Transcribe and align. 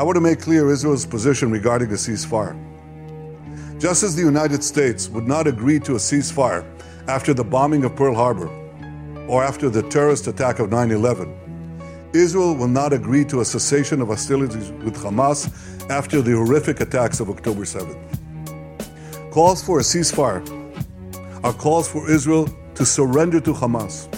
I 0.00 0.02
want 0.02 0.16
to 0.16 0.22
make 0.22 0.40
clear 0.40 0.70
Israel's 0.70 1.04
position 1.04 1.50
regarding 1.50 1.90
a 1.90 1.98
ceasefire. 2.04 2.56
Just 3.78 4.02
as 4.02 4.16
the 4.16 4.22
United 4.22 4.64
States 4.64 5.10
would 5.10 5.28
not 5.28 5.46
agree 5.46 5.78
to 5.80 5.92
a 5.92 5.98
ceasefire 5.98 6.64
after 7.06 7.34
the 7.34 7.44
bombing 7.44 7.84
of 7.84 7.94
Pearl 7.96 8.14
Harbor 8.14 8.48
or 9.28 9.44
after 9.44 9.68
the 9.68 9.82
terrorist 9.90 10.26
attack 10.26 10.58
of 10.58 10.70
9 10.70 10.90
11, 10.90 12.10
Israel 12.14 12.54
will 12.54 12.66
not 12.66 12.94
agree 12.94 13.26
to 13.26 13.40
a 13.40 13.44
cessation 13.44 14.00
of 14.00 14.08
hostilities 14.08 14.70
with 14.70 14.96
Hamas 14.96 15.50
after 15.90 16.22
the 16.22 16.32
horrific 16.32 16.80
attacks 16.80 17.20
of 17.20 17.28
October 17.28 17.64
7th. 17.64 18.00
Calls 19.30 19.62
for 19.62 19.80
a 19.80 19.82
ceasefire 19.82 20.40
are 21.44 21.52
calls 21.52 21.86
for 21.86 22.10
Israel 22.10 22.48
to 22.74 22.86
surrender 22.86 23.38
to 23.38 23.52
Hamas, 23.52 24.08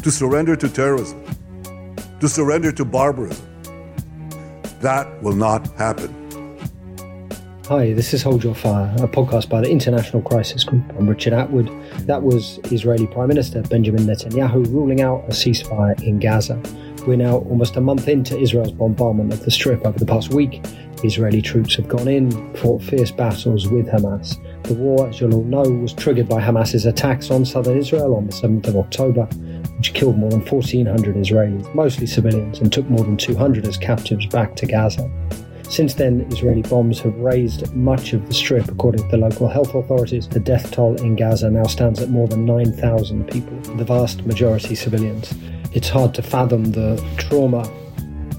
to 0.00 0.12
surrender 0.12 0.54
to 0.54 0.68
terrorism, 0.68 1.20
to 2.20 2.28
surrender 2.28 2.70
to 2.70 2.84
barbarism. 2.84 3.47
That 4.80 5.22
will 5.24 5.34
not 5.34 5.66
happen. 5.76 6.14
Hi, 7.66 7.92
this 7.92 8.14
is 8.14 8.22
Hold 8.22 8.44
Your 8.44 8.54
Fire, 8.54 8.94
a 8.98 9.08
podcast 9.08 9.48
by 9.48 9.60
the 9.60 9.68
International 9.68 10.22
Crisis 10.22 10.62
Group. 10.62 10.84
I'm 10.96 11.08
Richard 11.08 11.32
Atwood. 11.32 11.68
That 12.06 12.22
was 12.22 12.60
Israeli 12.70 13.08
Prime 13.08 13.26
Minister 13.26 13.60
Benjamin 13.62 14.06
Netanyahu 14.06 14.72
ruling 14.72 15.00
out 15.00 15.24
a 15.24 15.32
ceasefire 15.32 16.00
in 16.04 16.20
Gaza. 16.20 16.62
We're 17.08 17.16
now 17.16 17.38
almost 17.38 17.74
a 17.74 17.80
month 17.80 18.06
into 18.06 18.38
Israel's 18.38 18.70
bombardment 18.70 19.32
of 19.32 19.44
the 19.44 19.50
Strip 19.50 19.84
over 19.84 19.98
the 19.98 20.06
past 20.06 20.32
week. 20.32 20.64
Israeli 21.04 21.42
troops 21.42 21.74
have 21.76 21.88
gone 21.88 22.08
in, 22.08 22.30
fought 22.54 22.82
fierce 22.82 23.10
battles 23.10 23.68
with 23.68 23.86
Hamas. 23.86 24.36
The 24.64 24.74
war, 24.74 25.08
as 25.08 25.20
you'll 25.20 25.34
all 25.34 25.44
know, 25.44 25.62
was 25.62 25.92
triggered 25.92 26.28
by 26.28 26.40
Hamas's 26.40 26.86
attacks 26.86 27.30
on 27.30 27.44
southern 27.44 27.78
Israel 27.78 28.16
on 28.16 28.26
the 28.26 28.32
7th 28.32 28.68
of 28.68 28.76
October, 28.76 29.24
which 29.76 29.94
killed 29.94 30.18
more 30.18 30.30
than 30.30 30.44
1,400 30.44 31.16
Israelis, 31.16 31.74
mostly 31.74 32.06
civilians, 32.06 32.60
and 32.60 32.72
took 32.72 32.88
more 32.88 33.04
than 33.04 33.16
200 33.16 33.66
as 33.66 33.76
captives 33.76 34.26
back 34.26 34.56
to 34.56 34.66
Gaza. 34.66 35.10
Since 35.68 35.94
then, 35.94 36.26
Israeli 36.30 36.62
bombs 36.62 37.00
have 37.00 37.14
razed 37.16 37.74
much 37.74 38.14
of 38.14 38.26
the 38.26 38.34
strip. 38.34 38.68
According 38.68 39.02
to 39.02 39.08
the 39.08 39.18
local 39.18 39.48
health 39.48 39.74
authorities, 39.74 40.26
the 40.26 40.40
death 40.40 40.70
toll 40.70 40.96
in 41.02 41.14
Gaza 41.14 41.50
now 41.50 41.64
stands 41.64 42.00
at 42.00 42.08
more 42.08 42.26
than 42.26 42.46
9,000 42.46 43.28
people, 43.28 43.56
the 43.76 43.84
vast 43.84 44.24
majority 44.24 44.74
civilians 44.74 45.34
it's 45.72 45.88
hard 45.88 46.14
to 46.14 46.22
fathom 46.22 46.64
the 46.72 47.02
trauma 47.18 47.70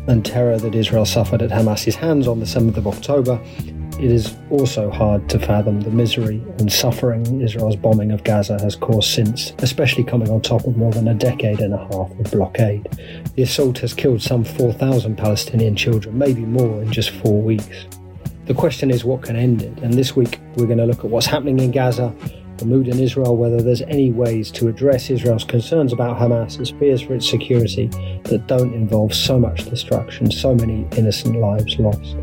and 0.09 0.25
terror 0.25 0.57
that 0.57 0.73
Israel 0.73 1.05
suffered 1.05 1.41
at 1.41 1.51
Hamas's 1.51 1.95
hands 1.95 2.27
on 2.27 2.39
the 2.39 2.45
7th 2.45 2.77
of 2.77 2.87
October. 2.87 3.39
It 3.99 4.11
is 4.11 4.35
also 4.49 4.89
hard 4.89 5.29
to 5.29 5.39
fathom 5.39 5.81
the 5.81 5.91
misery 5.91 6.41
and 6.57 6.71
suffering 6.71 7.41
Israel's 7.41 7.75
bombing 7.75 8.11
of 8.11 8.23
Gaza 8.23 8.57
has 8.61 8.75
caused 8.75 9.13
since, 9.13 9.53
especially 9.59 10.03
coming 10.03 10.29
on 10.29 10.41
top 10.41 10.65
of 10.65 10.77
more 10.77 10.91
than 10.91 11.07
a 11.07 11.13
decade 11.13 11.59
and 11.59 11.73
a 11.73 11.77
half 11.77 12.09
of 12.11 12.31
blockade. 12.31 12.89
The 13.35 13.43
assault 13.43 13.77
has 13.79 13.93
killed 13.93 14.21
some 14.21 14.43
4,000 14.43 15.15
Palestinian 15.15 15.75
children, 15.75 16.17
maybe 16.17 16.41
more 16.41 16.81
in 16.81 16.91
just 16.91 17.11
four 17.11 17.41
weeks. 17.41 17.85
The 18.45 18.55
question 18.55 18.89
is 18.89 19.05
what 19.05 19.21
can 19.21 19.35
end 19.35 19.61
it, 19.61 19.77
and 19.79 19.93
this 19.93 20.15
week 20.15 20.39
we're 20.55 20.65
going 20.65 20.79
to 20.79 20.85
look 20.85 20.99
at 20.99 21.11
what's 21.11 21.27
happening 21.27 21.59
in 21.59 21.69
Gaza, 21.69 22.15
the 22.59 22.65
mood 22.65 22.87
in 22.87 22.99
Israel, 22.99 23.35
whether 23.37 23.61
there's 23.61 23.81
any 23.83 24.11
ways 24.11 24.51
to 24.51 24.67
address 24.67 25.09
Israel's 25.09 25.43
concerns 25.43 25.93
about 25.93 26.17
Hamas's 26.17 26.71
fears 26.71 27.01
for 27.01 27.15
its 27.15 27.29
security 27.29 27.87
that 28.25 28.45
don't 28.47 28.73
involve 28.73 29.13
so 29.13 29.39
much 29.39 29.65
destruction, 29.69 30.29
so 30.29 30.53
many 30.53 30.87
innocent 30.97 31.37
lives 31.37 31.79
lost. 31.79 32.17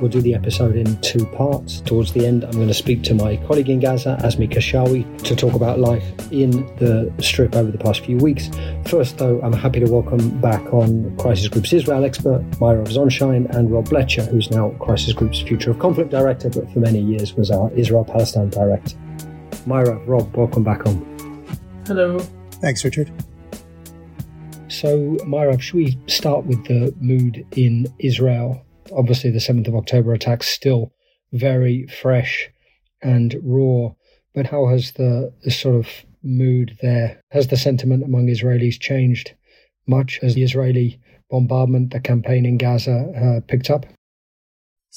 We'll 0.00 0.10
do 0.10 0.20
the 0.20 0.34
episode 0.34 0.76
in 0.76 1.00
two 1.00 1.24
parts. 1.26 1.80
Towards 1.80 2.12
the 2.12 2.26
end, 2.26 2.44
I'm 2.44 2.50
going 2.52 2.68
to 2.68 2.74
speak 2.74 3.02
to 3.04 3.14
my 3.14 3.38
colleague 3.38 3.70
in 3.70 3.80
Gaza, 3.80 4.18
Azmi 4.22 4.50
Keshawi, 4.50 5.22
to 5.22 5.34
talk 5.34 5.54
about 5.54 5.78
life 5.78 6.04
in 6.30 6.50
the 6.76 7.10
Strip 7.18 7.56
over 7.56 7.70
the 7.70 7.78
past 7.78 8.04
few 8.04 8.18
weeks. 8.18 8.50
First, 8.86 9.16
though, 9.16 9.40
I'm 9.40 9.54
happy 9.54 9.80
to 9.80 9.90
welcome 9.90 10.38
back 10.38 10.62
on 10.74 11.16
Crisis 11.16 11.48
Group's 11.48 11.72
Israel 11.72 12.04
expert, 12.04 12.42
Mairav 12.60 12.88
Zonszein, 12.88 13.48
and 13.56 13.70
Rob 13.70 13.88
Blecher, 13.88 14.24
who's 14.24 14.50
now 14.50 14.70
Crisis 14.80 15.14
Group's 15.14 15.40
Future 15.40 15.70
of 15.70 15.78
Conflict 15.78 16.10
Director, 16.10 16.50
but 16.50 16.70
for 16.72 16.80
many 16.80 17.00
years 17.00 17.34
was 17.34 17.50
our 17.50 17.70
Israel 17.72 18.04
Palestine 18.04 18.50
Director. 18.50 18.96
Mairav, 19.66 20.06
Rob, 20.06 20.36
welcome 20.36 20.62
back 20.62 20.86
on. 20.86 21.04
Hello. 21.86 22.20
Thanks, 22.60 22.84
Richard. 22.84 23.10
So, 24.68 25.16
Mairav, 25.26 25.60
should 25.60 25.74
we 25.74 25.98
start 26.06 26.46
with 26.46 26.64
the 26.66 26.94
mood 27.00 27.44
in 27.56 27.92
Israel? 27.98 28.64
Obviously, 28.92 29.30
the 29.30 29.40
7th 29.40 29.66
of 29.66 29.74
October 29.74 30.12
attacks 30.12 30.46
still 30.46 30.92
very 31.32 31.86
fresh 31.88 32.48
and 33.02 33.34
raw, 33.42 33.90
but 34.34 34.46
how 34.46 34.68
has 34.68 34.92
the, 34.92 35.32
the 35.42 35.50
sort 35.50 35.74
of 35.74 35.88
mood 36.22 36.78
there? 36.80 37.22
Has 37.32 37.48
the 37.48 37.56
sentiment 37.56 38.04
among 38.04 38.28
Israelis 38.28 38.78
changed 38.78 39.34
much? 39.88 40.20
as 40.22 40.34
the 40.34 40.44
Israeli 40.44 41.00
bombardment, 41.28 41.90
the 41.92 42.00
campaign 42.00 42.46
in 42.46 42.56
Gaza 42.56 43.12
uh, 43.16 43.40
picked 43.48 43.70
up? 43.70 43.86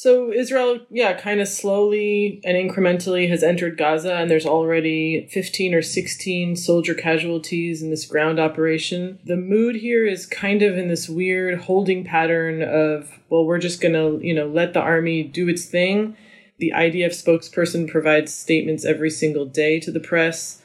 So 0.02 0.32
Israel, 0.32 0.80
yeah, 0.90 1.12
kind 1.20 1.42
of 1.42 1.50
slowly 1.50 2.40
and 2.46 2.56
incrementally 2.56 3.28
has 3.28 3.44
entered 3.44 3.78
Gaza, 3.78 4.16
and 4.16 4.32
there's 4.32 4.46
already 4.46 5.28
15 5.30 5.74
or 5.74 5.82
16 5.82 6.56
soldier 6.56 6.94
casualties 6.94 7.82
in 7.82 7.90
this 7.90 8.06
ground 8.06 8.40
operation. 8.40 9.20
The 9.26 9.36
mood 9.36 9.76
here 9.76 10.06
is 10.06 10.26
kind 10.26 10.62
of 10.62 10.78
in 10.78 10.88
this 10.88 11.10
weird 11.10 11.60
holding 11.60 12.06
pattern 12.06 12.64
of, 12.64 13.20
well, 13.28 13.44
we're 13.44 13.60
just 13.60 13.82
gonna, 13.82 14.20
you 14.20 14.34
know, 14.34 14.48
let 14.48 14.74
the 14.74 14.80
army 14.80 15.22
do 15.22 15.50
its 15.50 15.66
thing. 15.66 16.16
The 16.60 16.72
IDF 16.74 17.12
spokesperson 17.12 17.90
provides 17.90 18.34
statements 18.34 18.86
every 18.86 19.10
single 19.10 19.48
day 19.48 19.82
to 19.82 19.92
the 19.92 20.00
press 20.00 20.59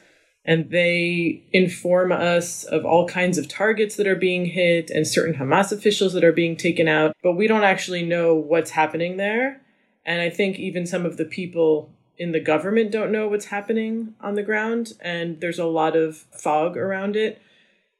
and 0.45 0.69
they 0.69 1.41
inform 1.51 2.11
us 2.11 2.63
of 2.63 2.85
all 2.85 3.07
kinds 3.07 3.37
of 3.37 3.47
targets 3.47 3.95
that 3.95 4.07
are 4.07 4.15
being 4.15 4.45
hit 4.45 4.91
and 4.91 5.07
certain 5.07 5.35
Hamas 5.35 5.71
officials 5.71 6.13
that 6.13 6.23
are 6.23 6.31
being 6.31 6.55
taken 6.55 6.87
out, 6.87 7.15
but 7.23 7.33
we 7.33 7.47
don't 7.47 7.63
actually 7.63 8.05
know 8.05 8.35
what's 8.35 8.71
happening 8.71 9.17
there. 9.17 9.61
And 10.05 10.21
I 10.21 10.29
think 10.29 10.59
even 10.59 10.85
some 10.85 11.03
of 11.03 11.17
the 11.17 11.25
people 11.25 11.89
in 12.17 12.31
the 12.31 12.39
government 12.39 12.91
don't 12.91 13.11
know 13.11 13.27
what's 13.27 13.45
happening 13.45 14.13
on 14.21 14.35
the 14.35 14.43
ground, 14.43 14.93
and 15.01 15.41
there's 15.41 15.59
a 15.59 15.65
lot 15.65 15.95
of 15.95 16.17
fog 16.31 16.77
around 16.77 17.15
it. 17.15 17.41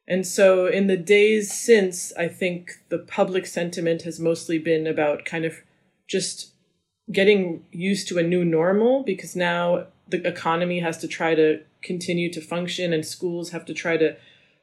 And 0.08 0.24
so, 0.24 0.66
in 0.66 0.86
the 0.86 0.96
days 0.96 1.52
since, 1.52 2.12
I 2.16 2.28
think 2.28 2.74
the 2.90 2.98
public 2.98 3.44
sentiment 3.44 4.02
has 4.02 4.20
mostly 4.20 4.58
been 4.58 4.86
about 4.86 5.24
kind 5.24 5.44
of 5.44 5.56
just 6.06 6.52
getting 7.10 7.64
used 7.72 8.06
to 8.08 8.18
a 8.18 8.22
new 8.22 8.44
normal 8.44 9.02
because 9.02 9.34
now 9.34 9.86
the 10.08 10.26
economy 10.26 10.80
has 10.80 10.98
to 10.98 11.08
try 11.08 11.34
to 11.34 11.60
continue 11.86 12.30
to 12.32 12.40
function 12.40 12.92
and 12.92 13.06
schools 13.06 13.50
have 13.50 13.64
to 13.64 13.72
try 13.72 13.96
to 13.96 14.16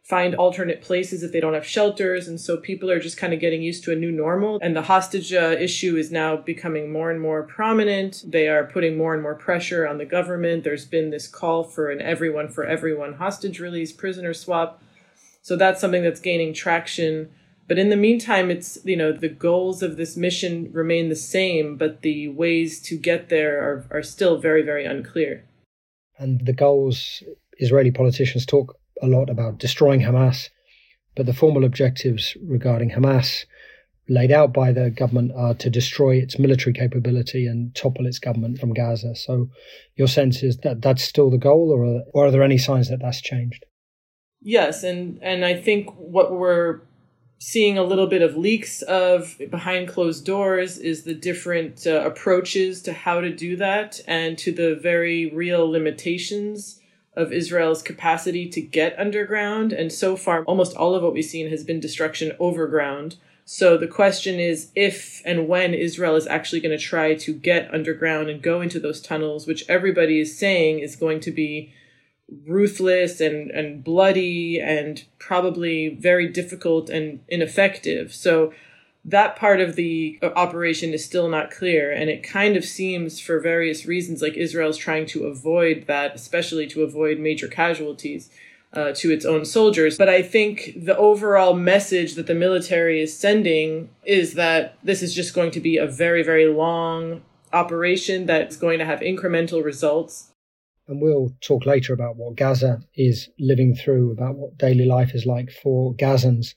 find 0.03 0.35
alternate 0.35 0.81
places 0.81 1.23
if 1.23 1.31
they 1.31 1.39
don't 1.39 1.53
have 1.53 1.65
shelters 1.65 2.27
and 2.27 2.39
so 2.39 2.57
people 2.57 2.91
are 2.91 2.99
just 2.99 3.17
kind 3.17 3.33
of 3.33 3.39
getting 3.39 3.63
used 3.63 3.85
to 3.85 3.91
a 3.91 3.95
new 3.95 4.11
normal 4.11 4.59
and 4.61 4.75
the 4.75 4.81
hostage 4.81 5.31
uh, 5.31 5.55
issue 5.57 5.95
is 5.95 6.11
now 6.11 6.35
becoming 6.35 6.91
more 6.91 7.09
and 7.09 7.21
more 7.21 7.43
prominent. 7.43 8.21
They 8.27 8.49
are 8.49 8.65
putting 8.65 8.97
more 8.97 9.13
and 9.13 9.23
more 9.23 9.35
pressure 9.35 9.87
on 9.87 9.97
the 9.97 10.05
government. 10.05 10.65
There's 10.65 10.85
been 10.85 11.09
this 11.09 11.25
call 11.25 11.63
for 11.63 11.89
an 11.89 12.01
everyone 12.01 12.49
for 12.49 12.65
everyone 12.65 13.13
hostage 13.13 13.61
release 13.61 13.93
prisoner 13.93 14.33
swap. 14.33 14.83
So 15.41 15.55
that's 15.55 15.79
something 15.79 16.03
that's 16.03 16.19
gaining 16.19 16.53
traction. 16.53 17.31
But 17.69 17.79
in 17.79 17.89
the 17.89 17.95
meantime 17.95 18.51
it's 18.51 18.77
you 18.83 18.97
know 18.97 19.13
the 19.13 19.29
goals 19.29 19.81
of 19.81 19.95
this 19.95 20.17
mission 20.17 20.69
remain 20.73 21.07
the 21.07 21.15
same 21.15 21.77
but 21.77 22.01
the 22.01 22.27
ways 22.27 22.81
to 22.81 22.97
get 22.97 23.29
there 23.29 23.61
are, 23.61 23.85
are 23.89 24.03
still 24.03 24.37
very 24.37 24.63
very 24.63 24.85
unclear 24.85 25.45
and 26.23 26.45
the 26.45 26.53
goals 26.53 27.21
israeli 27.59 27.91
politicians 27.91 28.45
talk 28.45 28.77
a 29.01 29.07
lot 29.07 29.29
about 29.29 29.57
destroying 29.59 30.01
hamas 30.01 30.49
but 31.15 31.25
the 31.25 31.33
formal 31.33 31.63
objectives 31.63 32.35
regarding 32.41 32.89
hamas 32.91 33.45
laid 34.09 34.31
out 34.31 34.53
by 34.53 34.71
the 34.71 34.89
government 34.89 35.31
are 35.35 35.53
to 35.53 35.69
destroy 35.69 36.15
its 36.15 36.37
military 36.37 36.73
capability 36.73 37.47
and 37.47 37.73
topple 37.75 38.05
its 38.05 38.19
government 38.19 38.59
from 38.59 38.73
gaza. 38.73 39.15
So 39.15 39.49
your 39.95 40.07
sense 40.07 40.43
is 40.43 40.57
that 40.57 40.81
that's 40.81 41.03
still 41.03 41.29
the 41.29 41.37
goal 41.37 41.71
or 41.71 41.85
are, 41.85 42.01
or 42.13 42.27
are 42.27 42.31
there 42.31 42.43
any 42.43 42.57
signs 42.57 42.89
that 42.89 42.99
that's 43.01 43.21
changed? 43.21 43.65
Yes 44.41 44.83
and 44.83 45.19
and 45.21 45.45
i 45.45 45.55
think 45.55 45.89
what 45.95 46.33
we're 46.33 46.81
seeing 47.45 47.77
a 47.77 47.83
little 47.83 48.07
bit 48.07 48.21
of 48.21 48.37
leaks 48.37 48.81
of 48.83 49.37
behind 49.51 49.85
closed 49.85 50.25
doors 50.25 50.77
is 50.77 51.03
the 51.03 51.13
different 51.13 51.85
uh, 51.85 52.01
approaches 52.05 52.81
to 52.81 52.93
how 52.93 53.19
to 53.19 53.29
do 53.29 53.57
that 53.57 53.99
and 54.07 54.37
to 54.37 54.49
the 54.53 54.75
very 54.75 55.29
real 55.29 55.69
limitations 55.69 56.79
of 57.17 57.33
Israel's 57.33 57.81
capacity 57.81 58.47
to 58.47 58.61
get 58.61 58.97
underground. 58.97 59.73
And 59.73 59.91
so 59.91 60.15
far, 60.15 60.45
almost 60.45 60.77
all 60.77 60.95
of 60.95 61.03
what 61.03 61.11
we've 61.11 61.25
seen 61.25 61.49
has 61.49 61.65
been 61.65 61.81
destruction 61.81 62.31
overground. 62.39 63.17
So 63.43 63.75
the 63.75 63.87
question 63.87 64.39
is 64.39 64.71
if 64.73 65.21
and 65.25 65.49
when 65.49 65.73
Israel 65.73 66.15
is 66.15 66.27
actually 66.27 66.61
going 66.61 66.77
to 66.77 66.81
try 66.81 67.13
to 67.13 67.33
get 67.33 67.73
underground 67.73 68.29
and 68.29 68.41
go 68.41 68.61
into 68.61 68.79
those 68.79 69.01
tunnels, 69.01 69.47
which 69.47 69.65
everybody 69.67 70.21
is 70.21 70.39
saying 70.39 70.79
is 70.79 70.95
going 70.95 71.19
to 71.19 71.31
be 71.31 71.73
ruthless 72.47 73.21
and, 73.21 73.51
and 73.51 73.83
bloody 73.83 74.59
and 74.59 75.03
probably 75.19 75.89
very 75.89 76.27
difficult 76.27 76.89
and 76.89 77.19
ineffective. 77.27 78.13
So 78.13 78.53
that 79.05 79.35
part 79.35 79.59
of 79.59 79.75
the 79.75 80.17
operation 80.21 80.93
is 80.93 81.03
still 81.03 81.27
not 81.27 81.51
clear. 81.51 81.91
And 81.91 82.09
it 82.09 82.23
kind 82.23 82.55
of 82.55 82.63
seems, 82.63 83.19
for 83.19 83.39
various 83.39 83.85
reasons, 83.85 84.21
like 84.21 84.35
Israel's 84.35 84.77
trying 84.77 85.05
to 85.07 85.25
avoid 85.25 85.85
that, 85.87 86.15
especially 86.15 86.67
to 86.67 86.83
avoid 86.83 87.19
major 87.19 87.47
casualties. 87.47 88.29
uh, 88.73 88.91
to 88.93 89.11
its 89.11 89.25
own 89.25 89.45
soldiers. 89.45 89.97
But 89.97 90.09
I 90.09 90.21
think 90.21 90.73
the 90.75 90.97
overall 90.97 91.53
message 91.53 92.15
that 92.15 92.27
the 92.27 92.35
military 92.35 93.01
is 93.01 93.17
sending 93.17 93.89
is 94.03 94.33
that 94.33 94.77
this 94.83 95.01
is 95.01 95.13
just 95.13 95.33
going 95.33 95.51
to 95.51 95.59
be 95.59 95.77
a 95.77 95.87
very, 95.87 96.23
very 96.23 96.47
long 96.47 97.21
operation 97.51 98.25
that's 98.25 98.57
going 98.57 98.79
to 98.79 98.85
have 98.85 98.99
incremental 98.99 99.63
results. 99.63 100.29
And 100.87 101.01
we'll 101.01 101.35
talk 101.41 101.65
later 101.65 101.93
about 101.93 102.17
what 102.17 102.35
Gaza 102.35 102.81
is 102.95 103.29
living 103.39 103.75
through, 103.75 104.11
about 104.11 104.35
what 104.35 104.57
daily 104.57 104.85
life 104.85 105.15
is 105.15 105.25
like 105.25 105.49
for 105.51 105.93
Gazans. 105.95 106.55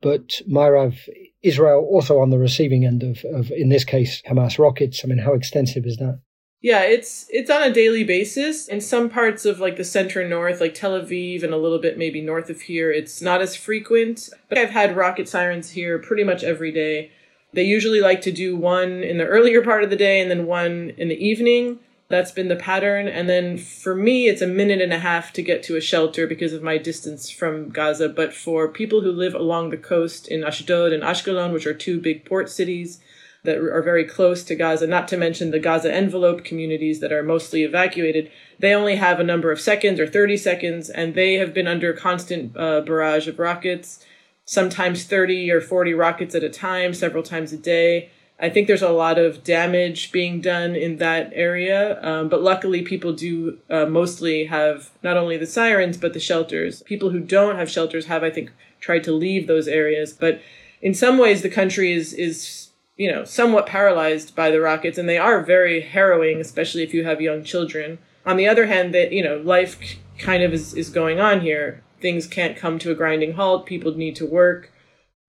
But 0.00 0.40
Mairav, 0.50 0.96
Israel 1.42 1.86
also 1.90 2.20
on 2.20 2.30
the 2.30 2.38
receiving 2.38 2.84
end 2.84 3.02
of, 3.02 3.24
of, 3.34 3.50
in 3.50 3.68
this 3.68 3.84
case, 3.84 4.22
Hamas 4.28 4.58
rockets. 4.58 5.02
I 5.04 5.08
mean, 5.08 5.18
how 5.18 5.34
extensive 5.34 5.84
is 5.84 5.96
that? 5.98 6.20
Yeah, 6.62 6.82
it's 6.82 7.26
it's 7.30 7.50
on 7.50 7.62
a 7.62 7.72
daily 7.72 8.02
basis. 8.02 8.66
In 8.66 8.80
some 8.80 9.10
parts 9.10 9.44
of 9.44 9.60
like 9.60 9.76
the 9.76 9.84
center 9.84 10.26
north, 10.26 10.60
like 10.60 10.74
Tel 10.74 10.98
Aviv 10.98 11.42
and 11.42 11.52
a 11.52 11.58
little 11.58 11.78
bit 11.78 11.98
maybe 11.98 12.20
north 12.20 12.50
of 12.50 12.62
here, 12.62 12.90
it's 12.90 13.20
not 13.20 13.42
as 13.42 13.54
frequent. 13.54 14.30
But 14.48 14.58
I've 14.58 14.70
had 14.70 14.96
rocket 14.96 15.28
sirens 15.28 15.70
here 15.70 15.98
pretty 15.98 16.24
much 16.24 16.42
every 16.42 16.72
day. 16.72 17.12
They 17.52 17.62
usually 17.62 18.00
like 18.00 18.20
to 18.22 18.32
do 18.32 18.56
one 18.56 19.02
in 19.02 19.18
the 19.18 19.26
earlier 19.26 19.62
part 19.62 19.84
of 19.84 19.90
the 19.90 19.96
day 19.96 20.20
and 20.20 20.30
then 20.30 20.46
one 20.46 20.92
in 20.96 21.08
the 21.08 21.24
evening. 21.24 21.78
That's 22.08 22.30
been 22.30 22.48
the 22.48 22.56
pattern. 22.56 23.08
And 23.08 23.28
then 23.28 23.58
for 23.58 23.94
me, 23.94 24.28
it's 24.28 24.42
a 24.42 24.46
minute 24.46 24.80
and 24.80 24.92
a 24.92 24.98
half 24.98 25.32
to 25.32 25.42
get 25.42 25.62
to 25.64 25.76
a 25.76 25.80
shelter 25.80 26.26
because 26.26 26.52
of 26.52 26.62
my 26.62 26.78
distance 26.78 27.30
from 27.30 27.70
Gaza. 27.70 28.08
But 28.08 28.32
for 28.32 28.68
people 28.68 29.00
who 29.00 29.10
live 29.10 29.34
along 29.34 29.70
the 29.70 29.76
coast 29.76 30.28
in 30.28 30.44
Ashdod 30.44 30.92
and 30.92 31.02
Ashkelon, 31.02 31.52
which 31.52 31.66
are 31.66 31.74
two 31.74 32.00
big 32.00 32.24
port 32.24 32.48
cities, 32.48 33.00
that 33.46 33.56
are 33.56 33.82
very 33.82 34.04
close 34.04 34.44
to 34.44 34.54
Gaza, 34.54 34.86
not 34.86 35.08
to 35.08 35.16
mention 35.16 35.50
the 35.50 35.58
Gaza 35.58 35.92
envelope 35.92 36.44
communities 36.44 37.00
that 37.00 37.12
are 37.12 37.22
mostly 37.22 37.62
evacuated, 37.62 38.30
they 38.58 38.74
only 38.74 38.96
have 38.96 39.18
a 39.18 39.24
number 39.24 39.50
of 39.50 39.60
seconds 39.60 39.98
or 39.98 40.06
30 40.06 40.36
seconds, 40.36 40.90
and 40.90 41.14
they 41.14 41.34
have 41.34 41.54
been 41.54 41.66
under 41.66 41.92
constant 41.92 42.54
uh, 42.56 42.82
barrage 42.82 43.26
of 43.26 43.38
rockets, 43.38 44.04
sometimes 44.44 45.04
30 45.04 45.50
or 45.50 45.60
40 45.60 45.94
rockets 45.94 46.34
at 46.34 46.44
a 46.44 46.50
time, 46.50 46.92
several 46.92 47.22
times 47.22 47.52
a 47.52 47.56
day. 47.56 48.10
I 48.38 48.50
think 48.50 48.66
there's 48.66 48.82
a 48.82 48.90
lot 48.90 49.18
of 49.18 49.42
damage 49.44 50.12
being 50.12 50.42
done 50.42 50.76
in 50.76 50.98
that 50.98 51.32
area, 51.34 52.02
um, 52.02 52.28
but 52.28 52.42
luckily 52.42 52.82
people 52.82 53.14
do 53.14 53.58
uh, 53.70 53.86
mostly 53.86 54.44
have 54.44 54.90
not 55.02 55.16
only 55.16 55.38
the 55.38 55.46
sirens 55.46 55.96
but 55.96 56.12
the 56.12 56.20
shelters. 56.20 56.82
People 56.82 57.10
who 57.10 57.20
don't 57.20 57.56
have 57.56 57.70
shelters 57.70 58.06
have, 58.06 58.22
I 58.22 58.30
think, 58.30 58.52
tried 58.78 59.04
to 59.04 59.12
leave 59.12 59.46
those 59.46 59.68
areas, 59.68 60.12
but 60.12 60.42
in 60.82 60.92
some 60.92 61.16
ways 61.16 61.40
the 61.42 61.48
country 61.48 61.92
is 61.92 62.12
is 62.12 62.66
you 62.96 63.12
know, 63.12 63.24
somewhat 63.24 63.66
paralyzed 63.66 64.34
by 64.34 64.50
the 64.50 64.60
rockets, 64.60 64.98
and 64.98 65.08
they 65.08 65.18
are 65.18 65.42
very 65.42 65.82
harrowing, 65.82 66.40
especially 66.40 66.82
if 66.82 66.94
you 66.94 67.04
have 67.04 67.20
young 67.20 67.44
children. 67.44 67.98
On 68.24 68.36
the 68.36 68.48
other 68.48 68.66
hand, 68.66 68.94
that 68.94 69.12
you 69.12 69.22
know, 69.22 69.36
life 69.38 69.78
kind 70.18 70.42
of 70.42 70.52
is, 70.52 70.74
is 70.74 70.88
going 70.88 71.20
on 71.20 71.40
here. 71.40 71.82
Things 72.00 72.26
can't 72.26 72.56
come 72.56 72.78
to 72.80 72.90
a 72.90 72.94
grinding 72.94 73.34
halt. 73.34 73.66
People 73.66 73.94
need 73.94 74.16
to 74.16 74.26
work. 74.26 74.72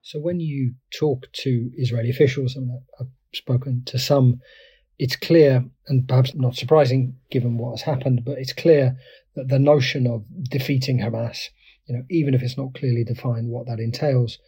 So 0.02 0.18
when 0.18 0.40
you 0.40 0.74
talk 0.98 1.26
to 1.32 1.70
Israeli 1.76 2.10
officials, 2.10 2.56
and 2.56 2.70
I've 2.98 3.08
spoken 3.34 3.82
to 3.86 3.98
some, 3.98 4.40
it's 4.98 5.16
clear, 5.16 5.64
and 5.86 6.08
perhaps 6.08 6.34
not 6.34 6.56
surprising 6.56 7.16
given 7.30 7.58
what 7.58 7.72
has 7.72 7.82
happened, 7.82 8.24
but 8.24 8.38
it's 8.38 8.52
clear 8.52 8.96
that 9.36 9.48
the 9.48 9.58
notion 9.58 10.06
of 10.06 10.24
defeating 10.50 10.98
Hamas, 10.98 11.50
you 11.86 11.96
know, 11.96 12.04
even 12.10 12.34
if 12.34 12.42
it's 12.42 12.58
not 12.58 12.74
clearly 12.74 13.04
defined 13.04 13.48
what 13.48 13.66
that 13.66 13.80
entails, 13.80 14.38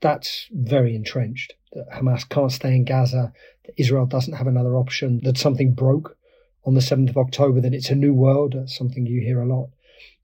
that's 0.00 0.48
very 0.50 0.94
entrenched. 0.94 1.54
That 1.72 1.88
Hamas 1.90 2.28
can't 2.28 2.52
stay 2.52 2.74
in 2.74 2.84
Gaza, 2.84 3.32
that 3.64 3.74
Israel 3.76 4.06
doesn't 4.06 4.34
have 4.34 4.46
another 4.46 4.76
option, 4.76 5.20
that 5.22 5.38
something 5.38 5.74
broke 5.74 6.16
on 6.64 6.74
the 6.74 6.80
7th 6.80 7.10
of 7.10 7.16
October, 7.16 7.60
that 7.60 7.74
it's 7.74 7.90
a 7.90 7.94
new 7.94 8.14
world. 8.14 8.54
That's 8.56 8.76
something 8.76 9.06
you 9.06 9.20
hear 9.20 9.40
a 9.40 9.46
lot. 9.46 9.70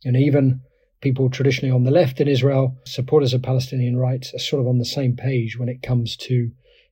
And 0.04 0.16
even 0.16 0.62
people 1.00 1.30
traditionally 1.30 1.74
on 1.74 1.84
the 1.84 1.90
left 1.90 2.20
in 2.20 2.28
Israel, 2.28 2.76
supporters 2.84 3.32
of 3.32 3.42
Palestinian 3.42 3.96
rights, 3.96 4.34
are 4.34 4.38
sort 4.38 4.60
of 4.60 4.68
on 4.68 4.78
the 4.78 4.84
same 4.84 5.16
page 5.16 5.58
when 5.58 5.68
it 5.68 5.82
comes 5.82 6.16
to 6.16 6.50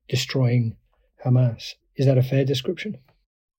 destroying 0.08 0.76
Hamas. 1.24 1.74
Is 1.96 2.06
that 2.06 2.18
a 2.18 2.22
fair 2.22 2.44
description? 2.44 2.98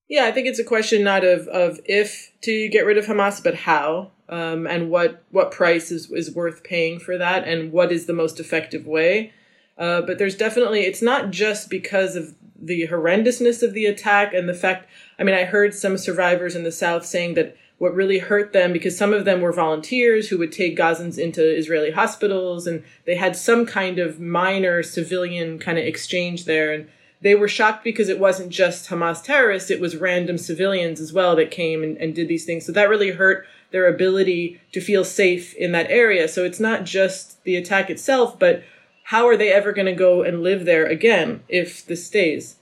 Yeah, 0.07 0.25
I 0.25 0.31
think 0.31 0.47
it's 0.47 0.59
a 0.59 0.63
question 0.63 1.03
not 1.03 1.23
of, 1.23 1.47
of 1.49 1.79
if 1.85 2.31
to 2.41 2.67
get 2.69 2.85
rid 2.85 2.97
of 2.97 3.05
Hamas, 3.05 3.43
but 3.43 3.53
how 3.53 4.11
um, 4.27 4.65
and 4.65 4.89
what 4.89 5.23
what 5.31 5.51
price 5.51 5.91
is, 5.91 6.11
is 6.11 6.33
worth 6.33 6.63
paying 6.63 6.99
for 6.99 7.17
that 7.17 7.47
and 7.47 7.71
what 7.71 7.91
is 7.91 8.05
the 8.05 8.13
most 8.13 8.39
effective 8.39 8.87
way. 8.87 9.33
Uh, 9.77 10.01
but 10.01 10.17
there's 10.17 10.35
definitely 10.35 10.81
it's 10.81 11.01
not 11.01 11.29
just 11.29 11.69
because 11.69 12.15
of 12.15 12.35
the 12.61 12.87
horrendousness 12.87 13.63
of 13.63 13.73
the 13.73 13.85
attack 13.85 14.33
and 14.33 14.49
the 14.49 14.53
fact. 14.53 14.87
I 15.19 15.23
mean, 15.23 15.35
I 15.35 15.43
heard 15.43 15.73
some 15.73 15.97
survivors 15.97 16.55
in 16.55 16.63
the 16.63 16.71
South 16.71 17.05
saying 17.05 17.35
that 17.35 17.55
what 17.79 17.95
really 17.95 18.19
hurt 18.19 18.53
them 18.53 18.71
because 18.71 18.97
some 18.97 19.13
of 19.13 19.25
them 19.25 19.41
were 19.41 19.53
volunteers 19.53 20.27
who 20.27 20.37
would 20.37 20.51
take 20.51 20.77
Gazans 20.77 21.17
into 21.17 21.43
Israeli 21.43 21.91
hospitals 21.91 22.67
and 22.67 22.83
they 23.05 23.15
had 23.15 23.35
some 23.35 23.65
kind 23.65 23.97
of 23.97 24.19
minor 24.19 24.83
civilian 24.83 25.57
kind 25.57 25.79
of 25.79 25.85
exchange 25.85 26.45
there 26.45 26.71
and 26.71 26.87
they 27.21 27.35
were 27.35 27.47
shocked 27.47 27.83
because 27.83 28.07
it 28.07 28.19
wasn't 28.19 28.49
just 28.49 28.89
Hamas 28.89 29.23
terrorists, 29.23 29.71
it 29.71 29.81
was 29.81 29.97
random 29.97 30.37
civilians 30.37 31.01
as 31.01 31.11
well 31.11 31.35
that 31.35 31.51
came 31.51 31.83
and, 31.83 31.97
and 31.97 32.15
did 32.15 32.27
these 32.27 32.45
things. 32.45 32.65
So 32.65 32.71
that 32.71 32.89
really 32.89 33.11
hurt 33.11 33.45
their 33.71 33.87
ability 33.87 34.61
to 34.71 34.81
feel 34.81 35.03
safe 35.03 35.53
in 35.55 35.71
that 35.73 35.89
area. 35.89 36.27
So 36.27 36.45
it's 36.45 36.59
not 36.59 36.85
just 36.85 37.43
the 37.43 37.55
attack 37.55 37.89
itself, 37.89 38.39
but 38.39 38.63
how 39.03 39.27
are 39.27 39.37
they 39.37 39.51
ever 39.51 39.73
going 39.73 39.85
to 39.87 39.93
go 39.93 40.21
and 40.21 40.43
live 40.43 40.65
there 40.65 40.85
again 40.85 41.43
if 41.49 41.85
this 41.85 42.05
stays? 42.05 42.55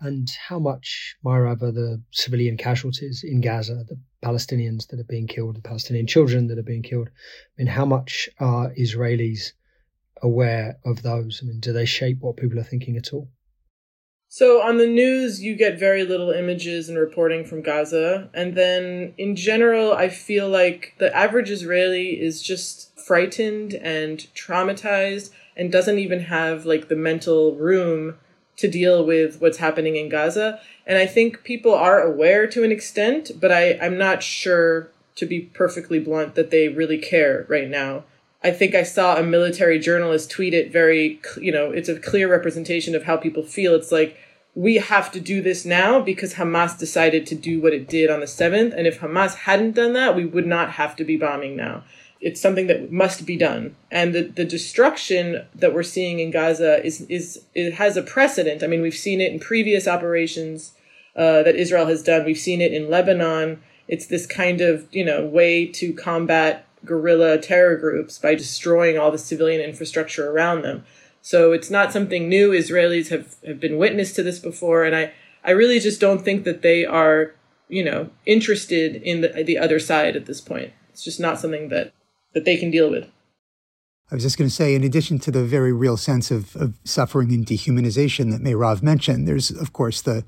And 0.00 0.28
how 0.48 0.58
much, 0.58 1.16
Mairav, 1.24 1.62
are 1.62 1.72
the 1.72 2.02
civilian 2.10 2.56
casualties 2.56 3.24
in 3.24 3.40
Gaza, 3.40 3.84
the 3.88 3.98
Palestinians 4.22 4.88
that 4.88 5.00
are 5.00 5.04
being 5.04 5.26
killed, 5.26 5.56
the 5.56 5.62
Palestinian 5.62 6.06
children 6.06 6.48
that 6.48 6.58
are 6.58 6.62
being 6.62 6.82
killed? 6.82 7.08
I 7.08 7.62
mean, 7.62 7.66
how 7.68 7.86
much 7.86 8.28
are 8.38 8.72
Israelis 8.78 9.52
aware 10.22 10.78
of 10.84 11.02
those? 11.02 11.40
I 11.42 11.46
mean, 11.46 11.60
do 11.60 11.72
they 11.72 11.86
shape 11.86 12.18
what 12.20 12.36
people 12.36 12.58
are 12.58 12.64
thinking 12.64 12.96
at 12.96 13.12
all? 13.12 13.30
So 14.28 14.60
on 14.60 14.76
the 14.76 14.86
news, 14.86 15.40
you 15.40 15.56
get 15.56 15.78
very 15.78 16.04
little 16.04 16.30
images 16.30 16.88
and 16.88 16.98
reporting 16.98 17.44
from 17.44 17.62
Gaza. 17.62 18.28
And 18.34 18.54
then 18.54 19.14
in 19.16 19.36
general, 19.36 19.92
I 19.92 20.08
feel 20.08 20.48
like 20.48 20.94
the 20.98 21.14
average 21.16 21.50
Israeli 21.50 22.20
is 22.20 22.42
just 22.42 22.98
frightened 22.98 23.74
and 23.74 24.18
traumatized 24.34 25.30
and 25.56 25.72
doesn't 25.72 25.98
even 25.98 26.20
have 26.20 26.66
like 26.66 26.88
the 26.88 26.96
mental 26.96 27.54
room 27.54 28.18
to 28.56 28.68
deal 28.68 29.04
with 29.04 29.40
what's 29.40 29.58
happening 29.58 29.96
in 29.96 30.08
Gaza. 30.08 30.60
And 30.86 30.98
I 30.98 31.06
think 31.06 31.44
people 31.44 31.74
are 31.74 32.00
aware 32.00 32.46
to 32.46 32.64
an 32.64 32.72
extent, 32.72 33.32
but 33.40 33.52
I, 33.52 33.78
I'm 33.80 33.98
not 33.98 34.22
sure, 34.22 34.90
to 35.16 35.26
be 35.26 35.40
perfectly 35.40 35.98
blunt, 35.98 36.34
that 36.34 36.50
they 36.50 36.68
really 36.68 36.98
care 36.98 37.46
right 37.48 37.68
now. 37.68 38.04
I 38.42 38.50
think 38.52 38.74
I 38.74 38.82
saw 38.82 39.16
a 39.16 39.22
military 39.22 39.78
journalist 39.78 40.30
tweet 40.30 40.54
it 40.54 40.70
very, 40.72 41.20
you 41.40 41.50
know, 41.50 41.70
it's 41.70 41.88
a 41.88 41.98
clear 41.98 42.30
representation 42.30 42.94
of 42.94 43.04
how 43.04 43.16
people 43.16 43.42
feel. 43.42 43.74
It's 43.74 43.92
like, 43.92 44.16
we 44.54 44.76
have 44.76 45.12
to 45.12 45.20
do 45.20 45.42
this 45.42 45.66
now 45.66 46.00
because 46.00 46.34
Hamas 46.34 46.78
decided 46.78 47.26
to 47.26 47.34
do 47.34 47.60
what 47.60 47.74
it 47.74 47.86
did 47.86 48.10
on 48.10 48.20
the 48.20 48.26
7th. 48.26 48.74
And 48.74 48.86
if 48.86 49.00
Hamas 49.00 49.34
hadn't 49.34 49.72
done 49.72 49.92
that, 49.92 50.16
we 50.16 50.24
would 50.24 50.46
not 50.46 50.72
have 50.72 50.96
to 50.96 51.04
be 51.04 51.18
bombing 51.18 51.56
now. 51.56 51.84
It's 52.26 52.40
something 52.46 52.66
that 52.66 52.90
must 53.04 53.20
be 53.32 53.36
done. 53.48 53.64
And 53.98 54.08
the, 54.16 54.22
the 54.40 54.44
destruction 54.56 55.24
that 55.60 55.72
we're 55.74 55.92
seeing 55.96 56.18
in 56.18 56.32
Gaza 56.32 56.72
is, 56.84 56.96
is, 57.18 57.26
it 57.54 57.74
has 57.74 57.96
a 57.96 58.02
precedent. 58.02 58.64
I 58.64 58.66
mean, 58.66 58.82
we've 58.82 59.04
seen 59.08 59.20
it 59.20 59.32
in 59.32 59.38
previous 59.38 59.84
operations 59.96 60.72
uh, 61.14 61.44
that 61.44 61.54
Israel 61.64 61.86
has 61.86 62.02
done. 62.02 62.24
We've 62.24 62.46
seen 62.48 62.60
it 62.60 62.72
in 62.78 62.90
Lebanon. 62.90 63.62
It's 63.86 64.06
this 64.06 64.26
kind 64.26 64.60
of, 64.60 64.88
you 64.90 65.04
know, 65.04 65.20
way 65.24 65.66
to 65.78 65.92
combat 65.92 66.66
guerrilla 66.84 67.38
terror 67.38 67.76
groups 67.76 68.18
by 68.18 68.34
destroying 68.34 68.98
all 68.98 69.12
the 69.12 69.26
civilian 69.30 69.60
infrastructure 69.60 70.28
around 70.28 70.62
them. 70.62 70.84
So 71.22 71.52
it's 71.52 71.70
not 71.70 71.92
something 71.92 72.28
new. 72.28 72.50
Israelis 72.50 73.08
have, 73.10 73.36
have 73.46 73.60
been 73.60 73.78
witness 73.78 74.12
to 74.14 74.22
this 74.24 74.40
before, 74.40 74.84
and 74.84 74.96
I, 74.96 75.12
I 75.44 75.52
really 75.52 75.80
just 75.80 76.00
don't 76.00 76.24
think 76.24 76.42
that 76.44 76.62
they 76.62 76.84
are, 76.84 77.18
you 77.68 77.84
know, 77.84 78.10
interested 78.24 78.96
in 78.96 79.20
the, 79.20 79.44
the 79.44 79.58
other 79.58 79.78
side 79.78 80.16
at 80.16 80.26
this 80.26 80.40
point. 80.40 80.72
It's 80.90 81.04
just 81.04 81.20
not 81.20 81.38
something 81.38 81.68
that, 81.68 81.92
that 82.36 82.44
they 82.44 82.58
can 82.58 82.70
deal 82.70 82.90
with. 82.90 83.08
I 84.10 84.14
was 84.14 84.22
just 84.22 84.36
going 84.36 84.48
to 84.48 84.54
say, 84.54 84.74
in 84.74 84.84
addition 84.84 85.18
to 85.20 85.30
the 85.30 85.42
very 85.42 85.72
real 85.72 85.96
sense 85.96 86.30
of, 86.30 86.54
of 86.54 86.78
suffering 86.84 87.32
and 87.32 87.44
dehumanization 87.44 88.30
that 88.30 88.42
Mairav 88.42 88.82
mentioned, 88.82 89.26
there's, 89.26 89.50
of 89.50 89.72
course, 89.72 90.02
the 90.02 90.22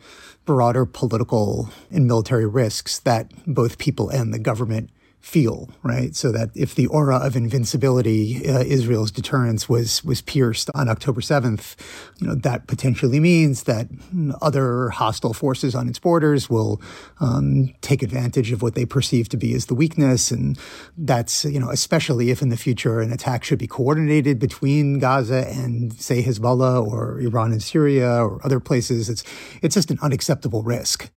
broader 0.47 0.87
political 0.87 1.69
and 1.91 2.07
military 2.07 2.47
risks 2.47 2.99
that 3.01 3.31
both 3.47 3.77
people 3.77 4.09
and 4.09 4.33
the 4.33 4.39
government 4.39 4.91
feel, 5.21 5.69
right? 5.83 6.15
So 6.15 6.33
that 6.33 6.51
if 6.55 6.75
the 6.75 6.87
aura 6.87 7.17
of 7.17 7.37
invincibility, 7.37 8.49
uh, 8.49 8.61
Israel's 8.61 9.11
deterrence 9.11 9.69
was 9.69 10.05
was 10.05 10.23
pierced 10.23 10.71
on 10.75 10.89
October 10.89 11.21
7th, 11.21 11.77
you 12.19 12.27
know, 12.27 12.35
that 12.35 12.67
potentially 12.67 13.21
means 13.21 13.65
that 13.65 13.89
other 14.41 14.91
hostile 14.91 15.35
forces 15.35 15.75
on 15.75 15.89
its 15.89 15.99
borders 15.99 16.49
will 16.49 16.81
um, 17.21 17.75
take 17.81 18.03
advantage 18.03 18.53
of 18.53 18.63
what 18.63 18.75
they 18.75 18.87
perceive 18.87 19.29
to 19.31 19.37
be 19.37 19.55
as 19.55 19.67
the 19.67 19.75
weakness. 19.75 20.31
And 20.31 20.59
that's, 20.97 21.45
you 21.45 21.61
know, 21.61 21.71
especially 21.71 22.31
if 22.31 22.41
in 22.41 22.49
the 22.49 22.57
future 22.57 23.01
an 23.01 23.13
attack 23.13 23.45
should 23.45 23.59
be 23.59 23.67
coordinated 23.67 24.39
between 24.39 24.99
Gaza 24.99 25.47
and, 25.49 25.93
say, 25.95 26.23
Hezbollah 26.23 26.87
or 26.87 27.21
Iran 27.21 27.53
and 27.53 27.63
Syria 27.63 28.25
or 28.25 28.41
other 28.45 28.61
places, 28.61 29.09
it's, 29.09 29.25
it's 29.63 29.75
just 29.75 29.91
an 29.91 29.99
unacceptable 30.01 30.63
risk. 30.63 31.11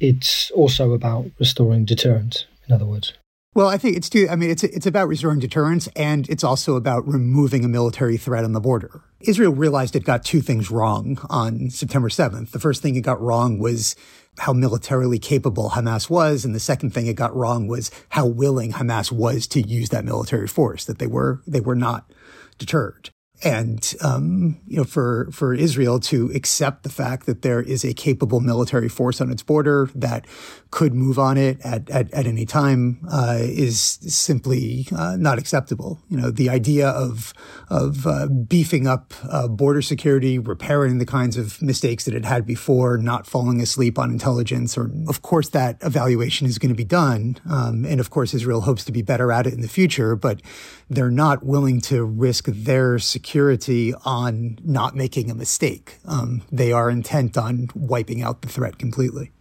It's 0.00 0.50
also 0.50 0.92
about 0.92 1.26
restoring 1.38 1.84
deterrence, 1.84 2.46
in 2.68 2.74
other 2.74 2.84
words. 2.84 3.14
Well, 3.54 3.68
I 3.68 3.78
think 3.78 3.96
it's 3.96 4.10
too, 4.10 4.26
I 4.28 4.34
mean, 4.34 4.50
it's, 4.50 4.64
it's 4.64 4.86
about 4.86 5.06
restoring 5.06 5.38
deterrence 5.38 5.86
and 5.94 6.28
it's 6.28 6.42
also 6.42 6.74
about 6.74 7.06
removing 7.06 7.64
a 7.64 7.68
military 7.68 8.16
threat 8.16 8.42
on 8.42 8.52
the 8.52 8.60
border. 8.60 9.02
Israel 9.20 9.52
realized 9.52 9.94
it 9.94 10.04
got 10.04 10.24
two 10.24 10.40
things 10.40 10.72
wrong 10.72 11.18
on 11.30 11.70
September 11.70 12.08
7th. 12.08 12.50
The 12.50 12.58
first 12.58 12.82
thing 12.82 12.96
it 12.96 13.02
got 13.02 13.20
wrong 13.20 13.60
was 13.60 13.94
how 14.38 14.52
militarily 14.52 15.20
capable 15.20 15.70
Hamas 15.70 16.10
was. 16.10 16.44
And 16.44 16.52
the 16.52 16.60
second 16.60 16.90
thing 16.90 17.06
it 17.06 17.14
got 17.14 17.34
wrong 17.34 17.68
was 17.68 17.92
how 18.08 18.26
willing 18.26 18.72
Hamas 18.72 19.12
was 19.12 19.46
to 19.48 19.62
use 19.62 19.90
that 19.90 20.04
military 20.04 20.48
force, 20.48 20.84
that 20.86 20.98
they 20.98 21.06
were, 21.06 21.40
they 21.46 21.60
were 21.60 21.76
not 21.76 22.10
deterred 22.58 23.10
and 23.42 23.94
um, 24.00 24.60
you 24.66 24.76
know 24.76 24.84
for 24.84 25.28
for 25.32 25.54
Israel 25.54 25.98
to 25.98 26.30
accept 26.34 26.82
the 26.82 26.88
fact 26.88 27.26
that 27.26 27.42
there 27.42 27.60
is 27.60 27.84
a 27.84 27.92
capable 27.92 28.40
military 28.40 28.88
force 28.88 29.20
on 29.20 29.30
its 29.30 29.42
border 29.42 29.90
that 29.94 30.26
could 30.70 30.94
move 30.94 31.18
on 31.18 31.36
it 31.36 31.60
at 31.62 31.90
at, 31.90 32.12
at 32.12 32.26
any 32.26 32.46
time 32.46 33.00
uh, 33.10 33.38
is 33.40 33.80
simply 33.80 34.86
uh, 34.96 35.16
not 35.16 35.38
acceptable. 35.38 36.00
You 36.08 36.16
know 36.16 36.30
the 36.30 36.48
idea 36.48 36.88
of 36.88 37.34
of 37.68 38.06
uh, 38.06 38.28
beefing 38.28 38.86
up 38.86 39.12
uh, 39.28 39.48
border 39.48 39.82
security, 39.82 40.38
repairing 40.38 40.98
the 40.98 41.06
kinds 41.06 41.36
of 41.36 41.60
mistakes 41.60 42.04
that 42.04 42.14
it 42.14 42.24
had 42.24 42.46
before, 42.46 42.98
not 42.98 43.26
falling 43.26 43.60
asleep 43.60 43.98
on 43.98 44.10
intelligence, 44.10 44.78
or 44.78 44.90
of 45.08 45.22
course 45.22 45.48
that 45.50 45.76
evaluation 45.82 46.46
is 46.46 46.58
going 46.58 46.72
to 46.72 46.76
be 46.76 46.84
done, 46.84 47.36
um, 47.50 47.84
and 47.84 48.00
of 48.00 48.10
course 48.10 48.32
Israel 48.32 48.60
hopes 48.60 48.84
to 48.84 48.92
be 48.92 49.02
better 49.02 49.32
at 49.32 49.46
it 49.46 49.54
in 49.54 49.60
the 49.60 49.68
future, 49.68 50.14
but 50.14 50.40
they're 50.88 51.10
not 51.10 51.44
willing 51.44 51.80
to 51.82 52.04
risk 52.04 52.46
their 52.46 52.98
security 52.98 53.94
on 54.04 54.58
not 54.62 54.94
making 54.94 55.30
a 55.30 55.34
mistake. 55.34 55.98
Um, 56.04 56.42
they 56.52 56.72
are 56.72 56.90
intent 56.90 57.36
on 57.36 57.68
wiping 57.74 58.22
out 58.22 58.42
the 58.42 58.48
threat 58.48 58.78
completely. 58.78 59.32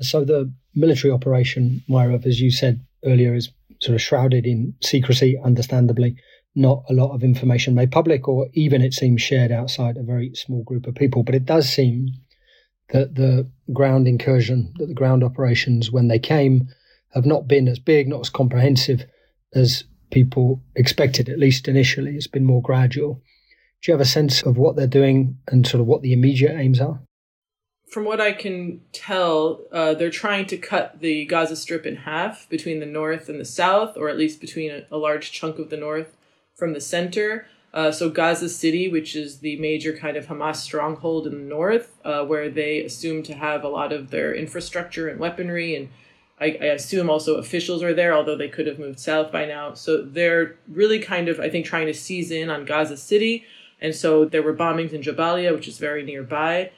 So 0.00 0.24
the 0.24 0.52
military 0.74 1.12
operation, 1.12 1.82
Mairav, 1.88 2.26
as 2.26 2.40
you 2.40 2.50
said 2.50 2.84
earlier, 3.04 3.34
is 3.34 3.50
sort 3.80 3.94
of 3.94 4.02
shrouded 4.02 4.46
in 4.46 4.74
secrecy, 4.82 5.38
understandably. 5.42 6.16
Not 6.54 6.82
a 6.88 6.92
lot 6.92 7.14
of 7.14 7.22
information 7.22 7.74
made 7.74 7.92
public, 7.92 8.26
or 8.26 8.48
even 8.54 8.82
it 8.82 8.94
seems 8.94 9.22
shared 9.22 9.52
outside 9.52 9.96
a 9.96 10.02
very 10.02 10.34
small 10.34 10.64
group 10.64 10.86
of 10.86 10.94
people. 10.94 11.22
But 11.22 11.34
it 11.34 11.44
does 11.44 11.68
seem 11.68 12.08
that 12.90 13.14
the 13.14 13.48
ground 13.72 14.08
incursion, 14.08 14.72
that 14.78 14.86
the 14.86 14.94
ground 14.94 15.22
operations, 15.22 15.92
when 15.92 16.08
they 16.08 16.18
came, 16.18 16.68
have 17.14 17.26
not 17.26 17.46
been 17.46 17.68
as 17.68 17.78
big, 17.78 18.08
not 18.08 18.20
as 18.20 18.30
comprehensive 18.30 19.04
as 19.54 19.84
people 20.10 20.62
expected, 20.74 21.28
at 21.28 21.38
least 21.38 21.68
initially. 21.68 22.16
It's 22.16 22.26
been 22.26 22.44
more 22.44 22.62
gradual. 22.62 23.22
Do 23.82 23.92
you 23.92 23.94
have 23.94 24.00
a 24.00 24.04
sense 24.04 24.42
of 24.42 24.58
what 24.58 24.76
they're 24.76 24.86
doing 24.86 25.38
and 25.48 25.66
sort 25.66 25.80
of 25.80 25.86
what 25.86 26.02
the 26.02 26.12
immediate 26.12 26.58
aims 26.58 26.80
are? 26.80 27.00
From 27.90 28.04
what 28.04 28.20
I 28.20 28.32
can 28.32 28.82
tell, 28.92 29.60
uh, 29.72 29.94
they're 29.94 30.10
trying 30.10 30.46
to 30.46 30.58
cut 30.58 31.00
the 31.00 31.24
Gaza 31.24 31.56
Strip 31.56 31.86
in 31.86 31.96
half 31.96 32.48
between 32.50 32.80
the 32.80 32.86
north 32.86 33.28
and 33.28 33.40
the 33.40 33.46
south, 33.46 33.96
or 33.96 34.08
at 34.08 34.18
least 34.18 34.40
between 34.40 34.70
a, 34.70 34.82
a 34.90 34.98
large 34.98 35.32
chunk 35.32 35.58
of 35.58 35.70
the 35.70 35.76
north 35.76 36.16
from 36.54 36.74
the 36.74 36.80
center. 36.80 37.46
Uh, 37.72 37.92
so 37.92 38.10
Gaza 38.10 38.48
City, 38.48 38.88
which 38.88 39.14
is 39.14 39.38
the 39.38 39.58
major 39.58 39.96
kind 39.96 40.16
of 40.16 40.26
Hamas 40.26 40.56
stronghold 40.56 41.26
in 41.26 41.32
the 41.32 41.48
north, 41.48 41.98
uh, 42.04 42.24
where 42.24 42.50
they 42.50 42.80
assume 42.80 43.22
to 43.22 43.34
have 43.34 43.62
a 43.62 43.68
lot 43.68 43.92
of 43.92 44.10
their 44.10 44.34
infrastructure 44.34 45.08
and 45.08 45.20
weaponry 45.20 45.74
and 45.74 45.88
I, 46.40 46.56
I, 46.60 46.66
assume 46.66 47.10
also 47.10 47.36
officials 47.36 47.82
are 47.82 47.94
there, 47.94 48.14
although 48.14 48.36
they 48.36 48.48
could 48.48 48.66
have 48.66 48.78
moved 48.78 49.00
south 49.00 49.32
by 49.32 49.44
now. 49.44 49.74
So 49.74 50.02
they're 50.02 50.56
really 50.68 51.00
kind 51.00 51.28
of, 51.28 51.40
I 51.40 51.50
think, 51.50 51.66
trying 51.66 51.86
to 51.86 51.94
seize 51.94 52.30
in 52.30 52.50
on 52.50 52.64
Gaza 52.64 52.96
City. 52.96 53.44
And 53.80 53.94
so 53.94 54.24
there 54.24 54.42
were 54.42 54.54
bombings 54.54 54.92
in 54.92 55.02
Jabalia, 55.02 55.54
which 55.54 55.68
is 55.68 55.78
very 55.78 56.04
nearby, 56.04 56.70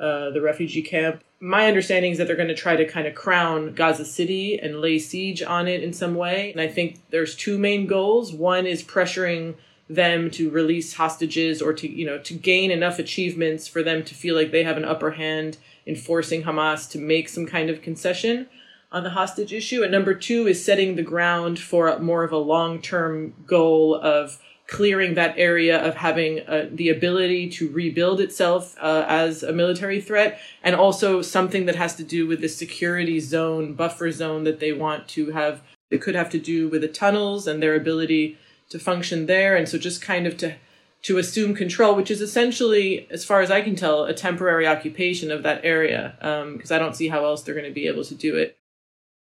uh, 0.00 0.30
the 0.30 0.40
refugee 0.40 0.82
camp. 0.82 1.22
My 1.40 1.66
understanding 1.66 2.12
is 2.12 2.18
that 2.18 2.26
they're 2.26 2.36
going 2.36 2.48
to 2.48 2.54
try 2.54 2.76
to 2.76 2.86
kind 2.86 3.06
of 3.06 3.14
crown 3.14 3.74
Gaza 3.74 4.04
City 4.04 4.58
and 4.58 4.80
lay 4.80 4.98
siege 4.98 5.42
on 5.42 5.68
it 5.68 5.82
in 5.82 5.92
some 5.92 6.14
way. 6.14 6.50
And 6.52 6.60
I 6.60 6.68
think 6.68 7.00
there's 7.10 7.36
two 7.36 7.58
main 7.58 7.86
goals. 7.86 8.32
One 8.32 8.66
is 8.66 8.82
pressuring 8.82 9.54
them 9.88 10.30
to 10.30 10.50
release 10.50 10.94
hostages 10.94 11.60
or 11.60 11.72
to, 11.74 11.88
you 11.88 12.06
know, 12.06 12.18
to 12.18 12.34
gain 12.34 12.70
enough 12.70 12.98
achievements 12.98 13.68
for 13.68 13.82
them 13.82 14.02
to 14.04 14.14
feel 14.14 14.34
like 14.34 14.50
they 14.50 14.64
have 14.64 14.78
an 14.78 14.84
upper 14.84 15.12
hand 15.12 15.58
in 15.84 15.94
forcing 15.94 16.44
Hamas 16.44 16.88
to 16.90 16.98
make 16.98 17.28
some 17.28 17.46
kind 17.46 17.68
of 17.68 17.82
concession 17.82 18.48
on 18.94 19.02
the 19.02 19.10
hostage 19.10 19.52
issue. 19.52 19.82
And 19.82 19.90
number 19.90 20.14
two 20.14 20.46
is 20.46 20.64
setting 20.64 20.94
the 20.94 21.02
ground 21.02 21.58
for 21.58 21.98
more 21.98 22.22
of 22.22 22.32
a 22.32 22.38
long 22.38 22.80
term 22.80 23.34
goal 23.44 23.96
of 23.96 24.38
clearing 24.66 25.14
that 25.14 25.34
area 25.36 25.78
of 25.84 25.96
having 25.96 26.40
uh, 26.40 26.68
the 26.70 26.88
ability 26.88 27.50
to 27.50 27.68
rebuild 27.70 28.20
itself 28.20 28.76
uh, 28.80 29.04
as 29.06 29.42
a 29.42 29.52
military 29.52 30.00
threat 30.00 30.40
and 30.62 30.74
also 30.74 31.20
something 31.20 31.66
that 31.66 31.74
has 31.74 31.94
to 31.96 32.04
do 32.04 32.26
with 32.26 32.40
the 32.40 32.48
security 32.48 33.20
zone 33.20 33.74
buffer 33.74 34.10
zone 34.10 34.44
that 34.44 34.60
they 34.60 34.72
want 34.72 35.06
to 35.06 35.32
have 35.32 35.60
it 35.90 36.00
could 36.00 36.14
have 36.14 36.30
to 36.30 36.38
do 36.38 36.66
with 36.70 36.80
the 36.80 36.88
tunnels 36.88 37.46
and 37.46 37.62
their 37.62 37.74
ability 37.74 38.38
to 38.70 38.78
function 38.78 39.26
there 39.26 39.54
and 39.54 39.68
so 39.68 39.76
just 39.76 40.00
kind 40.00 40.26
of 40.26 40.34
to 40.38 40.54
to 41.02 41.18
assume 41.18 41.54
control 41.54 41.94
which 41.94 42.10
is 42.10 42.22
essentially 42.22 43.06
as 43.10 43.22
far 43.22 43.42
as 43.42 43.50
i 43.50 43.60
can 43.60 43.76
tell 43.76 44.04
a 44.04 44.14
temporary 44.14 44.66
occupation 44.66 45.30
of 45.30 45.42
that 45.42 45.62
area 45.62 46.14
because 46.54 46.70
um, 46.70 46.74
i 46.74 46.78
don't 46.78 46.96
see 46.96 47.08
how 47.08 47.22
else 47.26 47.42
they're 47.42 47.54
going 47.54 47.66
to 47.66 47.70
be 47.70 47.86
able 47.86 48.02
to 48.02 48.14
do 48.14 48.34
it 48.34 48.56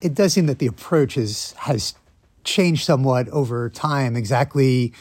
it 0.00 0.14
does 0.14 0.33
seem 0.33 0.47
that 0.47 0.59
the 0.59 0.67
approach 0.67 1.17
is, 1.17 1.52
has 1.59 1.95
changed 2.45 2.85
somewhat 2.85 3.28
over 3.28 3.69
time. 3.71 4.17
Exactly 4.17 4.93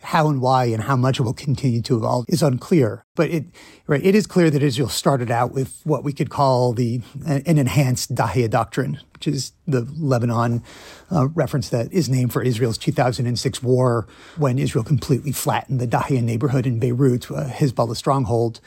how 0.00 0.28
and 0.28 0.40
why 0.40 0.66
and 0.66 0.84
how 0.84 0.94
much 0.94 1.18
it 1.18 1.22
will 1.22 1.34
continue 1.34 1.82
to 1.82 1.96
evolve 1.96 2.24
is 2.28 2.42
unclear. 2.42 3.04
But 3.16 3.30
it, 3.30 3.44
right, 3.88 4.04
it 4.04 4.14
is 4.14 4.26
clear 4.26 4.50
that 4.50 4.62
Israel 4.62 4.88
started 4.88 5.30
out 5.30 5.52
with 5.52 5.80
what 5.84 6.04
we 6.04 6.12
could 6.12 6.30
call 6.30 6.72
the 6.72 7.00
an 7.24 7.58
enhanced 7.58 8.14
Dahiya 8.14 8.48
doctrine, 8.48 9.00
which 9.14 9.26
is 9.26 9.52
the 9.66 9.80
Lebanon 9.98 10.62
uh, 11.10 11.26
reference 11.28 11.70
that 11.70 11.92
is 11.92 12.08
named 12.08 12.32
for 12.32 12.40
Israel's 12.42 12.78
2006 12.78 13.62
war 13.62 14.06
when 14.36 14.58
Israel 14.58 14.84
completely 14.84 15.32
flattened 15.32 15.80
the 15.80 15.88
Dahiya 15.88 16.22
neighborhood 16.22 16.66
in 16.66 16.78
Beirut, 16.78 17.28
a 17.30 17.50
Hezbollah 17.52 17.96
stronghold 17.96 18.60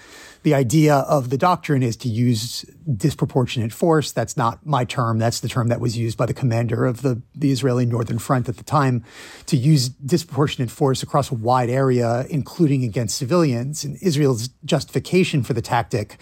the 0.44 0.54
idea 0.54 0.96
of 0.96 1.30
the 1.30 1.38
doctrine 1.38 1.84
is 1.84 1.98
to 1.98 2.10
use 2.10 2.62
disproportionate 2.96 3.74
force. 3.74 4.12
That's 4.12 4.38
not 4.38 4.66
my 4.66 4.86
term. 4.86 5.20
That's 5.20 5.42
the 5.42 5.50
term 5.50 5.68
that 5.68 5.82
was 5.82 5.98
used 5.98 6.18
by 6.18 6.26
the 6.26 6.34
commander 6.34 6.86
of 6.86 7.02
the, 7.02 7.22
the 7.36 7.52
Israeli 7.52 7.86
Northern 7.86 8.20
Front 8.20 8.48
at 8.48 8.58
the 8.58 8.64
time 8.64 9.04
to 9.48 9.58
use 9.58 9.90
disproportionate 9.90 10.72
force 10.72 11.04
across 11.04 11.30
a 11.30 11.36
wide 11.36 11.70
area, 11.70 12.26
including 12.30 12.84
against 12.84 13.18
civilians. 13.18 13.84
And 13.84 13.98
Israel's 14.02 14.50
justification 14.64 15.44
for 15.44 15.54
the 15.54 15.62
tactic 15.62 16.18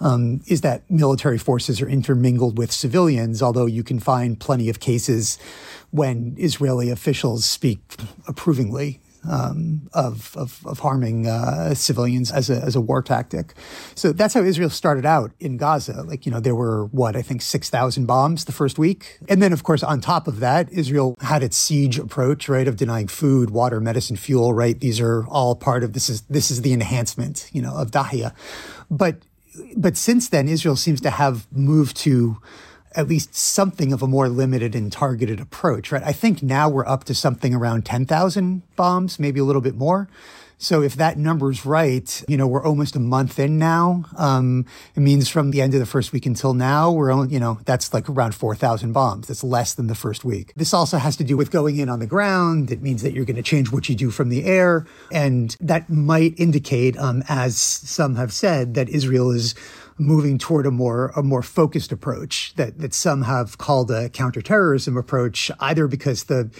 um, 0.00 0.40
is 0.46 0.62
that 0.62 0.90
military 0.90 1.38
forces 1.38 1.80
are 1.80 1.88
intermingled 1.88 2.58
with 2.58 2.72
civilians, 2.72 3.42
although 3.42 3.66
you 3.66 3.84
can 3.84 4.00
find 4.00 4.40
plenty 4.40 4.68
of 4.68 4.80
cases 4.80 5.38
when 5.90 6.34
Israeli 6.38 6.90
officials 6.90 7.44
speak 7.44 7.78
approvingly 8.26 9.00
um, 9.28 9.88
of, 9.92 10.36
of, 10.36 10.64
of 10.66 10.78
harming 10.80 11.26
uh, 11.26 11.74
civilians 11.74 12.30
as 12.30 12.50
a 12.50 12.56
as 12.60 12.76
a 12.76 12.80
war 12.80 13.02
tactic. 13.02 13.54
So 13.94 14.12
that's 14.12 14.34
how 14.34 14.42
Israel 14.42 14.70
started 14.70 15.04
out 15.04 15.32
in 15.40 15.56
Gaza. 15.56 16.02
Like 16.02 16.26
you 16.26 16.32
know 16.32 16.40
there 16.40 16.54
were 16.54 16.86
what 16.86 17.16
I 17.16 17.22
think 17.22 17.42
six 17.42 17.68
thousand 17.70 18.06
bombs 18.06 18.44
the 18.44 18.52
first 18.52 18.78
week, 18.78 19.18
and 19.28 19.42
then 19.42 19.52
of 19.52 19.62
course 19.62 19.82
on 19.82 20.00
top 20.00 20.26
of 20.28 20.40
that, 20.40 20.70
Israel 20.72 21.16
had 21.20 21.42
its 21.42 21.56
siege 21.56 21.98
approach, 21.98 22.48
right, 22.48 22.68
of 22.68 22.76
denying 22.76 23.08
food, 23.08 23.50
water, 23.50 23.80
medicine, 23.80 24.16
fuel. 24.16 24.52
Right, 24.54 24.78
these 24.78 25.00
are 25.00 25.26
all 25.26 25.54
part 25.54 25.84
of 25.84 25.92
this 25.92 26.08
is 26.08 26.22
this 26.22 26.50
is 26.50 26.62
the 26.62 26.72
enhancement, 26.72 27.48
you 27.52 27.62
know, 27.62 27.74
of 27.74 27.90
Dahiya. 27.90 28.34
But 28.90 29.16
but 29.76 29.96
since 29.96 30.28
then, 30.28 30.48
Israel 30.48 30.76
seems 30.76 31.00
to 31.02 31.10
have 31.10 31.46
moved 31.52 31.96
to 31.98 32.40
at 32.96 33.08
least 33.08 33.34
something 33.34 33.92
of 33.92 34.02
a 34.02 34.06
more 34.06 34.28
limited 34.28 34.74
and 34.74 34.90
targeted 34.90 35.40
approach, 35.40 35.92
right? 35.92 36.02
I 36.02 36.12
think 36.12 36.42
now 36.42 36.68
we're 36.68 36.86
up 36.86 37.04
to 37.04 37.14
something 37.14 37.54
around 37.54 37.84
10,000 37.84 38.62
bombs, 38.76 39.18
maybe 39.18 39.40
a 39.40 39.44
little 39.44 39.62
bit 39.62 39.76
more. 39.76 40.08
So 40.62 40.82
if 40.82 40.96
that 40.96 41.16
number's 41.16 41.64
right, 41.64 42.22
you 42.28 42.36
know, 42.36 42.46
we're 42.46 42.62
almost 42.62 42.94
a 42.94 43.00
month 43.00 43.38
in 43.38 43.58
now. 43.58 44.04
Um, 44.18 44.66
it 44.94 45.00
means 45.00 45.26
from 45.26 45.52
the 45.52 45.62
end 45.62 45.72
of 45.72 45.80
the 45.80 45.86
first 45.86 46.12
week 46.12 46.26
until 46.26 46.52
now, 46.52 46.92
we're 46.92 47.10
only, 47.10 47.32
you 47.32 47.40
know, 47.40 47.58
that's 47.64 47.94
like 47.94 48.10
around 48.10 48.34
4,000 48.34 48.92
bombs. 48.92 49.28
That's 49.28 49.42
less 49.42 49.72
than 49.72 49.86
the 49.86 49.94
first 49.94 50.22
week. 50.22 50.52
This 50.56 50.74
also 50.74 50.98
has 50.98 51.16
to 51.16 51.24
do 51.24 51.34
with 51.34 51.50
going 51.50 51.78
in 51.78 51.88
on 51.88 51.98
the 51.98 52.06
ground. 52.06 52.70
It 52.70 52.82
means 52.82 53.00
that 53.00 53.14
you're 53.14 53.24
going 53.24 53.36
to 53.36 53.42
change 53.42 53.72
what 53.72 53.88
you 53.88 53.94
do 53.94 54.10
from 54.10 54.28
the 54.28 54.44
air. 54.44 54.86
And 55.10 55.56
that 55.60 55.88
might 55.88 56.38
indicate, 56.38 56.94
um, 56.98 57.22
as 57.26 57.56
some 57.56 58.16
have 58.16 58.30
said, 58.30 58.74
that 58.74 58.90
Israel 58.90 59.30
is 59.30 59.54
moving 60.00 60.38
toward 60.38 60.66
a 60.66 60.70
more 60.70 61.12
a 61.14 61.22
more 61.22 61.42
focused 61.42 61.92
approach 61.92 62.54
that 62.56 62.78
that 62.78 62.94
some 62.94 63.22
have 63.22 63.58
called 63.58 63.90
a 63.90 64.08
counterterrorism 64.08 64.96
approach, 64.96 65.50
either 65.60 65.86
because 65.86 66.24
the 66.24 66.50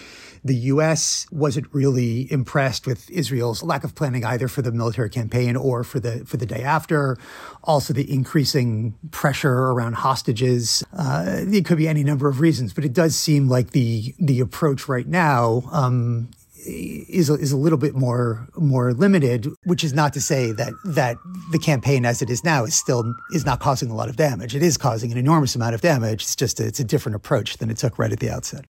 the 0.43 0.55
U.S. 0.55 1.27
wasn't 1.31 1.67
really 1.71 2.31
impressed 2.31 2.87
with 2.87 3.09
Israel's 3.11 3.61
lack 3.61 3.83
of 3.83 3.93
planning 3.93 4.25
either 4.25 4.47
for 4.47 4.61
the 4.61 4.71
military 4.71 5.09
campaign 5.09 5.55
or 5.55 5.83
for 5.83 5.99
the 5.99 6.25
for 6.25 6.37
the 6.37 6.45
day 6.45 6.63
after. 6.63 7.17
Also, 7.63 7.93
the 7.93 8.11
increasing 8.11 8.95
pressure 9.11 9.51
around 9.53 9.93
hostages. 9.93 10.83
Uh, 10.97 11.41
it 11.47 11.65
could 11.65 11.77
be 11.77 11.87
any 11.87 12.03
number 12.03 12.27
of 12.27 12.39
reasons, 12.39 12.73
but 12.73 12.85
it 12.85 12.93
does 12.93 13.15
seem 13.15 13.47
like 13.47 13.71
the 13.71 14.15
the 14.19 14.39
approach 14.39 14.87
right 14.87 15.07
now 15.07 15.63
um, 15.71 16.29
is 16.65 17.29
a, 17.29 17.33
is 17.35 17.51
a 17.51 17.57
little 17.57 17.77
bit 17.77 17.95
more 17.95 18.47
more 18.55 18.93
limited, 18.93 19.47
which 19.63 19.83
is 19.83 19.93
not 19.93 20.13
to 20.13 20.21
say 20.21 20.51
that 20.51 20.73
that 20.85 21.17
the 21.51 21.59
campaign 21.59 22.05
as 22.05 22.21
it 22.21 22.29
is 22.29 22.43
now 22.43 22.63
is 22.63 22.75
still 22.75 23.13
is 23.33 23.45
not 23.45 23.59
causing 23.59 23.89
a 23.89 23.95
lot 23.95 24.09
of 24.09 24.15
damage. 24.15 24.55
It 24.55 24.63
is 24.63 24.77
causing 24.77 25.11
an 25.11 25.17
enormous 25.17 25.55
amount 25.55 25.75
of 25.75 25.81
damage. 25.81 26.23
It's 26.23 26.35
just 26.35 26.59
a, 26.59 26.65
it's 26.65 26.79
a 26.79 26.83
different 26.83 27.15
approach 27.15 27.57
than 27.57 27.69
it 27.69 27.77
took 27.77 27.97
right 27.97 28.11
at 28.11 28.19
the 28.19 28.29
outset. 28.29 28.65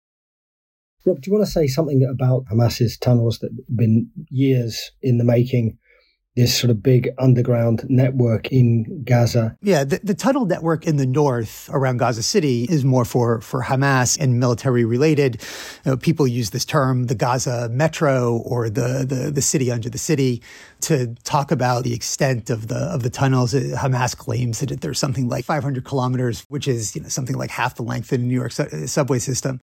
Rob, 1.04 1.20
do 1.20 1.30
you 1.30 1.36
want 1.36 1.46
to 1.46 1.52
say 1.52 1.68
something 1.68 2.02
about 2.02 2.46
Hamas's 2.50 2.98
tunnels 2.98 3.38
that 3.38 3.50
have 3.52 3.76
been 3.76 4.10
years 4.28 4.90
in 5.02 5.18
the 5.18 5.24
making? 5.24 5.78
This 6.36 6.56
sort 6.56 6.70
of 6.70 6.82
big 6.82 7.08
underground 7.18 7.84
network 7.88 8.52
in 8.52 9.02
Gaza. 9.04 9.56
Yeah, 9.62 9.84
the, 9.84 10.00
the, 10.02 10.14
tunnel 10.14 10.44
network 10.44 10.86
in 10.86 10.96
the 10.96 11.06
north 11.06 11.68
around 11.72 11.96
Gaza 11.96 12.22
City 12.22 12.64
is 12.64 12.84
more 12.84 13.04
for, 13.04 13.40
for 13.40 13.62
Hamas 13.62 14.18
and 14.20 14.38
military 14.38 14.84
related. 14.84 15.42
You 15.84 15.92
know, 15.92 15.96
people 15.96 16.26
use 16.26 16.50
this 16.50 16.64
term, 16.64 17.06
the 17.06 17.14
Gaza 17.14 17.70
Metro 17.70 18.36
or 18.38 18.68
the, 18.68 19.06
the, 19.08 19.30
the 19.30 19.42
city 19.42 19.70
under 19.70 19.88
the 19.88 19.98
city, 19.98 20.42
to 20.82 21.14
talk 21.24 21.50
about 21.50 21.84
the 21.84 21.94
extent 21.94 22.50
of 22.50 22.68
the 22.68 22.76
of 22.76 23.02
the 23.02 23.10
tunnels. 23.10 23.54
Uh, 23.54 23.76
Hamas 23.78 24.16
claims 24.16 24.60
that 24.60 24.80
there's 24.82 24.98
something 24.98 25.28
like 25.28 25.44
500 25.44 25.84
kilometers, 25.84 26.44
which 26.48 26.68
is 26.68 26.94
you 26.94 27.02
know, 27.02 27.08
something 27.08 27.36
like 27.36 27.50
half 27.50 27.76
the 27.76 27.82
length 27.82 28.12
of 28.12 28.20
the 28.20 28.26
New 28.26 28.34
York 28.34 28.52
su- 28.52 28.64
uh, 28.64 28.86
subway 28.86 29.18
system 29.18 29.60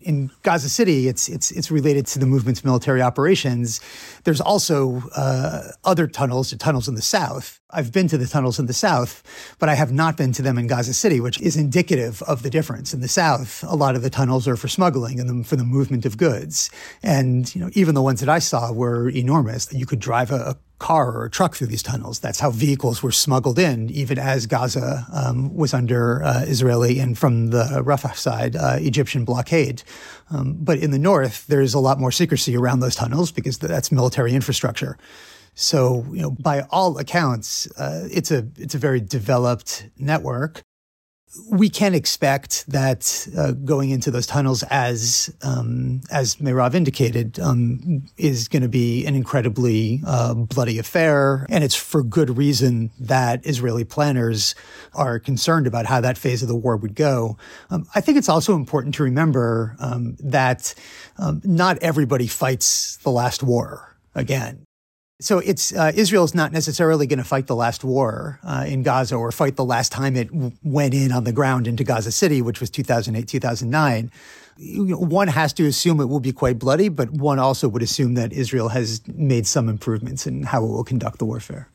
in 0.00 0.30
Gaza 0.42 0.68
City, 0.68 1.08
it's 1.08 1.28
it's 1.28 1.50
it's 1.50 1.70
related 1.70 2.06
to 2.08 2.18
the 2.18 2.26
movement's 2.26 2.64
military 2.64 3.00
operations. 3.00 3.80
There's 4.24 4.40
also 4.40 5.02
uh, 5.16 5.70
other 5.84 6.06
tunnels, 6.06 6.50
the 6.50 6.56
tunnels 6.56 6.88
in 6.88 6.94
the 6.94 7.02
south. 7.02 7.60
I've 7.70 7.92
been 7.92 8.08
to 8.08 8.18
the 8.18 8.26
tunnels 8.26 8.58
in 8.58 8.66
the 8.66 8.74
south, 8.74 9.22
but 9.58 9.68
I 9.68 9.74
have 9.74 9.92
not 9.92 10.16
been 10.16 10.32
to 10.32 10.42
them 10.42 10.58
in 10.58 10.66
Gaza 10.66 10.94
City, 10.94 11.20
which 11.20 11.40
is 11.40 11.56
indicative 11.56 12.22
of 12.22 12.42
the 12.42 12.50
difference. 12.50 12.92
In 12.92 13.00
the 13.00 13.08
south, 13.08 13.64
a 13.66 13.74
lot 13.74 13.96
of 13.96 14.02
the 14.02 14.10
tunnels 14.10 14.46
are 14.46 14.56
for 14.56 14.68
smuggling 14.68 15.18
and 15.18 15.46
for 15.46 15.56
the 15.56 15.64
movement 15.64 16.04
of 16.04 16.16
goods, 16.16 16.70
and 17.02 17.52
you 17.54 17.60
know 17.60 17.70
even 17.74 17.94
the 17.94 18.02
ones 18.02 18.20
that 18.20 18.28
I 18.28 18.40
saw 18.40 18.72
were 18.72 19.08
enormous. 19.08 19.72
You 19.72 19.86
could 19.86 20.00
drive 20.00 20.30
a 20.30 20.56
car 20.78 21.12
or 21.12 21.24
a 21.24 21.30
truck 21.30 21.54
through 21.54 21.68
these 21.68 21.82
tunnels. 21.82 22.18
That's 22.20 22.40
how 22.40 22.50
vehicles 22.50 23.02
were 23.02 23.12
smuggled 23.12 23.58
in, 23.58 23.90
even 23.90 24.18
as 24.18 24.46
Gaza 24.46 25.06
um, 25.12 25.54
was 25.54 25.72
under 25.72 26.22
uh, 26.22 26.42
Israeli 26.46 26.98
and 26.98 27.16
from 27.16 27.48
the 27.48 27.82
Rafah 27.84 28.16
side, 28.16 28.56
uh, 28.56 28.76
Egyptian 28.80 29.24
blockade. 29.24 29.82
Um, 30.30 30.54
but 30.60 30.78
in 30.78 30.90
the 30.90 30.98
north, 30.98 31.46
there's 31.46 31.74
a 31.74 31.78
lot 31.78 31.98
more 31.98 32.12
secrecy 32.12 32.56
around 32.56 32.80
those 32.80 32.96
tunnels 32.96 33.32
because 33.32 33.58
that's 33.58 33.92
military 33.92 34.34
infrastructure. 34.34 34.98
So, 35.54 36.04
you 36.10 36.20
know, 36.22 36.32
by 36.32 36.62
all 36.70 36.98
accounts, 36.98 37.70
uh, 37.78 38.08
it's 38.10 38.32
a 38.32 38.46
it's 38.58 38.74
a 38.74 38.78
very 38.78 39.00
developed 39.00 39.88
network 39.96 40.62
we 41.50 41.68
can 41.68 41.94
expect 41.94 42.66
that 42.68 43.28
uh, 43.36 43.52
going 43.52 43.90
into 43.90 44.10
those 44.10 44.26
tunnels, 44.26 44.62
as 44.64 45.34
um, 45.42 46.00
as 46.10 46.36
Mairav 46.36 46.74
indicated, 46.74 47.38
um, 47.40 48.06
is 48.16 48.48
going 48.48 48.62
to 48.62 48.68
be 48.68 49.04
an 49.06 49.14
incredibly 49.14 50.00
uh, 50.06 50.34
bloody 50.34 50.78
affair, 50.78 51.46
and 51.48 51.64
it's 51.64 51.74
for 51.74 52.02
good 52.02 52.36
reason 52.36 52.90
that 53.00 53.44
Israeli 53.46 53.84
planners 53.84 54.54
are 54.94 55.18
concerned 55.18 55.66
about 55.66 55.86
how 55.86 56.00
that 56.00 56.18
phase 56.18 56.42
of 56.42 56.48
the 56.48 56.56
war 56.56 56.76
would 56.76 56.94
go. 56.94 57.36
Um, 57.70 57.86
I 57.94 58.00
think 58.00 58.18
it's 58.18 58.28
also 58.28 58.54
important 58.54 58.94
to 58.96 59.02
remember 59.02 59.76
um, 59.78 60.16
that 60.20 60.74
um, 61.18 61.40
not 61.44 61.78
everybody 61.82 62.26
fights 62.26 62.96
the 62.98 63.10
last 63.10 63.42
war 63.42 63.96
again. 64.14 64.64
So 65.24 65.38
it's 65.38 65.72
uh, 65.72 65.90
Israel's 65.94 66.34
not 66.34 66.52
necessarily 66.52 67.06
going 67.06 67.18
to 67.18 67.24
fight 67.24 67.46
the 67.46 67.56
last 67.56 67.82
war 67.82 68.38
uh, 68.44 68.66
in 68.68 68.82
Gaza 68.82 69.16
or 69.16 69.32
fight 69.32 69.56
the 69.56 69.64
last 69.64 69.90
time 69.90 70.16
it 70.16 70.28
w- 70.28 70.52
went 70.62 70.92
in 70.92 71.12
on 71.12 71.24
the 71.24 71.32
ground 71.32 71.66
into 71.66 71.82
Gaza 71.82 72.12
City, 72.12 72.42
which 72.42 72.60
was 72.60 72.68
2008, 72.68 73.26
2009. 73.26 74.10
One 74.58 75.28
has 75.28 75.54
to 75.54 75.64
assume 75.64 75.98
it 76.00 76.10
will 76.10 76.20
be 76.20 76.32
quite 76.32 76.58
bloody, 76.58 76.90
but 76.90 77.08
one 77.08 77.38
also 77.38 77.68
would 77.68 77.82
assume 77.82 78.12
that 78.14 78.34
Israel 78.34 78.68
has 78.68 79.00
made 79.08 79.46
some 79.46 79.70
improvements 79.70 80.26
in 80.26 80.42
how 80.42 80.62
it 80.62 80.68
will 80.68 80.84
conduct 80.84 81.20
the 81.20 81.24
warfare. 81.24 81.70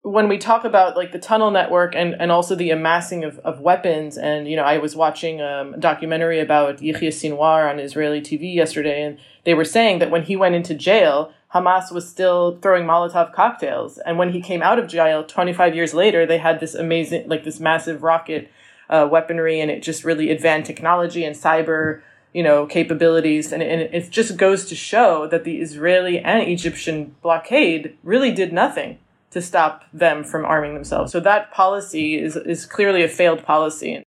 When 0.00 0.26
we 0.26 0.38
talk 0.38 0.64
about 0.64 0.96
like 0.96 1.12
the 1.12 1.18
tunnel 1.18 1.50
network 1.50 1.94
and, 1.94 2.14
and 2.18 2.32
also 2.32 2.54
the 2.54 2.70
amassing 2.70 3.24
of, 3.24 3.38
of 3.40 3.60
weapons, 3.60 4.16
and 4.16 4.48
you 4.48 4.56
know, 4.56 4.64
I 4.64 4.78
was 4.78 4.96
watching 4.96 5.42
um, 5.42 5.74
a 5.74 5.78
documentary 5.78 6.40
about 6.40 6.80
Yahya 6.80 7.10
Sinwar 7.10 7.68
on 7.68 7.78
Israeli 7.78 8.22
TV 8.22 8.54
yesterday, 8.54 9.02
and 9.02 9.18
they 9.44 9.52
were 9.52 9.66
saying 9.66 9.98
that 9.98 10.10
when 10.10 10.22
he 10.22 10.34
went 10.34 10.54
into 10.54 10.74
jail, 10.74 11.34
Hamas 11.56 11.90
was 11.90 12.08
still 12.08 12.58
throwing 12.60 12.84
Molotov 12.84 13.32
cocktails. 13.32 13.98
And 13.98 14.18
when 14.18 14.32
he 14.32 14.40
came 14.40 14.62
out 14.62 14.78
of 14.78 14.88
jail 14.88 15.24
25 15.24 15.74
years 15.74 15.94
later, 15.94 16.26
they 16.26 16.38
had 16.38 16.60
this 16.60 16.74
amazing, 16.74 17.28
like 17.28 17.44
this 17.44 17.58
massive 17.58 18.02
rocket 18.02 18.50
uh, 18.90 19.08
weaponry, 19.10 19.60
and 19.60 19.70
it 19.70 19.82
just 19.82 20.04
really 20.04 20.30
advanced 20.30 20.66
technology 20.66 21.24
and 21.24 21.34
cyber, 21.34 22.02
you 22.32 22.42
know, 22.42 22.66
capabilities. 22.66 23.52
And, 23.52 23.62
and 23.62 23.82
it 23.82 24.10
just 24.10 24.36
goes 24.36 24.66
to 24.66 24.74
show 24.74 25.26
that 25.28 25.44
the 25.44 25.60
Israeli 25.60 26.18
and 26.18 26.46
Egyptian 26.48 27.16
blockade 27.22 27.96
really 28.02 28.32
did 28.32 28.52
nothing 28.52 28.98
to 29.30 29.40
stop 29.40 29.84
them 29.92 30.22
from 30.24 30.44
arming 30.44 30.74
themselves. 30.74 31.12
So 31.12 31.20
that 31.20 31.52
policy 31.52 32.18
is, 32.18 32.36
is 32.36 32.66
clearly 32.66 33.02
a 33.02 33.08
failed 33.08 33.42
policy. 33.42 34.02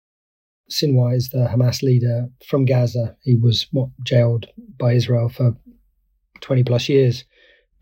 Sinwar 0.70 1.14
is 1.14 1.28
the 1.28 1.48
Hamas 1.52 1.83
leader 1.83 2.28
from 2.46 2.64
Gaza. 2.64 3.16
He 3.22 3.37
was 3.37 3.66
what, 3.70 3.90
jailed 4.02 4.46
by 4.78 4.94
Israel 4.94 5.28
for 5.28 5.57
20 6.40 6.64
plus 6.64 6.88
years 6.88 7.24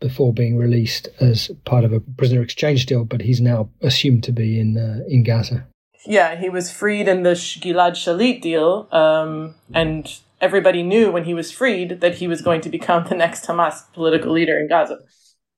before 0.03 0.33
being 0.33 0.57
released 0.57 1.07
as 1.21 1.49
part 1.63 1.85
of 1.85 1.93
a 1.93 2.01
prisoner 2.01 2.41
exchange 2.41 2.85
deal, 2.85 3.05
but 3.05 3.21
he's 3.21 3.39
now 3.39 3.69
assumed 3.81 4.21
to 4.25 4.33
be 4.33 4.59
in 4.59 4.77
uh, 4.77 4.99
in 5.07 5.23
Gaza. 5.23 5.65
Yeah, 6.05 6.35
he 6.35 6.49
was 6.49 6.69
freed 6.69 7.07
in 7.07 7.23
the 7.23 7.31
Gilad 7.31 7.93
Shalit 7.93 8.41
deal, 8.41 8.89
um, 8.91 9.55
and 9.73 10.19
everybody 10.41 10.83
knew 10.83 11.09
when 11.09 11.23
he 11.23 11.33
was 11.33 11.53
freed 11.53 12.01
that 12.01 12.15
he 12.15 12.27
was 12.27 12.41
going 12.41 12.59
to 12.61 12.69
become 12.69 13.05
the 13.07 13.15
next 13.15 13.45
Hamas 13.45 13.91
political 13.93 14.33
leader 14.33 14.59
in 14.59 14.67
Gaza. 14.67 14.99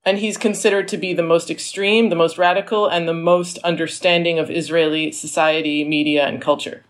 And 0.05 0.19
he's 0.19 0.37
considered 0.37 0.87
to 0.89 0.97
be 0.97 1.15
the 1.15 1.23
most 1.23 1.49
extreme, 1.49 2.09
the 2.09 2.15
most 2.15 2.37
radical, 2.37 2.85
and 2.85 3.07
the 3.07 3.21
most 3.33 3.57
understanding 3.63 4.37
of 4.37 4.51
Israeli 4.51 5.11
society, 5.11 5.83
media, 5.83 6.27
and 6.27 6.39
culture. 6.39 6.85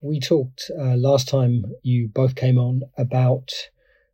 We 0.00 0.20
talked 0.20 0.70
uh, 0.80 0.96
last 0.96 1.28
time 1.28 1.64
you 1.82 2.08
both 2.08 2.34
came 2.34 2.56
on 2.56 2.80
about 2.96 3.50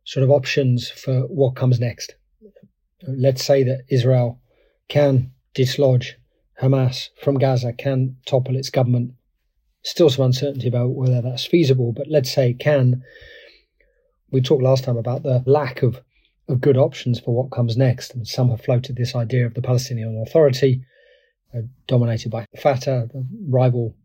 sort 0.03 0.25
of 0.25 0.29
options 0.29 0.89
for 0.89 1.21
what 1.21 1.55
comes 1.55 1.79
next 1.79 2.15
let's 3.07 3.43
say 3.43 3.63
that 3.63 3.83
Israel 3.89 4.39
can 4.87 5.31
dislodge 5.53 6.17
Hamas 6.61 7.09
from 7.21 7.37
Gaza, 7.37 7.73
can 7.73 8.17
topple 8.25 8.55
its 8.55 8.69
government. 8.69 9.13
Still 9.81 10.09
some 10.09 10.25
uncertainty 10.25 10.67
about 10.67 10.91
whether 10.91 11.21
that's 11.21 11.45
feasible, 11.45 11.91
but 11.91 12.07
let's 12.07 12.31
say 12.31 12.51
it 12.51 12.59
can. 12.59 13.03
We 14.31 14.41
talked 14.41 14.63
last 14.63 14.83
time 14.83 14.97
about 14.97 15.23
the 15.23 15.43
lack 15.45 15.83
of, 15.83 16.01
of 16.47 16.61
good 16.61 16.77
options 16.77 17.19
for 17.19 17.35
what 17.35 17.51
comes 17.51 17.75
next. 17.75 18.15
And 18.15 18.27
some 18.27 18.49
have 18.49 18.61
floated 18.61 18.95
this 18.95 19.15
idea 19.15 19.45
of 19.45 19.53
the 19.55 19.61
Palestinian 19.61 20.23
Authority, 20.25 20.85
uh, 21.53 21.61
dominated 21.87 22.29
by 22.29 22.45
Fatah, 22.61 23.09
the 23.11 23.25
rival 23.49 23.95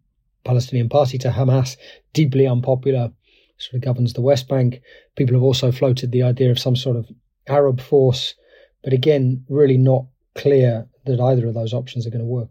Palestinian 0.45 0.89
party 0.89 1.19
to 1.19 1.31
Hamas, 1.31 1.77
deeply 2.13 2.47
unpopular, 2.47 3.13
sort 3.59 3.75
of 3.75 3.83
governs 3.83 4.15
the 4.15 4.21
West 4.21 4.49
Bank. 4.49 4.81
People 5.17 5.35
have 5.35 5.43
also 5.43 5.71
floated 5.71 6.11
the 6.11 6.23
idea 6.23 6.51
of 6.51 6.59
some 6.59 6.77
sort 6.77 6.97
of 6.97 7.09
Arab 7.47 7.81
force 7.81 8.35
but 8.83 8.93
again, 8.93 9.45
really 9.49 9.77
not 9.77 10.07
clear 10.35 10.89
that 11.05 11.21
either 11.21 11.47
of 11.47 11.55
those 11.55 11.73
options 11.73 12.07
are 12.07 12.11
going 12.11 12.21
to 12.21 12.27
work. 12.27 12.51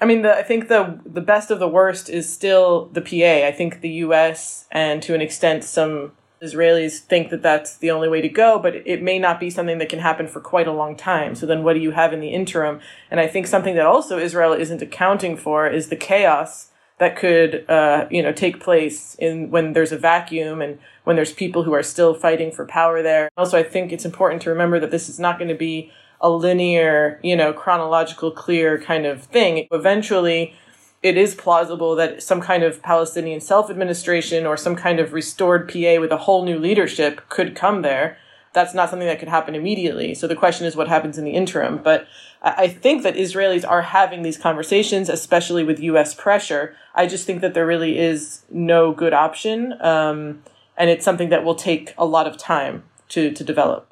I 0.00 0.06
mean, 0.06 0.22
the, 0.22 0.36
I 0.36 0.42
think 0.42 0.68
the 0.68 1.00
the 1.06 1.20
best 1.20 1.50
of 1.50 1.60
the 1.60 1.68
worst 1.68 2.10
is 2.10 2.30
still 2.30 2.86
the 2.92 3.00
PA. 3.00 3.46
I 3.46 3.52
think 3.52 3.80
the 3.80 3.90
U.S. 3.90 4.66
and 4.72 5.02
to 5.02 5.14
an 5.14 5.20
extent 5.20 5.62
some 5.62 6.12
Israelis 6.42 6.98
think 6.98 7.30
that 7.30 7.42
that's 7.42 7.76
the 7.76 7.90
only 7.90 8.08
way 8.08 8.20
to 8.20 8.28
go, 8.28 8.58
but 8.58 8.74
it 8.74 9.02
may 9.02 9.18
not 9.18 9.38
be 9.38 9.50
something 9.50 9.78
that 9.78 9.88
can 9.88 10.00
happen 10.00 10.26
for 10.26 10.40
quite 10.40 10.66
a 10.66 10.72
long 10.72 10.96
time. 10.96 11.34
So 11.34 11.46
then, 11.46 11.62
what 11.62 11.74
do 11.74 11.80
you 11.80 11.92
have 11.92 12.12
in 12.12 12.20
the 12.20 12.28
interim? 12.28 12.80
And 13.10 13.20
I 13.20 13.28
think 13.28 13.46
something 13.46 13.76
that 13.76 13.86
also 13.86 14.18
Israel 14.18 14.52
isn't 14.52 14.82
accounting 14.82 15.36
for 15.36 15.68
is 15.68 15.88
the 15.88 15.96
chaos 15.96 16.70
that 16.98 17.16
could, 17.16 17.68
uh, 17.68 18.06
you 18.10 18.22
know, 18.22 18.32
take 18.32 18.60
place 18.60 19.16
in 19.18 19.50
when 19.50 19.72
there's 19.72 19.92
a 19.92 19.98
vacuum 19.98 20.62
and 20.62 20.78
when 21.02 21.16
there's 21.16 21.32
people 21.32 21.64
who 21.64 21.72
are 21.72 21.82
still 21.82 22.14
fighting 22.14 22.52
for 22.52 22.64
power 22.66 23.02
there. 23.02 23.30
Also, 23.36 23.58
I 23.58 23.62
think 23.62 23.92
it's 23.92 24.04
important 24.04 24.42
to 24.42 24.50
remember 24.50 24.78
that 24.80 24.90
this 24.90 25.08
is 25.08 25.18
not 25.18 25.38
going 25.38 25.48
to 25.48 25.56
be 25.56 25.90
a 26.20 26.30
linear, 26.30 27.18
you 27.22 27.36
know, 27.36 27.52
chronological, 27.52 28.30
clear 28.30 28.80
kind 28.80 29.06
of 29.06 29.24
thing. 29.24 29.66
Eventually, 29.72 30.54
it 31.02 31.18
is 31.18 31.34
plausible 31.34 31.96
that 31.96 32.22
some 32.22 32.40
kind 32.40 32.62
of 32.62 32.80
Palestinian 32.82 33.40
self 33.40 33.70
administration 33.70 34.46
or 34.46 34.56
some 34.56 34.76
kind 34.76 35.00
of 35.00 35.12
restored 35.12 35.68
PA 35.68 36.00
with 36.00 36.12
a 36.12 36.16
whole 36.16 36.44
new 36.44 36.58
leadership 36.58 37.28
could 37.28 37.54
come 37.54 37.82
there. 37.82 38.16
That's 38.54 38.72
not 38.72 38.88
something 38.88 39.08
that 39.08 39.18
could 39.18 39.28
happen 39.28 39.54
immediately. 39.56 40.14
So 40.14 40.26
the 40.28 40.36
question 40.36 40.64
is 40.64 40.76
what 40.76 40.88
happens 40.88 41.18
in 41.18 41.24
the 41.24 41.32
interim. 41.32 41.78
But 41.82 42.06
I 42.44 42.68
think 42.68 43.02
that 43.04 43.14
Israelis 43.14 43.66
are 43.66 43.80
having 43.80 44.22
these 44.22 44.36
conversations, 44.36 45.08
especially 45.08 45.64
with 45.64 45.80
U.S. 45.80 46.14
pressure. 46.14 46.76
I 46.94 47.06
just 47.06 47.24
think 47.24 47.40
that 47.40 47.54
there 47.54 47.66
really 47.66 47.98
is 47.98 48.42
no 48.50 48.92
good 48.92 49.14
option. 49.14 49.74
Um, 49.80 50.42
and 50.76 50.90
it's 50.90 51.04
something 51.04 51.30
that 51.30 51.42
will 51.42 51.54
take 51.54 51.94
a 51.96 52.04
lot 52.04 52.26
of 52.26 52.36
time 52.36 52.84
to 53.08 53.32
to 53.32 53.44
develop. 53.44 53.90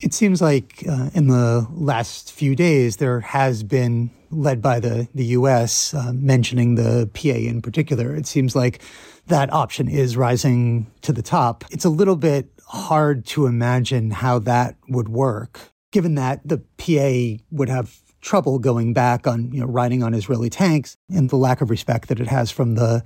It 0.00 0.14
seems 0.14 0.40
like 0.40 0.84
uh, 0.88 1.10
in 1.12 1.26
the 1.26 1.66
last 1.72 2.32
few 2.32 2.54
days 2.54 2.98
there 2.98 3.20
has 3.20 3.64
been, 3.64 4.10
led 4.30 4.62
by 4.62 4.78
the 4.80 5.08
the 5.14 5.26
U.S., 5.26 5.92
uh, 5.92 6.12
mentioning 6.12 6.76
the 6.76 7.10
PA 7.14 7.28
in 7.28 7.60
particular. 7.60 8.14
It 8.14 8.26
seems 8.26 8.54
like 8.54 8.80
that 9.26 9.52
option 9.52 9.88
is 9.88 10.16
rising 10.16 10.90
to 11.02 11.12
the 11.12 11.22
top. 11.22 11.64
It's 11.70 11.84
a 11.84 11.90
little 11.90 12.16
bit 12.16 12.48
hard 12.66 13.26
to 13.26 13.46
imagine 13.46 14.10
how 14.10 14.38
that 14.40 14.76
would 14.88 15.08
work, 15.08 15.72
given 15.90 16.14
that 16.16 16.46
the 16.46 16.58
PA 16.76 17.42
would 17.50 17.68
have 17.68 18.00
trouble 18.20 18.58
going 18.58 18.92
back 18.92 19.26
on, 19.26 19.52
you 19.52 19.60
know, 19.60 19.66
riding 19.66 20.02
on 20.02 20.14
Israeli 20.14 20.50
tanks 20.50 20.96
and 21.10 21.30
the 21.30 21.36
lack 21.36 21.60
of 21.60 21.70
respect 21.70 22.08
that 22.08 22.20
it 22.20 22.26
has 22.26 22.50
from 22.50 22.74
the 22.74 23.02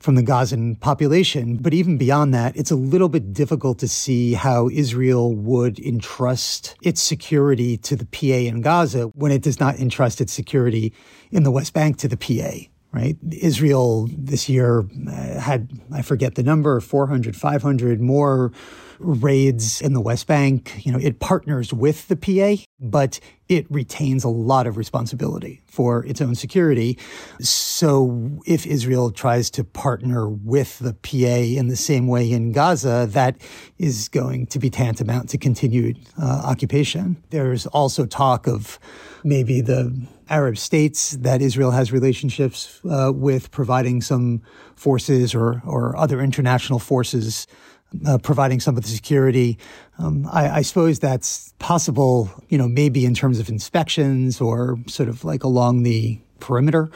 from 0.00 0.16
the 0.16 0.22
Gazan 0.22 0.76
population. 0.76 1.56
But 1.56 1.72
even 1.72 1.96
beyond 1.96 2.34
that, 2.34 2.54
it's 2.56 2.70
a 2.70 2.76
little 2.76 3.08
bit 3.08 3.32
difficult 3.32 3.78
to 3.78 3.88
see 3.88 4.34
how 4.34 4.68
Israel 4.68 5.34
would 5.34 5.78
entrust 5.78 6.76
its 6.82 7.00
security 7.00 7.78
to 7.78 7.96
the 7.96 8.04
PA 8.04 8.46
in 8.46 8.60
Gaza 8.60 9.04
when 9.14 9.32
it 9.32 9.40
does 9.40 9.58
not 9.58 9.76
entrust 9.76 10.20
its 10.20 10.32
security 10.32 10.92
in 11.30 11.42
the 11.42 11.50
West 11.50 11.72
Bank 11.72 11.96
to 11.98 12.08
the 12.08 12.18
PA 12.18 12.68
right? 12.94 13.16
Israel 13.32 14.08
this 14.16 14.48
year 14.48 14.84
uh, 15.08 15.40
had, 15.40 15.68
I 15.92 16.02
forget 16.02 16.36
the 16.36 16.44
number, 16.44 16.78
400, 16.78 17.34
500 17.34 18.00
more 18.00 18.52
raids 19.00 19.80
in 19.80 19.92
the 19.92 20.00
West 20.00 20.28
Bank. 20.28 20.86
You 20.86 20.92
know, 20.92 20.98
it 20.98 21.18
partners 21.18 21.72
with 21.72 22.06
the 22.06 22.14
PA, 22.14 22.62
but 22.78 23.18
it 23.48 23.66
retains 23.68 24.22
a 24.22 24.28
lot 24.28 24.68
of 24.68 24.76
responsibility 24.76 25.60
for 25.66 26.04
its 26.06 26.20
own 26.20 26.36
security. 26.36 26.96
So 27.40 28.40
if 28.46 28.64
Israel 28.64 29.10
tries 29.10 29.50
to 29.50 29.64
partner 29.64 30.28
with 30.28 30.78
the 30.78 30.94
PA 30.94 31.58
in 31.58 31.66
the 31.66 31.76
same 31.76 32.06
way 32.06 32.30
in 32.30 32.52
Gaza, 32.52 33.06
that 33.10 33.36
is 33.76 34.08
going 34.08 34.46
to 34.46 34.60
be 34.60 34.70
tantamount 34.70 35.30
to 35.30 35.38
continued 35.38 35.98
uh, 36.16 36.42
occupation. 36.44 37.22
There's 37.30 37.66
also 37.66 38.06
talk 38.06 38.46
of 38.46 38.78
maybe 39.24 39.60
the 39.60 40.06
Arab 40.28 40.56
states 40.58 41.12
that 41.12 41.42
Israel 41.42 41.70
has 41.70 41.92
relationships 41.92 42.80
uh, 42.88 43.12
with 43.14 43.50
providing 43.50 44.00
some 44.00 44.42
forces 44.74 45.34
or, 45.34 45.62
or 45.66 45.96
other 45.96 46.20
international 46.20 46.78
forces 46.78 47.46
uh, 48.06 48.18
providing 48.18 48.60
some 48.60 48.76
of 48.76 48.82
the 48.82 48.88
security. 48.88 49.58
Um, 49.98 50.26
I, 50.32 50.48
I, 50.50 50.62
suppose 50.62 50.98
that's 50.98 51.54
possible, 51.58 52.30
you 52.48 52.58
know, 52.58 52.66
maybe 52.66 53.04
in 53.04 53.14
terms 53.14 53.38
of 53.38 53.48
inspections 53.48 54.40
or 54.40 54.78
sort 54.88 55.08
of 55.08 55.24
like 55.24 55.44
along 55.44 55.84
the 55.84 56.20
perimeter. 56.40 56.90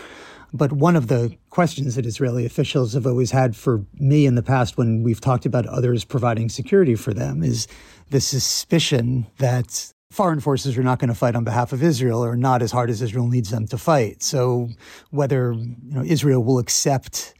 But 0.53 0.73
one 0.73 0.97
of 0.97 1.09
the 1.09 1.37
questions 1.51 1.95
that 1.95 2.07
Israeli 2.07 2.47
officials 2.47 2.95
have 2.95 3.07
always 3.07 3.31
had 3.31 3.55
for 3.55 3.85
me 3.95 4.27
in 4.27 4.35
the 4.35 4.43
past 4.43 4.77
when 4.79 5.03
we've 5.03 5.21
talked 5.21 5.47
about 5.47 5.67
others 5.67 6.05
providing 6.05 6.49
security 6.49 6.95
for 6.95 7.13
them 7.13 7.43
is 7.43 7.69
the 8.11 8.21
suspicion 8.21 9.27
that 9.39 9.93
foreign 10.11 10.41
forces 10.41 10.77
are 10.79 10.83
not 10.83 10.99
going 10.99 11.09
to 11.09 11.15
fight 11.15 11.37
on 11.37 11.45
behalf 11.45 11.73
of 11.73 11.83
Israel 11.83 12.25
or 12.25 12.37
not 12.37 12.63
as 12.63 12.73
hard 12.73 12.91
as 12.91 13.03
Israel 13.03 13.29
needs 13.29 13.51
them 13.51 13.67
to 13.69 13.79
fight. 13.79 14.23
So 14.23 14.71
whether 15.11 15.53
you 15.53 15.77
know, 15.83 16.03
Israel 16.03 16.43
will 16.43 16.59
accept 16.59 17.35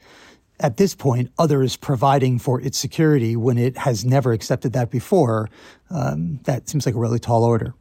at 0.59 0.77
this 0.77 0.93
point, 0.93 1.31
others 1.39 1.77
providing 1.77 2.37
for 2.37 2.59
its 2.59 2.77
security 2.77 3.35
when 3.35 3.57
it 3.57 3.77
has 3.77 4.03
never 4.03 4.33
accepted 4.33 4.73
that 4.73 4.91
before, 4.91 5.49
um, 5.89 6.39
that 6.43 6.67
seems 6.67 6.85
like 6.85 6.95
a 6.95 6.99
really 6.99 7.19
tall 7.19 7.43
order. 7.43 7.73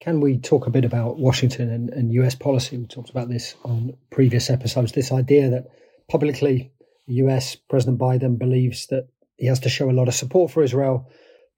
Can 0.00 0.20
we 0.20 0.38
talk 0.38 0.66
a 0.66 0.70
bit 0.70 0.86
about 0.86 1.18
Washington 1.18 1.68
and, 1.68 1.90
and, 1.90 2.10
US 2.14 2.34
policy? 2.34 2.78
We 2.78 2.86
talked 2.86 3.10
about 3.10 3.28
this 3.28 3.54
on 3.64 3.94
previous 4.10 4.48
episodes. 4.48 4.92
This 4.92 5.12
idea 5.12 5.50
that 5.50 5.66
publicly, 6.08 6.72
US 7.06 7.54
President 7.54 7.98
Biden 7.98 8.38
believes 8.38 8.86
that 8.86 9.08
he 9.36 9.46
has 9.46 9.60
to 9.60 9.68
show 9.68 9.90
a 9.90 9.92
lot 9.92 10.08
of 10.08 10.14
support 10.14 10.50
for 10.50 10.62
Israel, 10.62 11.10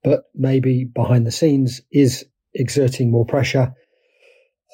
but 0.03 0.25
maybe 0.35 0.85
behind 0.85 1.25
the 1.25 1.31
scenes 1.31 1.83
is 1.93 2.27
exerting 2.55 3.11
more 3.11 3.27
pressure. 3.27 3.75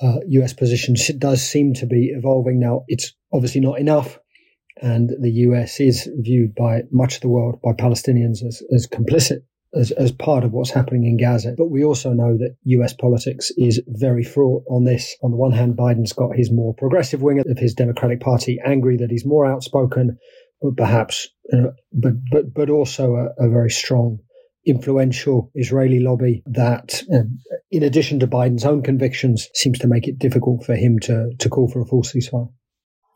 Uh, 0.01 0.19
US 0.29 0.53
position 0.53 0.95
does 1.19 1.43
seem 1.43 1.75
to 1.75 1.87
be 1.87 2.13
evolving 2.15 2.61
now. 2.61 2.85
It's 2.89 3.15
obviously 3.33 3.61
not 3.61 3.81
enough 3.81 4.19
and 4.81 5.11
the 5.21 5.31
US 5.31 5.81
is 5.81 6.09
viewed 6.19 6.55
by 6.55 6.83
much 6.91 7.17
of 7.17 7.21
the 7.23 7.29
world, 7.29 7.61
by 7.63 7.73
Palestinians, 7.73 8.45
as, 8.47 8.63
as 8.73 8.87
complicit 8.87 9.43
as, 9.75 9.91
as 9.93 10.13
part 10.13 10.45
of 10.45 10.53
what's 10.53 10.71
happening 10.71 11.05
in 11.05 11.17
Gaza. 11.17 11.55
But 11.57 11.71
we 11.71 11.85
also 11.85 12.13
know 12.13 12.37
that 12.39 12.57
US 12.65 12.95
politics 12.95 13.51
is 13.57 13.83
very 13.87 14.25
fraught 14.25 14.65
on 14.71 14.85
this. 14.85 15.17
On 15.23 15.31
the 15.31 15.37
one 15.37 15.53
hand, 15.53 15.77
Biden's 15.77 16.13
got 16.13 16.37
his 16.37 16.51
more 16.51 16.75
progressive 16.75 17.23
wing 17.23 17.41
of 17.41 17.59
his 17.59 17.75
Democratic 17.75 18.21
Party 18.21 18.59
angry 18.65 18.97
that 18.99 19.11
he's 19.11 19.27
more 19.27 19.47
outspoken, 19.47 20.19
but 20.63 20.77
perhaps, 20.77 21.29
uh, 21.53 21.71
but, 21.93 22.15
but, 22.31 22.55
but 22.55 22.71
also 22.71 23.15
a, 23.15 23.47
a, 23.47 23.51
very 23.51 23.71
strong, 23.71 24.21
influential 24.67 25.51
Israeli 25.55 26.01
lobby 26.01 26.43
that, 26.47 27.03
um, 27.13 27.39
in 27.71 27.83
addition 27.83 28.21
to 28.21 28.27
Biden's 28.27 28.65
own 28.65 28.83
convictions, 28.83 29.49
seems 29.55 29.79
to 29.79 29.87
make 29.87 30.07
it 30.07 30.19
difficult 30.19 30.65
for 30.65 30.75
him 30.75 30.99
to, 31.01 31.31
to 31.39 31.49
call 31.49 31.69
for 31.69 31.81
a 31.81 31.87
full 31.87 32.03
ceasefire. 32.03 32.51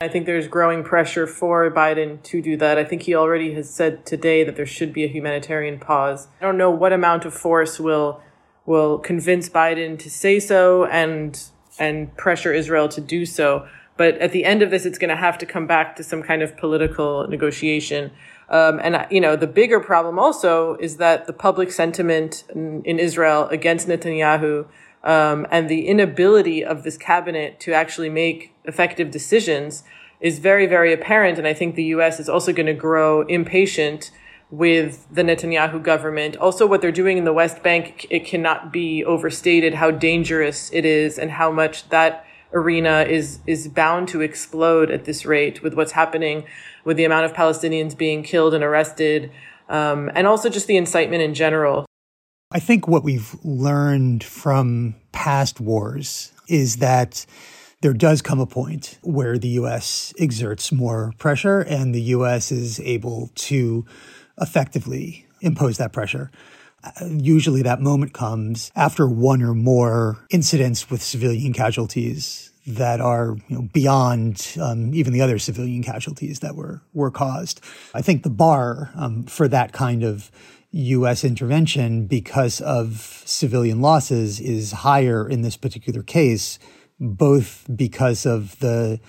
I 0.01 0.09
think 0.09 0.27
there's 0.27 0.49
growing 0.49 0.83
pressure 0.83 1.29
for 1.29 1.71
Biden 1.71 2.21
to 2.25 2.43
do 2.43 2.57
that. 2.57 2.77
I 2.77 2.85
think 2.85 3.03
he 3.03 3.15
already 3.15 3.55
has 3.55 3.73
said 3.73 4.05
today 4.05 4.43
that 4.43 4.57
there 4.57 4.67
should 4.67 4.93
be 4.93 5.05
a 5.05 5.09
humanitarian 5.09 5.79
pause. 5.79 6.27
I 6.41 6.45
don't 6.45 6.59
know 6.59 6.71
what 6.71 6.93
amount 6.93 7.25
of 7.25 7.33
force 7.33 7.79
will 7.79 8.21
will 8.67 8.99
convince 8.99 9.49
Biden 9.49 9.99
to 9.99 10.11
say 10.11 10.41
so 10.41 10.87
and 10.87 11.41
and 11.79 12.17
pressure 12.17 12.53
Israel 12.53 12.89
to 12.89 13.01
do 13.01 13.25
so. 13.25 13.67
But 13.97 14.19
at 14.19 14.33
the 14.33 14.45
end 14.45 14.63
of 14.63 14.71
this, 14.71 14.87
it's 14.87 14.99
going 14.99 15.11
to 15.11 15.17
have 15.17 15.39
to 15.39 15.47
come 15.47 15.67
back 15.67 15.95
to 15.97 16.03
some 16.03 16.23
kind 16.23 16.43
of 16.43 16.57
political 16.57 17.27
negotiation. 17.29 18.11
Um, 18.53 18.81
and 18.83 19.07
you 19.11 19.21
know, 19.21 19.35
the 19.35 19.47
bigger 19.47 19.81
problem 19.81 20.19
also 20.19 20.77
is 20.77 20.99
that 20.99 21.27
the 21.27 21.33
public 21.33 21.73
sentiment 21.73 22.45
in, 22.55 22.83
in 22.85 22.99
Israel 22.99 23.49
against 23.49 23.89
Netanyahu 23.89 24.67
um, 25.03 25.47
and 25.51 25.69
the 25.69 25.89
inability 25.89 26.63
of 26.63 26.85
this 26.85 26.99
cabinet 26.99 27.59
to 27.61 27.73
actually 27.73 28.11
make 28.11 28.55
effective 28.65 29.11
decisions 29.11 29.83
is 30.21 30.39
very, 30.39 30.67
very 30.67 30.93
apparent. 30.93 31.39
And 31.39 31.49
I 31.49 31.55
think 31.55 31.75
the 31.75 31.85
U.S. 31.85 32.21
is 32.21 32.29
also 32.29 32.53
going 32.53 32.67
to 32.67 32.75
grow 32.75 33.23
impatient 33.23 34.13
with 34.51 35.07
the 35.11 35.23
Netanyahu 35.23 35.83
government. 35.83 36.37
Also, 36.37 36.67
what 36.67 36.83
they're 36.83 36.93
doing 36.93 37.17
in 37.17 37.25
the 37.25 37.33
West 37.33 37.63
Bank, 37.63 38.07
it 38.11 38.27
cannot 38.27 38.71
be 38.71 39.03
overstated 39.03 39.75
how 39.75 39.91
dangerous 39.91 40.71
it 40.75 40.85
is 40.85 41.19
and 41.19 41.31
how 41.33 41.51
much 41.51 41.89
that 41.89 42.27
arena 42.53 43.03
is 43.09 43.41
is 43.47 43.69
bound 43.69 44.09
to 44.09 44.21
explode 44.21 44.91
at 44.91 45.05
this 45.05 45.25
rate 45.25 45.63
with 45.63 45.75
what's 45.75 45.93
happening 45.93 46.45
with 46.85 46.97
the 46.97 47.05
amount 47.05 47.25
of 47.25 47.33
Palestinians 47.33 47.97
being 47.97 48.23
killed 48.23 48.55
and 48.55 48.65
arrested, 48.65 49.31
um, 49.69 50.11
and 50.15 50.27
also 50.27 50.49
just 50.49 50.67
the 50.67 50.77
incitement 50.77 51.23
in 51.23 51.35
general. 51.35 51.87
I 52.51 52.59
think 52.59 52.87
what 52.87 53.03
we've 53.05 53.35
learned 53.43 54.23
from 54.23 54.95
past 55.13 55.61
wars 55.61 56.33
is 56.49 56.77
that 56.77 57.25
there 57.81 57.95
does 57.95 58.23
come 58.23 58.41
a 58.41 58.47
point 58.47 58.99
where 59.03 59.39
the 59.39 59.49
U.S. 59.49 60.13
exerts 60.19 60.71
more 60.71 61.13
pressure 61.19 61.61
and 61.61 61.95
the 61.95 62.03
U.S. 62.03 62.53
is 62.53 62.79
able 62.81 63.31
to 63.35 63.85
effectively 64.41 65.27
impose 65.41 65.79
that 65.79 65.93
pressure. 65.93 66.31
Usually 67.09 67.63
that 67.63 67.81
moment 67.81 68.13
comes 68.13 68.73
after 68.75 69.09
one 69.09 69.43
or 69.43 69.55
more 69.55 70.19
incidents 70.31 70.91
with 70.91 71.03
civilian 71.03 71.53
casualties 71.53 72.53
that 72.67 73.01
are 73.01 73.37
you 73.49 73.57
know, 73.57 73.63
beyond 73.73 74.57
um, 74.61 74.95
even 74.95 75.13
the 75.13 75.21
other 75.21 75.39
civilian 75.39 75.83
casualties 75.83 76.41
that 76.41 76.55
were 76.55 76.83
were 76.93 77.11
caused. 77.11 77.61
I 77.95 78.03
think 78.03 78.23
the 78.23 78.31
bar 78.31 78.91
um, 78.95 79.25
for 79.25 79.49
that 79.49 79.73
kind 79.73 80.05
of 80.05 80.31
U.S. 80.73 81.23
intervention 81.23 82.07
because 82.07 82.61
of 82.61 83.23
civilian 83.27 83.81
losses 83.81 84.41
is 84.41 84.73
higher 84.73 85.29
in 85.29 85.43
this 85.43 85.57
particular 85.57 86.03
case, 86.03 86.59
both 86.99 87.67
because 87.75 88.25
of 88.25 88.59
the 88.61 89.01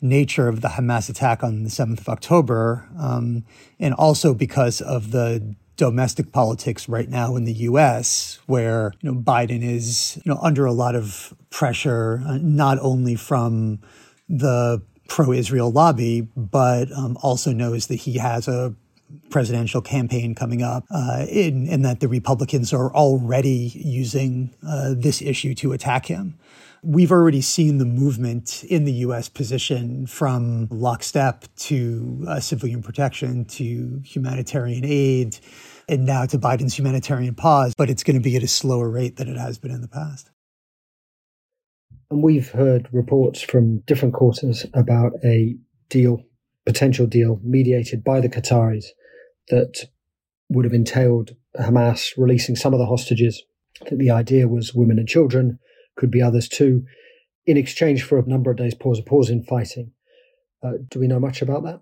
nature 0.00 0.48
of 0.48 0.62
the 0.62 0.68
Hamas 0.68 1.10
attack 1.10 1.44
on 1.44 1.62
the 1.62 1.68
7th 1.68 2.00
of 2.00 2.08
October, 2.08 2.88
um, 2.98 3.44
and 3.78 3.92
also 3.94 4.32
because 4.32 4.80
of 4.80 5.10
the 5.10 5.54
domestic 5.80 6.30
politics 6.30 6.90
right 6.90 7.08
now 7.08 7.36
in 7.36 7.44
the 7.44 7.54
U.S., 7.70 8.38
where 8.44 8.92
you 9.00 9.10
know 9.10 9.18
Biden 9.18 9.62
is 9.62 10.20
you 10.22 10.30
know 10.30 10.38
under 10.42 10.66
a 10.66 10.72
lot 10.72 10.94
of 10.94 11.34
pressure, 11.48 12.22
uh, 12.26 12.36
not 12.42 12.78
only 12.82 13.16
from 13.16 13.80
the 14.28 14.82
pro-Israel 15.08 15.72
lobby, 15.72 16.28
but 16.36 16.92
um, 16.92 17.16
also 17.22 17.52
knows 17.52 17.86
that 17.86 17.96
he 17.96 18.18
has 18.18 18.46
a 18.46 18.74
presidential 19.30 19.80
campaign 19.80 20.34
coming 20.34 20.62
up, 20.62 20.84
uh, 20.90 21.24
in, 21.30 21.80
that 21.80 22.00
the 22.00 22.08
Republicans 22.08 22.74
are 22.74 22.94
already 22.94 23.72
using 23.74 24.54
uh, 24.68 24.94
this 24.94 25.22
issue 25.22 25.54
to 25.54 25.72
attack 25.72 26.06
him. 26.06 26.38
We've 26.82 27.10
already 27.10 27.40
seen 27.40 27.78
the 27.78 27.86
movement 27.86 28.64
in 28.64 28.84
the 28.84 28.92
U.S. 29.06 29.28
position 29.30 30.06
from 30.06 30.68
lockstep 30.70 31.44
to 31.68 32.24
uh, 32.28 32.40
civilian 32.40 32.82
protection 32.82 33.46
to 33.46 34.00
humanitarian 34.04 34.84
aid 34.84 35.38
and 35.90 36.06
now 36.06 36.24
to 36.24 36.38
Biden's 36.38 36.78
humanitarian 36.78 37.34
pause, 37.34 37.74
but 37.76 37.90
it's 37.90 38.04
going 38.04 38.14
to 38.14 38.22
be 38.22 38.36
at 38.36 38.44
a 38.44 38.48
slower 38.48 38.88
rate 38.88 39.16
than 39.16 39.28
it 39.28 39.36
has 39.36 39.58
been 39.58 39.72
in 39.72 39.80
the 39.80 39.88
past. 39.88 40.30
And 42.10 42.22
we've 42.22 42.50
heard 42.50 42.88
reports 42.92 43.42
from 43.42 43.80
different 43.80 44.14
quarters 44.14 44.64
about 44.72 45.12
a 45.24 45.56
deal, 45.88 46.22
potential 46.64 47.06
deal 47.06 47.40
mediated 47.42 48.04
by 48.04 48.20
the 48.20 48.28
Qataris 48.28 48.86
that 49.48 49.88
would 50.48 50.64
have 50.64 50.74
entailed 50.74 51.32
Hamas 51.58 52.12
releasing 52.16 52.54
some 52.54 52.72
of 52.72 52.78
the 52.78 52.86
hostages. 52.86 53.42
Think 53.84 54.00
the 54.00 54.10
idea 54.10 54.46
was 54.46 54.72
women 54.72 54.98
and 54.98 55.08
children, 55.08 55.58
could 55.96 56.10
be 56.10 56.22
others 56.22 56.48
too, 56.48 56.84
in 57.46 57.56
exchange 57.56 58.04
for 58.04 58.18
a 58.18 58.26
number 58.26 58.50
of 58.50 58.58
days 58.58 58.74
pause 58.74 59.00
a 59.00 59.02
pause 59.02 59.28
in 59.28 59.42
fighting. 59.42 59.92
Uh, 60.62 60.72
do 60.88 61.00
we 61.00 61.08
know 61.08 61.18
much 61.18 61.42
about 61.42 61.64
that? 61.64 61.80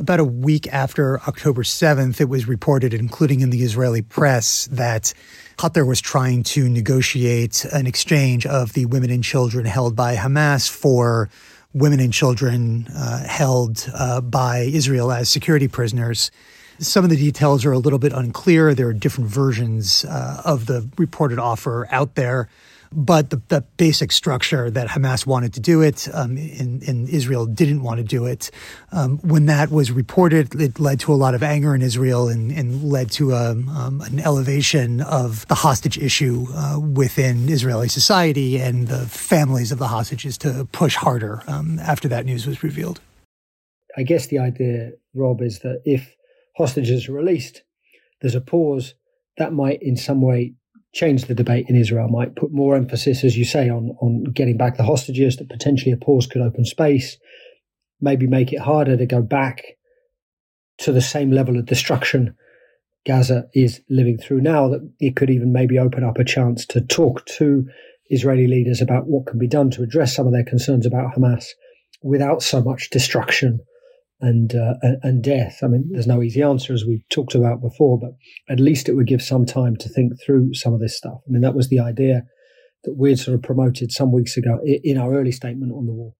About 0.00 0.18
a 0.18 0.24
week 0.24 0.66
after 0.72 1.20
October 1.28 1.62
7th, 1.62 2.22
it 2.22 2.28
was 2.30 2.48
reported, 2.48 2.94
including 2.94 3.40
in 3.40 3.50
the 3.50 3.62
Israeli 3.62 4.00
press, 4.00 4.66
that 4.72 5.12
Qatar 5.58 5.86
was 5.86 6.00
trying 6.00 6.42
to 6.44 6.70
negotiate 6.70 7.66
an 7.66 7.86
exchange 7.86 8.46
of 8.46 8.72
the 8.72 8.86
women 8.86 9.10
and 9.10 9.22
children 9.22 9.66
held 9.66 9.94
by 9.94 10.16
Hamas 10.16 10.70
for 10.70 11.28
women 11.74 12.00
and 12.00 12.14
children 12.14 12.88
uh, 12.96 13.28
held 13.28 13.90
uh, 13.92 14.22
by 14.22 14.60
Israel 14.60 15.12
as 15.12 15.28
security 15.28 15.68
prisoners. 15.68 16.30
Some 16.78 17.04
of 17.04 17.10
the 17.10 17.16
details 17.16 17.66
are 17.66 17.72
a 17.72 17.78
little 17.78 17.98
bit 17.98 18.14
unclear. 18.14 18.74
There 18.74 18.88
are 18.88 18.94
different 18.94 19.28
versions 19.28 20.06
uh, 20.06 20.40
of 20.46 20.64
the 20.64 20.88
reported 20.96 21.38
offer 21.38 21.86
out 21.90 22.14
there. 22.14 22.48
But 22.92 23.30
the, 23.30 23.40
the, 23.48 23.64
basic 23.76 24.10
structure 24.10 24.68
that 24.70 24.88
Hamas 24.88 25.24
wanted 25.24 25.54
to 25.54 25.60
do 25.60 25.80
it 25.80 26.08
um, 26.12 26.36
and, 26.36 26.82
and, 26.82 27.08
Israel 27.08 27.46
didn't 27.46 27.82
want 27.82 27.98
to 27.98 28.04
do 28.04 28.26
it. 28.26 28.50
Um, 28.92 29.18
when 29.18 29.46
that 29.46 29.70
was 29.70 29.92
reported, 29.92 30.60
it 30.60 30.78
led 30.80 31.00
to 31.00 31.12
a 31.12 31.14
lot 31.14 31.34
of 31.34 31.42
anger 31.42 31.74
in 31.74 31.82
Israel 31.82 32.28
and, 32.28 32.50
and 32.50 32.82
led 32.84 33.10
to 33.12 33.32
a, 33.32 33.52
um, 33.52 33.68
um, 33.68 34.00
an 34.00 34.18
elevation 34.20 35.00
of 35.00 35.46
the 35.46 35.54
hostage 35.54 35.98
issue 35.98 36.46
uh, 36.52 36.78
within 36.78 37.48
Israeli 37.48 37.88
society 37.88 38.60
and 38.60 38.88
the 38.88 39.06
families 39.06 39.70
of 39.70 39.78
the 39.78 39.88
hostages 39.88 40.36
to 40.38 40.66
push 40.72 40.96
harder 40.96 41.42
um, 41.46 41.78
after 41.78 42.08
that 42.08 42.26
news 42.26 42.46
was 42.46 42.62
revealed. 42.62 43.00
I 43.96 44.02
guess 44.02 44.26
the 44.26 44.38
idea, 44.38 44.92
Rob, 45.14 45.42
is 45.42 45.60
that 45.60 45.82
if 45.84 46.16
hostages 46.56 47.08
are 47.08 47.12
released, 47.12 47.62
there's 48.20 48.34
a 48.34 48.40
pause 48.40 48.94
that 49.36 49.52
might 49.52 49.82
in 49.82 49.96
some 49.96 50.20
way 50.20 50.54
change 50.92 51.24
the 51.24 51.34
debate 51.34 51.66
in 51.68 51.76
Israel, 51.76 52.08
might 52.08 52.36
put 52.36 52.52
more 52.52 52.76
emphasis, 52.76 53.24
as 53.24 53.36
you 53.36 53.44
say, 53.44 53.68
on, 53.68 53.96
on 54.00 54.24
getting 54.32 54.56
back 54.56 54.76
the 54.76 54.82
hostages, 54.82 55.36
that 55.36 55.48
potentially 55.48 55.92
a 55.92 55.96
pause 55.96 56.26
could 56.26 56.42
open 56.42 56.64
space, 56.64 57.16
maybe 58.00 58.26
make 58.26 58.52
it 58.52 58.60
harder 58.60 58.96
to 58.96 59.06
go 59.06 59.22
back 59.22 59.62
to 60.78 60.92
the 60.92 61.00
same 61.00 61.30
level 61.30 61.58
of 61.58 61.66
destruction 61.66 62.34
Gaza 63.06 63.48
is 63.54 63.80
living 63.88 64.18
through 64.18 64.42
now, 64.42 64.68
that 64.68 64.88
it 64.98 65.16
could 65.16 65.30
even 65.30 65.52
maybe 65.52 65.78
open 65.78 66.04
up 66.04 66.18
a 66.18 66.24
chance 66.24 66.66
to 66.66 66.80
talk 66.80 67.24
to 67.26 67.66
Israeli 68.10 68.46
leaders 68.46 68.80
about 68.80 69.06
what 69.06 69.26
can 69.26 69.38
be 69.38 69.48
done 69.48 69.70
to 69.70 69.82
address 69.82 70.14
some 70.14 70.26
of 70.26 70.32
their 70.32 70.44
concerns 70.44 70.84
about 70.84 71.14
Hamas 71.14 71.46
without 72.02 72.42
so 72.42 72.62
much 72.62 72.90
destruction 72.90 73.60
and 74.20 74.54
uh, 74.54 74.74
and 75.02 75.22
death. 75.22 75.60
I 75.62 75.68
mean, 75.68 75.88
there's 75.90 76.06
no 76.06 76.22
easy 76.22 76.42
answer 76.42 76.72
as 76.72 76.84
we've 76.84 77.08
talked 77.10 77.34
about 77.34 77.60
before, 77.60 77.98
but 77.98 78.12
at 78.48 78.60
least 78.60 78.88
it 78.88 78.94
would 78.94 79.06
give 79.06 79.22
some 79.22 79.46
time 79.46 79.76
to 79.76 79.88
think 79.88 80.12
through 80.24 80.54
some 80.54 80.74
of 80.74 80.80
this 80.80 80.96
stuff. 80.96 81.20
I 81.26 81.30
mean, 81.30 81.42
that 81.42 81.54
was 81.54 81.68
the 81.68 81.80
idea 81.80 82.22
that 82.84 82.96
we'd 82.96 83.18
sort 83.18 83.34
of 83.34 83.42
promoted 83.42 83.92
some 83.92 84.12
weeks 84.12 84.36
ago 84.36 84.58
in 84.64 84.96
our 84.96 85.14
early 85.14 85.32
statement 85.32 85.72
on 85.72 85.86
the 85.86 85.92
war. 85.92 86.14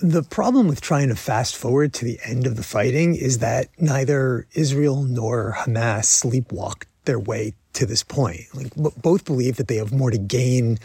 The 0.00 0.22
problem 0.22 0.68
with 0.68 0.80
trying 0.80 1.08
to 1.08 1.16
fast 1.16 1.54
forward 1.54 1.92
to 1.94 2.04
the 2.04 2.18
end 2.24 2.46
of 2.46 2.56
the 2.56 2.62
fighting 2.62 3.14
is 3.14 3.38
that 3.38 3.68
neither 3.78 4.46
Israel 4.54 5.02
nor 5.02 5.54
Hamas 5.58 6.06
sleepwalked 6.06 6.84
their 7.04 7.18
way 7.18 7.52
to 7.74 7.84
this 7.84 8.02
point. 8.02 8.42
Like 8.54 8.74
both 8.74 9.24
believe 9.24 9.56
that 9.56 9.68
they 9.68 9.76
have 9.76 9.92
more 9.92 10.10
to 10.10 10.18
gain 10.18 10.78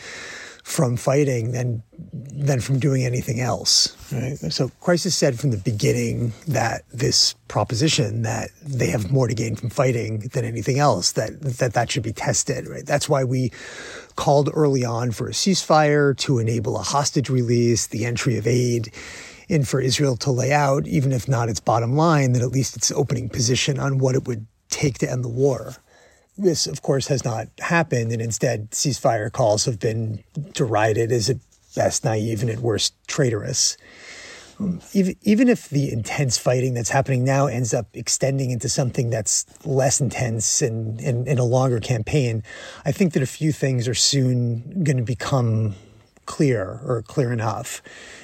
from 0.67 0.97
fighting 0.97 1.53
than 1.53 1.82
than 2.12 2.60
from 2.60 2.77
doing 2.77 3.06
anything 3.06 3.39
else. 3.39 3.95
Right? 4.12 4.38
So 4.51 4.69
Crisis 4.82 5.15
said 5.15 5.39
from 5.39 5.51
the 5.51 5.58
beginning 5.58 6.34
that 6.45 6.84
this 6.91 7.36
proposition 7.47 8.23
that 8.23 8.49
they 8.62 8.88
have 8.88 9.10
more 9.10 9.30
to 9.30 9.34
gain 9.34 9.56
from 9.56 9.69
fighting 9.69 10.19
than 10.34 10.43
anything 10.43 10.77
else 10.77 11.13
that 11.13 11.41
that 11.41 11.71
that 11.73 11.89
should 11.89 12.03
be 12.03 12.12
tested. 12.12 12.67
Right? 12.67 12.86
That's 12.86 13.08
why 13.08 13.23
we 13.23 13.53
called 14.17 14.49
early 14.53 14.84
on 14.84 15.12
for 15.12 15.30
a 15.30 15.32
ceasefire 15.32 16.15
to 16.17 16.38
enable 16.38 16.77
a 16.77 16.84
hostage 16.84 17.30
release, 17.30 17.88
the 17.88 18.03
entry 18.03 18.38
of 18.38 18.45
aid. 18.45 18.91
And 19.49 19.65
for 19.65 19.80
Israel 19.80 20.17
to 20.17 20.32
lay 20.32 20.51
out, 20.51 20.86
even 20.86 21.13
if 21.13 21.30
not 21.30 21.47
its 21.47 21.62
bottom 21.62 21.95
line, 21.95 22.34
that 22.34 22.41
at 22.41 22.51
least 22.51 22.75
its 22.75 22.91
opening 22.91 23.30
position 23.30 23.80
on 23.80 23.99
what 23.99 24.15
it 24.15 24.27
would 24.27 24.45
take 24.69 24.97
to 24.97 25.10
end 25.10 25.23
the 25.23 25.30
war. 25.30 25.77
This, 26.38 26.67
of 26.67 26.82
course, 26.82 27.08
has 27.08 27.26
not 27.26 27.47
happened, 27.60 28.12
and 28.12 28.21
instead, 28.21 28.71
ceasefire 28.71 29.32
calls 29.32 29.65
have 29.65 29.80
been 29.80 30.23
derided 30.54 31.12
as 31.12 31.30
at 31.30 31.38
best 31.76 32.04
naive 32.04 32.41
and 32.41 32.50
at 32.50 32.60
worst 32.60 32.93
traitorous. 33.08 33.78
Even, 34.93 35.15
even 35.21 35.50
if 35.50 35.69
the 35.69 35.91
intense 35.91 36.38
fighting 36.38 36.73
that's 36.73 36.89
happening 36.89 37.23
now 37.23 37.45
ends 37.45 37.73
up 37.73 37.88
extending 37.93 38.50
into 38.50 38.67
something 38.67 39.12
that's 39.12 39.45
less 39.65 40.02
intense 40.02 40.63
and 40.63 41.00
in 41.00 41.38
a 41.38 41.43
longer 41.43 41.80
campaign, 41.80 42.43
I 42.84 42.91
think 42.91 43.13
that 43.13 43.21
a 43.21 43.28
few 43.28 43.52
things 43.52 43.88
are 43.88 43.93
soon 43.93 44.84
going 44.84 44.97
to 44.97 45.04
become 45.04 45.76
clear 46.26 46.82
or 46.84 47.04
clear 47.04 47.32
enough 47.32 47.84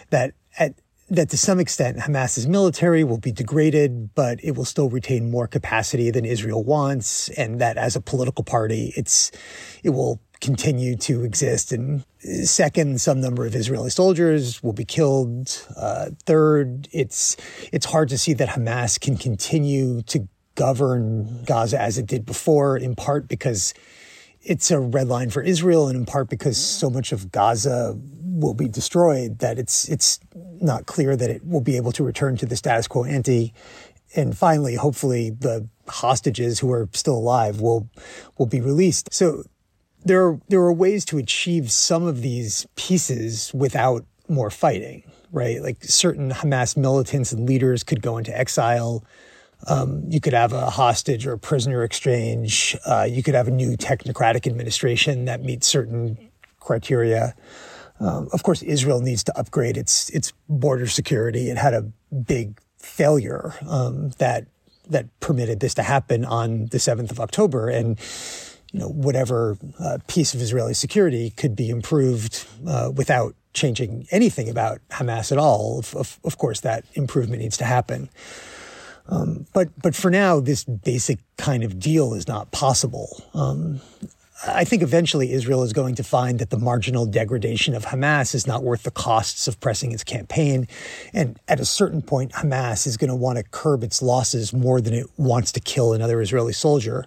that 0.09 0.33
at 0.57 0.73
that 1.15 1.29
to 1.29 1.37
some 1.37 1.59
extent 1.59 1.97
Hamas's 1.99 2.47
military 2.47 3.03
will 3.03 3.19
be 3.19 3.31
degraded, 3.31 4.13
but 4.15 4.43
it 4.43 4.55
will 4.55 4.65
still 4.65 4.89
retain 4.89 5.29
more 5.29 5.47
capacity 5.47 6.09
than 6.11 6.25
Israel 6.25 6.63
wants, 6.63 7.29
and 7.29 7.61
that 7.61 7.77
as 7.77 7.95
a 7.95 8.01
political 8.01 8.43
party, 8.43 8.93
it's 8.95 9.31
it 9.83 9.91
will 9.91 10.19
continue 10.41 10.97
to 10.97 11.23
exist. 11.23 11.71
And 11.71 12.03
second, 12.43 12.99
some 12.99 13.21
number 13.21 13.45
of 13.45 13.55
Israeli 13.55 13.89
soldiers 13.89 14.61
will 14.61 14.73
be 14.73 14.85
killed. 14.85 15.65
Uh, 15.77 16.09
third, 16.25 16.89
it's 16.91 17.37
it's 17.71 17.85
hard 17.85 18.09
to 18.09 18.17
see 18.17 18.33
that 18.33 18.49
Hamas 18.49 18.99
can 18.99 19.15
continue 19.15 20.01
to 20.03 20.27
govern 20.55 21.43
Gaza 21.45 21.79
as 21.79 21.97
it 21.97 22.07
did 22.07 22.25
before, 22.25 22.75
in 22.77 22.95
part 22.95 23.27
because 23.27 23.73
it's 24.41 24.71
a 24.71 24.79
red 24.79 25.07
line 25.07 25.29
for 25.29 25.41
Israel, 25.41 25.87
and 25.87 25.97
in 25.97 26.05
part 26.05 26.29
because 26.29 26.57
so 26.57 26.89
much 26.89 27.11
of 27.11 27.31
Gaza 27.31 27.97
will 28.23 28.53
be 28.53 28.67
destroyed 28.67 29.39
that 29.39 29.59
it's 29.59 29.87
it's 29.87 30.19
not 30.63 30.85
clear 30.85 31.15
that 31.15 31.29
it 31.29 31.45
will 31.45 31.61
be 31.61 31.77
able 31.77 31.91
to 31.93 32.03
return 32.03 32.37
to 32.37 32.45
the 32.45 32.55
status 32.55 32.87
quo 32.87 33.03
ante. 33.03 33.53
And 34.15 34.37
finally, 34.37 34.75
hopefully, 34.75 35.31
the 35.31 35.67
hostages 35.87 36.59
who 36.59 36.71
are 36.71 36.87
still 36.93 37.17
alive 37.17 37.61
will 37.61 37.89
will 38.37 38.45
be 38.45 38.61
released. 38.61 39.13
So 39.13 39.43
there 40.05 40.25
are 40.27 40.39
there 40.49 40.61
are 40.61 40.73
ways 40.73 41.05
to 41.05 41.17
achieve 41.17 41.71
some 41.71 42.03
of 42.03 42.21
these 42.21 42.67
pieces 42.75 43.51
without 43.53 44.05
more 44.27 44.49
fighting, 44.49 45.03
right? 45.31 45.61
Like 45.61 45.83
certain 45.83 46.31
Hamas 46.31 46.77
militants 46.77 47.31
and 47.31 47.47
leaders 47.47 47.83
could 47.83 48.01
go 48.01 48.17
into 48.17 48.37
exile. 48.37 49.03
Um, 49.67 50.03
you 50.09 50.19
could 50.19 50.33
have 50.33 50.51
a 50.51 50.69
hostage 50.69 51.25
or 51.25 51.33
a 51.33 51.39
prisoner 51.39 51.83
exchange. 51.83 52.75
Uh, 52.85 53.07
you 53.09 53.23
could 53.23 53.33
have 53.33 53.47
a 53.47 53.51
new 53.51 53.77
technocratic 53.77 54.45
administration 54.45 55.25
that 55.25 55.41
meets 55.41 55.67
certain 55.67 56.29
criteria. 56.59 57.33
Um, 58.03 58.27
of 58.33 58.43
course, 58.43 58.61
Israel 58.61 59.01
needs 59.01 59.23
to 59.25 59.39
upgrade 59.39 59.77
its 59.77 60.09
its 60.09 60.33
border 60.49 60.87
security. 60.87 61.49
It 61.49 61.57
had 61.57 61.73
a 61.73 61.83
big 62.13 62.59
failure 62.77 63.53
um, 63.67 64.09
that 64.17 64.47
that 64.89 65.07
permitted 65.21 65.61
this 65.61 65.73
to 65.75 65.83
happen 65.83 66.25
on 66.25 66.67
the 66.67 66.79
seventh 66.79 67.11
of 67.11 67.19
October, 67.19 67.69
and 67.69 67.99
you 68.71 68.79
know 68.79 68.89
whatever 68.89 69.57
uh, 69.79 69.99
piece 70.07 70.33
of 70.33 70.41
Israeli 70.41 70.73
security 70.73 71.29
could 71.31 71.55
be 71.55 71.69
improved 71.69 72.45
uh, 72.67 72.91
without 72.93 73.35
changing 73.53 74.07
anything 74.11 74.49
about 74.49 74.81
Hamas 74.89 75.31
at 75.31 75.37
all. 75.37 75.79
Of, 75.79 75.95
of, 75.95 76.19
of 76.23 76.37
course, 76.37 76.59
that 76.61 76.83
improvement 76.95 77.41
needs 77.41 77.57
to 77.57 77.65
happen. 77.65 78.09
Um, 79.07 79.45
but 79.53 79.69
but 79.81 79.95
for 79.95 80.09
now, 80.11 80.39
this 80.39 80.63
basic 80.63 81.19
kind 81.37 81.63
of 81.63 81.79
deal 81.79 82.13
is 82.13 82.27
not 82.27 82.51
possible. 82.51 83.23
Um, 83.33 83.79
I 84.45 84.65
think 84.65 84.83
eventually 84.83 85.31
Israel 85.31 85.63
is 85.63 85.71
going 85.71 85.95
to 85.95 86.03
find 86.03 86.39
that 86.39 86.49
the 86.49 86.57
marginal 86.57 87.05
degradation 87.05 87.73
of 87.75 87.85
Hamas 87.85 88.35
is 88.35 88.45
not 88.45 88.63
worth 88.63 88.83
the 88.83 88.91
costs 88.91 89.47
of 89.47 89.59
pressing 89.59 89.91
its 89.91 90.03
campaign. 90.03 90.67
And 91.13 91.39
at 91.47 91.59
a 91.59 91.65
certain 91.65 92.01
point, 92.01 92.33
Hamas 92.33 92.85
is 92.85 92.97
going 92.97 93.09
to 93.09 93.15
want 93.15 93.37
to 93.37 93.43
curb 93.43 93.83
its 93.83 94.01
losses 94.01 94.51
more 94.51 94.81
than 94.81 94.93
it 94.93 95.07
wants 95.17 95.51
to 95.53 95.59
kill 95.59 95.93
another 95.93 96.21
Israeli 96.21 96.53
soldier. 96.53 97.05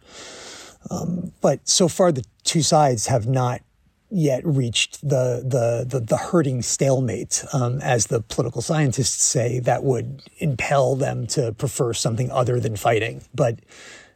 Um, 0.90 1.32
but 1.40 1.68
so 1.68 1.88
far, 1.88 2.10
the 2.10 2.24
two 2.44 2.62
sides 2.62 3.06
have 3.06 3.26
not 3.26 3.60
yet 4.08 4.46
reached 4.46 5.00
the 5.02 5.42
the 5.44 5.84
the, 5.86 6.00
the 6.00 6.16
hurting 6.16 6.62
stalemate, 6.62 7.44
um, 7.52 7.80
as 7.80 8.06
the 8.06 8.20
political 8.20 8.62
scientists 8.62 9.22
say, 9.22 9.58
that 9.60 9.82
would 9.82 10.22
impel 10.38 10.94
them 10.94 11.26
to 11.26 11.52
prefer 11.52 11.92
something 11.92 12.30
other 12.30 12.60
than 12.60 12.76
fighting. 12.76 13.22
But 13.34 13.58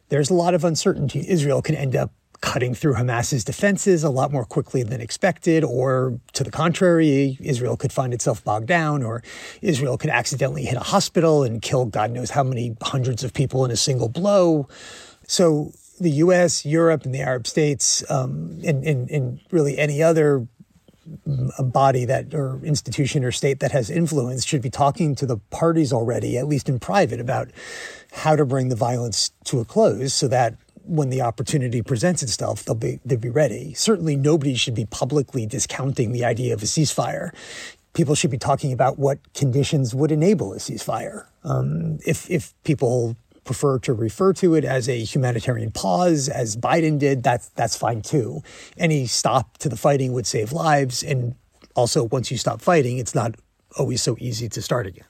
there's 0.09 0.29
a 0.29 0.33
lot 0.33 0.53
of 0.53 0.63
uncertainty. 0.63 1.25
Israel 1.27 1.61
can 1.61 1.75
end 1.75 1.95
up 1.95 2.11
cutting 2.41 2.73
through 2.73 2.95
Hamas's 2.95 3.43
defenses 3.43 4.03
a 4.03 4.09
lot 4.09 4.31
more 4.31 4.45
quickly 4.45 4.81
than 4.83 4.99
expected, 4.99 5.63
or 5.63 6.19
to 6.33 6.43
the 6.43 6.51
contrary, 6.51 7.37
Israel 7.39 7.77
could 7.77 7.93
find 7.93 8.13
itself 8.13 8.43
bogged 8.43 8.67
down, 8.67 9.03
or 9.03 9.23
Israel 9.61 9.97
could 9.97 10.09
accidentally 10.09 10.65
hit 10.65 10.75
a 10.75 10.81
hospital 10.81 11.43
and 11.43 11.61
kill 11.61 11.85
God 11.85 12.11
knows 12.11 12.31
how 12.31 12.43
many 12.43 12.75
hundreds 12.81 13.23
of 13.23 13.33
people 13.33 13.63
in 13.63 13.71
a 13.71 13.75
single 13.75 14.09
blow. 14.09 14.67
So 15.27 15.71
the 15.99 16.09
US, 16.11 16.65
Europe, 16.65 17.05
and 17.05 17.13
the 17.13 17.19
Arab 17.19 17.45
states, 17.45 18.03
um, 18.09 18.59
and, 18.65 18.83
and, 18.83 19.09
and 19.11 19.39
really 19.51 19.77
any 19.77 20.01
other 20.01 20.47
mm, 21.27 21.71
body 21.71 22.05
that 22.05 22.33
or 22.33 22.59
institution 22.63 23.23
or 23.23 23.31
state 23.31 23.59
that 23.59 23.71
has 23.71 23.91
influence 23.91 24.43
should 24.43 24.63
be 24.63 24.71
talking 24.71 25.13
to 25.15 25.27
the 25.27 25.37
parties 25.51 25.93
already, 25.93 26.39
at 26.39 26.47
least 26.47 26.67
in 26.67 26.79
private, 26.79 27.19
about 27.19 27.51
how 28.13 28.35
to 28.35 28.45
bring 28.45 28.69
the 28.69 28.75
violence 28.75 29.31
to 29.43 29.59
a 29.59 29.65
close 29.65 30.11
so 30.11 30.27
that 30.27 30.55
when 30.91 31.09
the 31.09 31.21
opportunity 31.21 31.81
presents 31.81 32.21
itself, 32.21 32.65
they'll 32.65 32.75
be 32.75 32.99
they'll 33.05 33.17
be 33.17 33.29
ready. 33.29 33.73
Certainly 33.73 34.17
nobody 34.17 34.55
should 34.55 34.75
be 34.75 34.85
publicly 34.85 35.45
discounting 35.45 36.11
the 36.11 36.25
idea 36.25 36.53
of 36.53 36.61
a 36.61 36.65
ceasefire. 36.65 37.31
People 37.93 38.13
should 38.13 38.31
be 38.31 38.37
talking 38.37 38.73
about 38.73 38.99
what 38.99 39.19
conditions 39.33 39.95
would 39.95 40.11
enable 40.11 40.53
a 40.53 40.57
ceasefire. 40.57 41.27
Um, 41.43 41.99
if 42.05 42.29
if 42.29 42.53
people 42.63 43.15
prefer 43.45 43.79
to 43.79 43.93
refer 43.93 44.33
to 44.33 44.53
it 44.55 44.65
as 44.65 44.89
a 44.89 44.99
humanitarian 44.99 45.71
pause, 45.71 46.27
as 46.27 46.57
Biden 46.57 46.99
did, 46.99 47.23
that's 47.23 47.47
that's 47.49 47.75
fine 47.75 48.01
too. 48.01 48.43
Any 48.77 49.07
stop 49.07 49.57
to 49.59 49.69
the 49.69 49.77
fighting 49.77 50.11
would 50.11 50.27
save 50.27 50.51
lives, 50.51 51.03
and 51.03 51.35
also 51.73 52.03
once 52.03 52.31
you 52.31 52.37
stop 52.37 52.61
fighting, 52.61 52.97
it's 52.97 53.15
not 53.15 53.35
always 53.77 54.01
so 54.01 54.17
easy 54.19 54.49
to 54.49 54.61
start 54.61 54.87
again. 54.87 55.05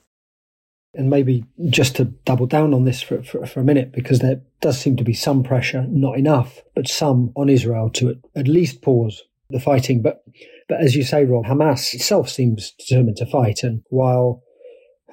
And 0.93 1.09
maybe 1.09 1.45
just 1.69 1.95
to 1.95 2.05
double 2.05 2.47
down 2.47 2.73
on 2.73 2.83
this 2.83 3.01
for, 3.01 3.23
for, 3.23 3.45
for, 3.45 3.61
a 3.61 3.63
minute, 3.63 3.93
because 3.93 4.19
there 4.19 4.41
does 4.59 4.77
seem 4.77 4.97
to 4.97 5.05
be 5.05 5.13
some 5.13 5.41
pressure, 5.41 5.85
not 5.87 6.17
enough, 6.17 6.61
but 6.75 6.87
some 6.87 7.31
on 7.35 7.47
Israel 7.47 7.89
to 7.91 8.19
at 8.35 8.47
least 8.47 8.81
pause 8.81 9.23
the 9.49 9.59
fighting. 9.59 10.01
But, 10.01 10.23
but 10.67 10.81
as 10.81 10.95
you 10.95 11.03
say, 11.03 11.23
Rob, 11.23 11.45
Hamas 11.45 11.93
itself 11.93 12.29
seems 12.29 12.71
determined 12.71 13.17
to 13.17 13.25
fight. 13.25 13.63
And 13.63 13.83
while 13.89 14.43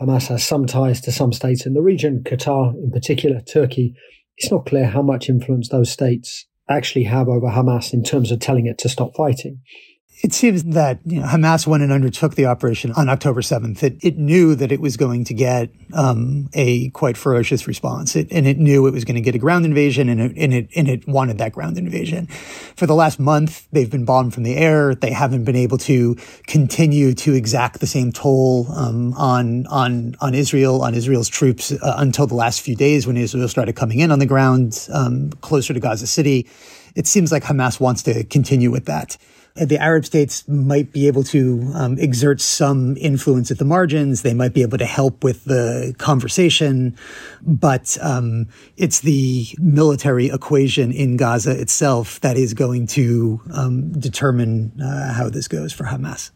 Hamas 0.00 0.26
has 0.28 0.42
some 0.42 0.66
ties 0.66 1.00
to 1.02 1.12
some 1.12 1.32
states 1.32 1.64
in 1.64 1.74
the 1.74 1.82
region, 1.82 2.24
Qatar 2.24 2.74
in 2.74 2.90
particular, 2.90 3.40
Turkey, 3.40 3.94
it's 4.36 4.50
not 4.50 4.66
clear 4.66 4.86
how 4.86 5.02
much 5.02 5.28
influence 5.28 5.68
those 5.68 5.92
states 5.92 6.46
actually 6.68 7.04
have 7.04 7.28
over 7.28 7.46
Hamas 7.46 7.92
in 7.92 8.02
terms 8.02 8.30
of 8.30 8.40
telling 8.40 8.66
it 8.66 8.78
to 8.78 8.88
stop 8.88 9.14
fighting 9.16 9.60
it 10.20 10.33
seems 10.33 10.64
that 10.64 10.98
you 11.04 11.20
know, 11.20 11.26
Hamas 11.26 11.66
went 11.66 11.85
and 11.85 11.92
undertook 11.92 12.35
the 12.35 12.46
operation 12.46 12.90
on 12.92 13.09
October 13.09 13.40
7th. 13.40 13.83
It, 13.85 13.98
it 14.02 14.18
knew 14.18 14.57
that 14.57 14.72
it 14.72 14.81
was 14.81 14.96
going 14.96 15.24
to 15.24 15.35
get 15.35 15.70
um, 15.94 16.48
a 16.54 16.90
quite 16.90 17.16
ferocious 17.16 17.68
response, 17.68 18.16
it, 18.16 18.26
and 18.33 18.46
it 18.46 18.59
knew 18.59 18.87
it 18.88 18.92
was 18.92 19.04
going 19.04 19.14
to 19.14 19.20
get 19.20 19.37
a 19.37 19.38
ground 19.38 19.64
invasion, 19.64 20.09
and 20.09 20.20
it, 20.20 20.33
and 20.37 20.52
it 20.52 20.68
and 20.74 20.88
it 20.88 21.07
wanted 21.07 21.38
that 21.38 21.52
ground 21.52 21.78
invasion. 21.78 22.26
For 22.26 22.87
the 22.87 22.96
last 22.96 23.20
month, 23.20 23.68
they've 23.70 23.90
been 23.90 24.04
bombed 24.04 24.35
from 24.35 24.42
the 24.42 24.57
air. 24.57 24.94
They 24.94 25.12
haven't 25.12 25.44
been 25.44 25.57
able 25.57 25.78
to 25.78 26.16
continue 26.48 27.14
to 27.14 27.35
exact 27.35 27.78
the 27.78 27.87
same 27.87 28.11
toll 28.11 28.66
um, 28.72 29.14
on 29.14 29.66
on 29.68 30.16
on 30.20 30.35
Israel 30.35 30.83
on 30.83 30.94
Israel's 30.94 31.28
troops 31.28 31.70
uh, 31.70 31.94
until 31.96 32.26
the 32.26 32.35
last 32.35 32.61
few 32.61 32.74
days 32.74 33.07
when 33.07 33.16
Israel 33.16 33.46
started 33.46 33.76
coming 33.76 34.00
in 34.00 34.11
on 34.11 34.18
the 34.18 34.26
ground 34.26 34.88
um, 34.92 35.31
closer 35.40 35.72
to 35.72 35.81
Gaza 35.81 36.09
City. 36.09 36.48
It 36.96 37.07
seems 37.07 37.31
like 37.31 37.44
Hamas 37.44 37.78
wants 37.78 38.02
to 38.04 38.24
continue 38.24 38.72
with 38.72 38.87
that 38.87 39.16
the 39.66 39.78
Arab 39.78 40.04
states 40.04 40.46
might 40.48 40.92
be 40.92 41.06
able 41.06 41.24
to 41.24 41.70
um, 41.74 41.98
exert 41.98 42.40
some 42.40 42.96
influence 42.96 43.50
at 43.50 43.58
the 43.58 43.64
margins. 43.64 44.22
They 44.22 44.34
might 44.34 44.54
be 44.54 44.62
able 44.62 44.78
to 44.78 44.86
help 44.86 45.24
with 45.24 45.44
the 45.44 45.94
conversation, 45.98 46.96
but 47.42 47.96
um, 48.00 48.48
it's 48.76 49.00
the 49.00 49.46
military 49.58 50.26
equation 50.26 50.92
in 50.92 51.16
Gaza 51.16 51.58
itself 51.58 52.20
that 52.20 52.36
is 52.36 52.54
going 52.54 52.86
to 52.88 53.40
um, 53.52 53.92
determine 53.92 54.80
uh, 54.80 55.12
how 55.12 55.28
this 55.28 55.48
goes 55.48 55.72
for 55.72 55.84
Hamas. 55.84 56.30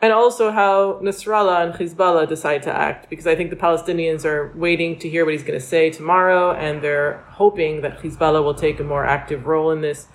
And 0.00 0.12
also 0.12 0.50
how 0.50 1.00
Nasrallah 1.02 1.64
and 1.64 1.74
Hezbollah 1.74 2.28
decide 2.28 2.62
to 2.64 2.70
act, 2.70 3.08
because 3.08 3.26
I 3.26 3.34
think 3.36 3.48
the 3.48 3.56
Palestinians 3.56 4.26
are 4.26 4.52
waiting 4.54 4.98
to 4.98 5.08
hear 5.08 5.24
what 5.24 5.32
he's 5.32 5.42
going 5.42 5.58
to 5.58 5.64
say 5.64 5.88
tomorrow, 5.88 6.52
and 6.52 6.82
they're 6.82 7.24
hoping 7.30 7.80
that 7.80 8.00
Hezbollah 8.00 8.44
will 8.44 8.54
take 8.54 8.78
a 8.80 8.84
more 8.84 9.06
active 9.06 9.46
role 9.46 9.70
in 9.70 9.80
this 9.80 10.08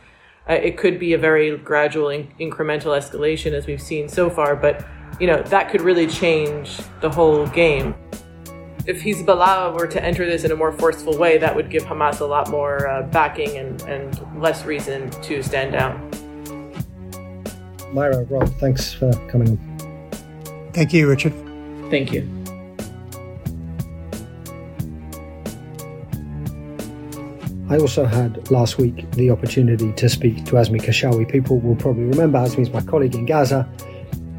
uh, 0.47 0.53
it 0.53 0.77
could 0.77 0.99
be 0.99 1.13
a 1.13 1.17
very 1.17 1.57
gradual 1.57 2.09
in- 2.09 2.31
incremental 2.39 2.97
escalation 2.97 3.53
as 3.53 3.67
we've 3.67 3.81
seen 3.81 4.07
so 4.07 4.29
far, 4.29 4.55
but 4.55 4.85
you 5.19 5.27
know 5.27 5.41
that 5.43 5.69
could 5.69 5.81
really 5.81 6.07
change 6.07 6.79
the 7.01 7.09
whole 7.09 7.47
game. 7.47 7.95
If 8.85 9.01
Hezbollah 9.01 9.77
were 9.77 9.87
to 9.87 10.03
enter 10.03 10.25
this 10.25 10.43
in 10.43 10.51
a 10.51 10.55
more 10.55 10.71
forceful 10.71 11.17
way, 11.17 11.37
that 11.37 11.55
would 11.55 11.69
give 11.69 11.83
Hamas 11.83 12.21
a 12.21 12.25
lot 12.25 12.49
more 12.49 12.87
uh, 12.87 13.03
backing 13.03 13.57
and, 13.57 13.81
and 13.83 14.41
less 14.41 14.65
reason 14.65 15.09
to 15.23 15.43
stand 15.43 15.73
down. 15.73 16.09
Mairav, 17.93 18.29
Rob, 18.31 18.49
thanks 18.55 18.93
for 18.93 19.11
coming. 19.29 19.57
Thank 20.73 20.93
you, 20.93 21.09
Richard. 21.09 21.33
Thank 21.89 22.13
you. 22.13 22.38
I 27.69 27.77
also 27.77 28.03
had 28.03 28.49
last 28.49 28.79
week 28.79 29.11
the 29.11 29.29
opportunity 29.29 29.93
to 29.93 30.09
speak 30.09 30.43
to 30.45 30.53
Azmi 30.53 30.81
Keshawi. 30.81 31.29
People 31.29 31.59
will 31.59 31.75
probably 31.75 32.05
remember 32.05 32.39
Azmi 32.39 32.61
is 32.61 32.71
my 32.71 32.81
colleague 32.81 33.13
in 33.13 33.27
Gaza 33.27 33.69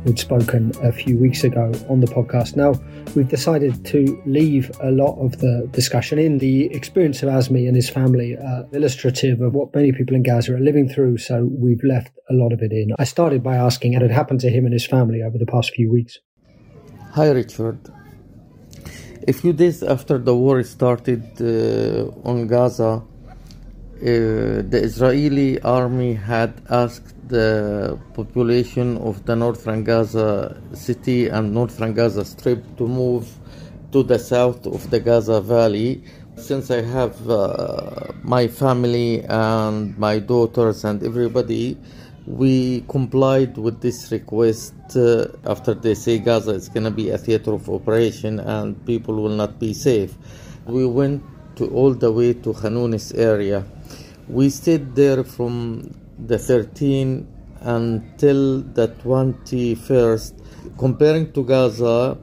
who'd 0.02 0.18
spoken 0.18 0.72
a 0.82 0.90
few 0.90 1.16
weeks 1.16 1.44
ago 1.44 1.70
on 1.88 2.00
the 2.00 2.08
podcast. 2.08 2.56
Now, 2.56 2.72
we've 3.14 3.28
decided 3.28 3.84
to 3.86 4.20
leave 4.26 4.72
a 4.80 4.90
lot 4.90 5.14
of 5.24 5.38
the 5.38 5.68
discussion 5.70 6.18
in. 6.18 6.38
The 6.38 6.74
experience 6.74 7.22
of 7.22 7.28
Azmi 7.28 7.68
and 7.68 7.76
his 7.76 7.88
family 7.88 8.36
illustrative 8.72 9.40
of 9.42 9.54
what 9.54 9.72
many 9.76 9.92
people 9.92 10.16
in 10.16 10.24
Gaza 10.24 10.56
are 10.56 10.58
living 10.58 10.88
through, 10.88 11.18
so 11.18 11.48
we've 11.52 11.84
left 11.84 12.12
a 12.30 12.34
lot 12.34 12.52
of 12.52 12.62
it 12.62 12.72
in. 12.72 12.94
I 12.98 13.04
started 13.04 13.44
by 13.44 13.54
asking 13.54 13.92
what 13.92 14.02
had 14.02 14.10
happened 14.10 14.40
to 14.40 14.50
him 14.50 14.64
and 14.64 14.72
his 14.72 14.86
family 14.86 15.22
over 15.22 15.38
the 15.38 15.46
past 15.46 15.72
few 15.72 15.88
weeks. 15.92 16.18
Hi, 17.12 17.30
Richard. 17.30 17.78
A 19.28 19.32
few 19.32 19.52
days 19.52 19.84
after 19.84 20.18
the 20.18 20.34
war 20.34 20.62
started 20.64 21.22
uh, 21.40 22.28
on 22.28 22.48
Gaza, 22.48 23.04
the 24.00 24.80
Israeli 24.82 25.60
army 25.60 26.14
had 26.14 26.54
asked 26.70 27.14
the 27.28 27.98
population 28.14 28.96
of 28.96 29.26
the 29.26 29.36
northern 29.36 29.84
Gaza 29.84 30.56
city 30.72 31.28
and 31.28 31.52
northern 31.52 31.92
Gaza 31.92 32.24
Strip 32.24 32.64
to 32.78 32.88
move 32.88 33.28
to 33.92 34.02
the 34.02 34.18
south 34.18 34.66
of 34.66 34.88
the 34.88 35.00
Gaza 35.00 35.42
Valley. 35.42 36.02
Since 36.36 36.70
I 36.70 36.80
have 36.80 37.28
uh, 37.28 38.12
my 38.22 38.48
family 38.48 39.22
and 39.24 39.96
my 39.98 40.18
daughters 40.18 40.84
and 40.84 41.02
everybody, 41.02 41.76
we 42.26 42.82
complied 42.88 43.58
with 43.58 43.82
this 43.82 44.10
request 44.10 44.74
uh, 44.96 45.26
after 45.44 45.74
they 45.74 45.94
say 45.94 46.18
Gaza 46.18 46.52
is 46.52 46.70
going 46.70 46.84
to 46.84 46.90
be 46.90 47.10
a 47.10 47.18
theater 47.18 47.52
of 47.52 47.68
operation 47.68 48.40
and 48.40 48.82
people 48.86 49.16
will 49.16 49.36
not 49.36 49.58
be 49.58 49.74
safe. 49.74 50.14
We 50.64 50.86
went 50.86 51.22
to 51.56 51.68
all 51.68 51.92
the 51.92 52.10
way 52.10 52.32
to 52.32 52.54
Khan 52.54 52.98
area 53.14 53.66
we 54.30 54.48
stayed 54.48 54.94
there 54.94 55.24
from 55.24 55.94
the 56.18 56.36
13th 56.36 57.26
until 57.60 58.62
the 58.62 58.88
21st. 59.02 60.78
Comparing 60.78 61.32
to 61.32 61.44
Gaza, 61.44 62.16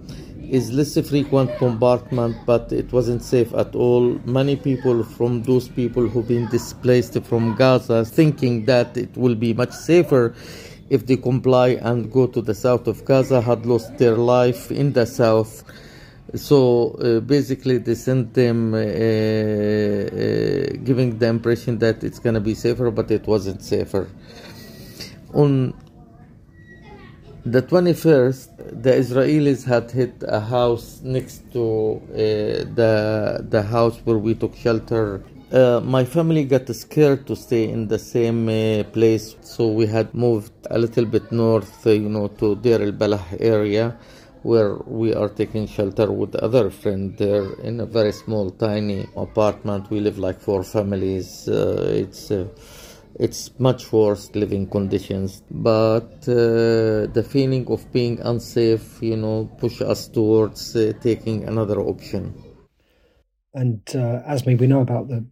is 0.50 0.72
less 0.72 0.98
frequent 1.10 1.52
bombardment, 1.60 2.36
but 2.46 2.72
it 2.72 2.92
wasn't 2.94 3.22
safe 3.22 3.54
at 3.54 3.76
all. 3.76 4.18
Many 4.26 4.56
people 4.56 5.04
from 5.04 5.44
those 5.44 5.68
people 5.68 6.08
who've 6.08 6.28
been 6.28 6.48
displaced 6.48 7.22
from 7.24 7.56
Gaza, 7.56 8.06
thinking 8.06 8.66
that 8.66 8.96
it 8.96 9.16
will 9.18 9.36
be 9.36 9.54
much 9.54 9.72
safer 9.72 10.34
if 10.90 11.06
they 11.06 11.18
comply 11.18 11.70
and 11.82 12.12
go 12.12 12.28
to 12.28 12.42
the 12.42 12.56
south 12.56 12.88
of 12.88 13.04
Gaza, 13.04 13.42
had 13.42 13.66
lost 13.66 13.98
their 13.98 14.16
life 14.16 14.72
in 14.72 14.94
the 14.94 15.06
south. 15.06 15.64
So 16.36 16.92
uh, 16.92 17.22
basically, 17.22 17.78
they 17.78 17.96
sent 17.96 18.34
them, 18.34 18.74
uh, 18.74 18.78
uh, 18.78 18.82
giving 20.84 21.18
the 21.18 21.28
impression 21.28 21.78
that 21.80 22.04
it's 22.04 22.20
going 22.20 22.34
to 22.34 22.42
be 22.42 22.54
safer, 22.54 22.92
but 22.92 23.10
it 23.12 23.26
wasn't 23.26 23.64
safer. 23.64 24.10
On 25.34 25.74
the 27.46 27.62
21st, 27.62 28.82
the 28.84 28.92
Israelis 28.92 29.64
had 29.64 29.90
hit 29.90 30.22
a 30.28 30.42
house 30.42 31.00
next 31.02 31.50
to 31.54 32.02
uh, 32.12 32.18
the 32.76 33.46
the 33.50 33.62
house 33.62 33.98
where 34.04 34.18
we 34.18 34.36
took 34.36 34.54
shelter. 34.56 35.24
Uh, 35.50 35.80
my 35.82 36.04
family 36.04 36.44
got 36.44 36.68
scared 36.76 37.26
to 37.26 37.38
stay 37.38 37.70
in 37.70 37.88
the 37.88 37.98
same 37.98 38.50
uh, 38.50 38.84
place, 38.92 39.38
so 39.40 39.70
we 39.70 39.86
had 39.86 40.14
moved 40.14 40.52
a 40.72 40.78
little 40.78 41.06
bit 41.06 41.32
north, 41.32 41.86
you 41.86 42.10
know, 42.10 42.28
to 42.28 42.58
Deir 42.58 42.82
al-Balah 42.82 43.38
area 43.40 43.96
where 44.50 44.76
we 45.02 45.14
are 45.14 45.28
taking 45.28 45.68
shelter 45.68 46.10
with 46.10 46.34
other 46.36 46.70
friend 46.70 47.18
there 47.18 47.48
in 47.70 47.82
a 47.82 47.86
very 47.86 48.14
small 48.14 48.50
tiny 48.50 49.02
apartment 49.18 49.90
we 49.90 50.00
live 50.00 50.18
like 50.18 50.40
four 50.40 50.64
families 50.64 51.50
uh, 51.50 52.02
it's 52.04 52.32
uh, 52.32 52.48
it's 53.20 53.42
much 53.60 53.92
worse 53.92 54.24
living 54.36 54.66
conditions 54.78 55.44
but 55.52 56.12
uh, 56.30 57.04
the 57.18 57.26
feeling 57.34 57.66
of 57.76 57.82
being 57.92 58.16
unsafe 58.22 58.88
you 59.02 59.18
know 59.18 59.50
push 59.58 59.82
us 59.82 60.08
towards 60.08 60.62
uh, 60.78 60.94
taking 61.02 61.44
another 61.44 61.80
option 61.82 62.24
and 63.54 63.82
uh, 63.96 64.22
Azmi, 64.34 64.60
we 64.60 64.68
know 64.68 64.82
about 64.82 65.08
the 65.08 65.26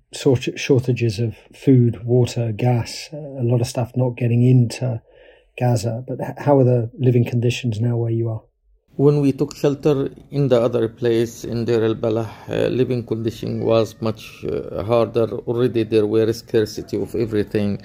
shortages 0.58 1.20
of 1.20 1.36
food, 1.54 2.04
water, 2.04 2.52
gas, 2.52 3.10
a 3.14 3.44
lot 3.44 3.62
of 3.62 3.68
stuff 3.68 3.92
not 3.96 4.18
getting 4.18 4.42
into 4.42 5.00
Gaza. 5.60 6.04
But 6.08 6.40
how 6.40 6.58
are 6.58 6.64
the 6.64 6.90
living 6.98 7.24
conditions 7.24 7.80
now 7.80 7.98
where 7.98 8.10
you 8.10 8.30
are? 8.30 8.42
When 8.98 9.20
we 9.20 9.34
took 9.34 9.54
shelter 9.54 10.10
in 10.32 10.48
the 10.48 10.62
other 10.62 10.88
place 10.88 11.44
in 11.44 11.66
Deir 11.66 11.84
al-Balah, 11.84 12.30
uh, 12.48 12.68
living 12.70 13.06
condition 13.06 13.60
was 13.60 13.94
much 14.00 14.46
uh, 14.46 14.84
harder. 14.84 15.28
Already 15.50 15.84
there 15.84 16.08
were 16.08 16.32
scarcity 16.32 17.02
of 17.02 17.14
everything. 17.14 17.82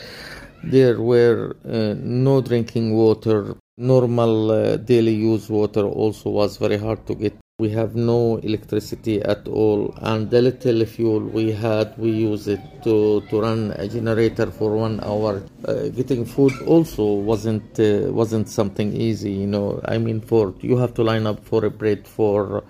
There 0.62 1.00
were 1.00 1.56
uh, 1.64 1.94
no 1.98 2.40
drinking 2.40 2.94
water. 2.94 3.56
Normal 3.76 4.52
uh, 4.52 4.76
daily 4.76 5.14
use 5.14 5.48
water 5.48 5.84
also 5.84 6.30
was 6.30 6.58
very 6.58 6.76
hard 6.76 7.04
to 7.08 7.16
get. 7.16 7.34
We 7.62 7.68
have 7.80 7.92
no 7.94 8.20
electricity 8.48 9.16
at 9.34 9.42
all, 9.60 9.80
and 10.10 10.30
the 10.34 10.40
little 10.48 10.80
fuel 10.94 11.20
we 11.38 11.46
had, 11.66 11.86
we 12.04 12.10
use 12.30 12.44
it 12.54 12.62
to, 12.84 13.20
to 13.28 13.34
run 13.46 13.60
a 13.84 13.86
generator 13.96 14.48
for 14.58 14.70
one 14.86 14.96
hour. 15.10 15.32
Uh, 15.68 15.88
getting 15.98 16.24
food 16.24 16.54
also 16.72 17.04
wasn't 17.30 17.70
uh, 17.78 18.10
wasn't 18.20 18.48
something 18.48 18.90
easy, 19.08 19.32
you 19.42 19.50
know. 19.54 19.68
I 19.94 19.98
mean, 19.98 20.20
for 20.30 20.54
you 20.68 20.74
have 20.84 20.94
to 20.94 21.02
line 21.10 21.26
up 21.26 21.38
for 21.50 21.60
a 21.70 21.72
bread 21.80 22.00
for 22.16 22.64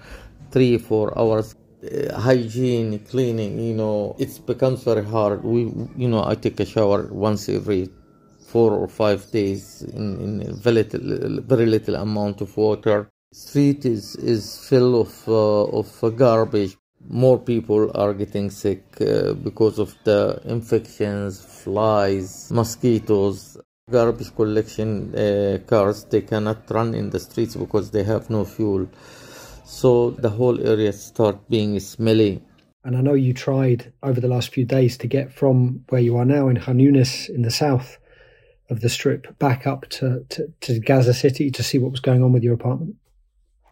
three 0.51 0.76
four 0.78 1.07
hours. 1.20 1.55
Uh, 1.82 2.12
hygiene, 2.28 2.99
cleaning, 3.11 3.59
you 3.68 3.74
know, 3.74 4.14
it 4.18 4.30
becomes 4.45 4.82
very 4.82 5.05
hard. 5.05 5.38
We, 5.45 5.61
you 6.03 6.09
know, 6.12 6.22
I 6.32 6.34
take 6.34 6.59
a 6.61 6.66
shower 6.66 7.01
once 7.28 7.49
every 7.49 7.88
four 8.53 8.72
or 8.72 8.88
five 8.88 9.20
days 9.30 9.82
in, 9.99 10.07
in 10.24 10.57
very 10.57 10.74
little, 10.82 11.41
very 11.43 11.66
little 11.66 11.95
amount 11.95 12.41
of 12.41 12.57
water. 12.57 13.09
Street 13.32 13.84
is 13.84 14.16
is 14.16 14.58
full 14.68 15.00
of 15.00 15.12
uh, 15.28 15.78
of 15.78 16.16
garbage. 16.16 16.76
More 17.08 17.38
people 17.38 17.88
are 17.94 18.12
getting 18.12 18.50
sick 18.50 18.82
uh, 19.00 19.34
because 19.34 19.78
of 19.78 19.94
the 20.02 20.42
infections, 20.46 21.40
flies, 21.40 22.50
mosquitoes. 22.50 23.56
Garbage 23.88 24.34
collection 24.34 25.14
uh, 25.14 25.58
cars 25.64 26.02
they 26.10 26.22
cannot 26.22 26.68
run 26.72 26.92
in 26.92 27.10
the 27.10 27.20
streets 27.20 27.54
because 27.54 27.92
they 27.92 28.02
have 28.02 28.30
no 28.30 28.44
fuel. 28.44 28.88
So 29.64 30.10
the 30.10 30.30
whole 30.30 30.60
area 30.66 30.92
start 30.92 31.48
being 31.48 31.78
smelly. 31.78 32.42
And 32.82 32.96
I 32.96 33.00
know 33.00 33.14
you 33.14 33.32
tried 33.32 33.92
over 34.02 34.20
the 34.20 34.26
last 34.34 34.52
few 34.52 34.64
days 34.64 34.98
to 34.98 35.06
get 35.06 35.32
from 35.32 35.84
where 35.90 36.00
you 36.00 36.16
are 36.16 36.24
now 36.24 36.48
in 36.48 36.58
Khan 36.58 36.80
in 36.80 37.42
the 37.42 37.50
south 37.52 37.98
of 38.68 38.80
the 38.80 38.88
strip 38.88 39.38
back 39.38 39.68
up 39.68 39.88
to, 39.90 40.24
to, 40.30 40.52
to 40.62 40.80
Gaza 40.80 41.14
City 41.14 41.52
to 41.52 41.62
see 41.62 41.78
what 41.78 41.92
was 41.92 42.00
going 42.00 42.24
on 42.24 42.32
with 42.32 42.42
your 42.42 42.54
apartment 42.54 42.96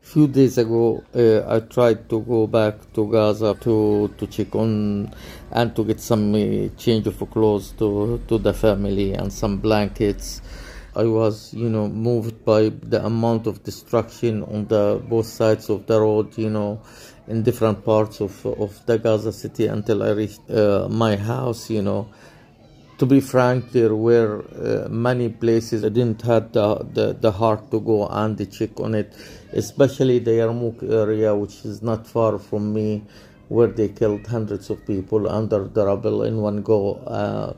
few 0.00 0.26
days 0.26 0.58
ago 0.58 1.02
uh, 1.14 1.54
I 1.54 1.60
tried 1.60 2.08
to 2.10 2.20
go 2.20 2.46
back 2.46 2.92
to 2.94 3.10
Gaza 3.10 3.54
to 3.60 4.08
to 4.16 4.26
check 4.26 4.54
on 4.54 5.12
and 5.50 5.74
to 5.76 5.84
get 5.84 6.00
some 6.00 6.34
uh, 6.34 6.68
change 6.76 7.06
of 7.06 7.18
clothes 7.30 7.72
to 7.78 8.20
to 8.28 8.38
the 8.38 8.54
family 8.54 9.12
and 9.14 9.32
some 9.32 9.58
blankets. 9.58 10.40
I 10.96 11.04
was, 11.04 11.54
you 11.54 11.68
know, 11.68 11.86
moved 11.86 12.44
by 12.44 12.70
the 12.70 13.04
amount 13.04 13.46
of 13.46 13.62
destruction 13.62 14.42
on 14.42 14.66
the 14.66 15.00
both 15.08 15.26
sides 15.26 15.70
of 15.70 15.86
the 15.86 16.00
road, 16.00 16.36
you 16.36 16.50
know, 16.50 16.80
in 17.28 17.42
different 17.42 17.84
parts 17.84 18.20
of 18.20 18.44
of 18.46 18.84
the 18.86 18.98
Gaza 18.98 19.32
city 19.32 19.66
until 19.66 20.02
I 20.02 20.10
reached 20.10 20.50
uh, 20.50 20.88
my 20.88 21.16
house, 21.16 21.70
you 21.70 21.82
know 21.82 22.08
to 22.98 23.06
be 23.06 23.20
frank, 23.20 23.70
there 23.70 23.94
were 23.94 24.44
uh, 24.44 24.88
many 24.88 25.28
places 25.28 25.84
I 25.84 25.88
didn't 25.88 26.22
have 26.22 26.52
the, 26.52 26.84
the, 26.92 27.12
the 27.12 27.30
heart 27.30 27.70
to 27.70 27.80
go 27.80 28.08
and 28.08 28.36
check 28.52 28.80
on 28.80 28.94
it, 28.96 29.14
especially 29.52 30.18
the 30.18 30.32
Yarmouk 30.32 30.82
area, 30.82 31.34
which 31.34 31.64
is 31.64 31.80
not 31.80 32.06
far 32.06 32.38
from 32.38 32.74
me, 32.74 33.04
where 33.48 33.68
they 33.68 33.88
killed 33.88 34.26
hundreds 34.26 34.68
of 34.68 34.84
people 34.84 35.28
under 35.28 35.68
the 35.68 35.86
rubble 35.86 36.24
in 36.24 36.38
one 36.38 36.62
go. 36.62 36.96
Uh, 37.06 37.54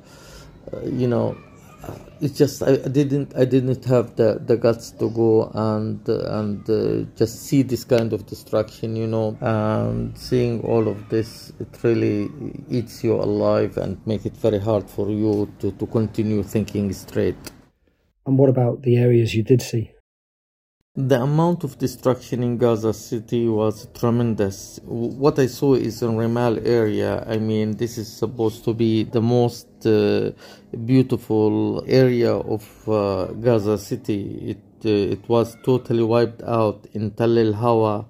uh 0.72 0.80
you 0.84 1.08
know, 1.08 1.36
it's 2.20 2.36
just 2.36 2.62
I, 2.62 2.76
didn't 2.76 3.34
I 3.36 3.44
didn't 3.44 3.84
have 3.86 4.16
the, 4.16 4.40
the 4.44 4.56
guts 4.56 4.90
to 4.92 5.10
go 5.10 5.50
and 5.54 6.06
and 6.08 6.68
uh, 6.68 7.10
just 7.16 7.42
see 7.44 7.62
this 7.62 7.84
kind 7.84 8.12
of 8.12 8.26
destruction, 8.26 8.96
you 8.96 9.06
know, 9.06 9.36
and 9.40 10.16
seeing 10.18 10.60
all 10.62 10.88
of 10.88 11.08
this, 11.08 11.52
it 11.58 11.68
really 11.82 12.30
eats 12.68 13.02
you 13.02 13.14
alive 13.14 13.78
and 13.78 14.04
make 14.06 14.26
it 14.26 14.36
very 14.36 14.58
hard 14.58 14.88
for 14.88 15.08
you 15.10 15.52
to, 15.60 15.72
to 15.72 15.86
continue 15.86 16.42
thinking 16.42 16.92
straight. 16.92 17.36
And 18.26 18.38
what 18.38 18.50
about 18.50 18.82
the 18.82 18.96
areas 18.98 19.34
you 19.34 19.42
did 19.42 19.62
see? 19.62 19.92
The 20.96 21.22
amount 21.22 21.62
of 21.62 21.78
destruction 21.78 22.42
in 22.42 22.58
Gaza 22.58 22.92
City 22.92 23.46
was 23.46 23.86
tremendous. 23.94 24.80
What 24.82 25.38
I 25.38 25.46
saw 25.46 25.74
is 25.74 26.02
in 26.02 26.16
Rimal 26.16 26.66
area. 26.66 27.24
I 27.28 27.38
mean, 27.38 27.76
this 27.76 27.96
is 27.96 28.12
supposed 28.12 28.64
to 28.64 28.74
be 28.74 29.04
the 29.04 29.20
most 29.20 29.68
uh, 29.86 30.32
beautiful 30.84 31.84
area 31.86 32.34
of 32.34 32.88
uh, 32.88 33.26
Gaza 33.26 33.78
City. 33.78 34.56
It 34.56 34.58
uh, 34.84 35.12
it 35.14 35.28
was 35.28 35.56
totally 35.62 36.02
wiped 36.02 36.42
out 36.42 36.88
in 36.92 37.12
Tal 37.12 37.38
El 37.38 37.52
Hawa, 37.52 38.06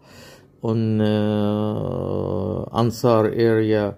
on 0.62 1.02
uh, 1.02 2.62
Ansar 2.72 3.30
area. 3.30 3.94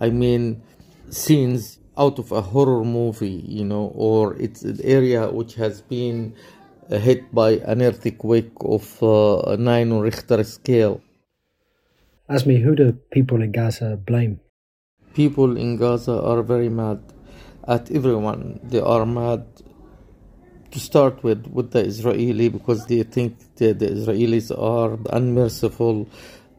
I 0.00 0.10
mean, 0.10 0.62
scenes 1.10 1.78
out 1.96 2.18
of 2.18 2.32
a 2.32 2.40
horror 2.40 2.82
movie, 2.82 3.44
you 3.46 3.64
know, 3.64 3.92
or 3.94 4.34
it's 4.36 4.62
an 4.62 4.80
area 4.82 5.30
which 5.30 5.54
has 5.54 5.80
been 5.80 6.34
hit 6.90 7.34
by 7.34 7.52
an 7.64 7.82
earthquake 7.82 8.52
of 8.60 9.02
uh, 9.02 9.56
9 9.58 9.92
on 9.92 10.00
Richter 10.00 10.44
scale. 10.44 11.00
Azmi, 12.28 12.62
who 12.62 12.74
do 12.74 12.92
people 13.12 13.42
in 13.42 13.52
Gaza 13.52 13.96
blame? 13.96 14.40
People 15.14 15.56
in 15.56 15.76
Gaza 15.76 16.20
are 16.20 16.42
very 16.42 16.68
mad 16.68 17.00
at 17.66 17.90
everyone. 17.90 18.60
They 18.62 18.80
are 18.80 19.06
mad 19.06 19.46
to 20.72 20.80
start 20.80 21.22
with 21.22 21.46
with 21.46 21.70
the 21.70 21.84
Israeli 21.84 22.48
because 22.48 22.86
they 22.86 23.02
think 23.02 23.38
that 23.56 23.78
the 23.78 23.86
Israelis 23.86 24.50
are 24.50 24.98
unmerciful 25.10 26.08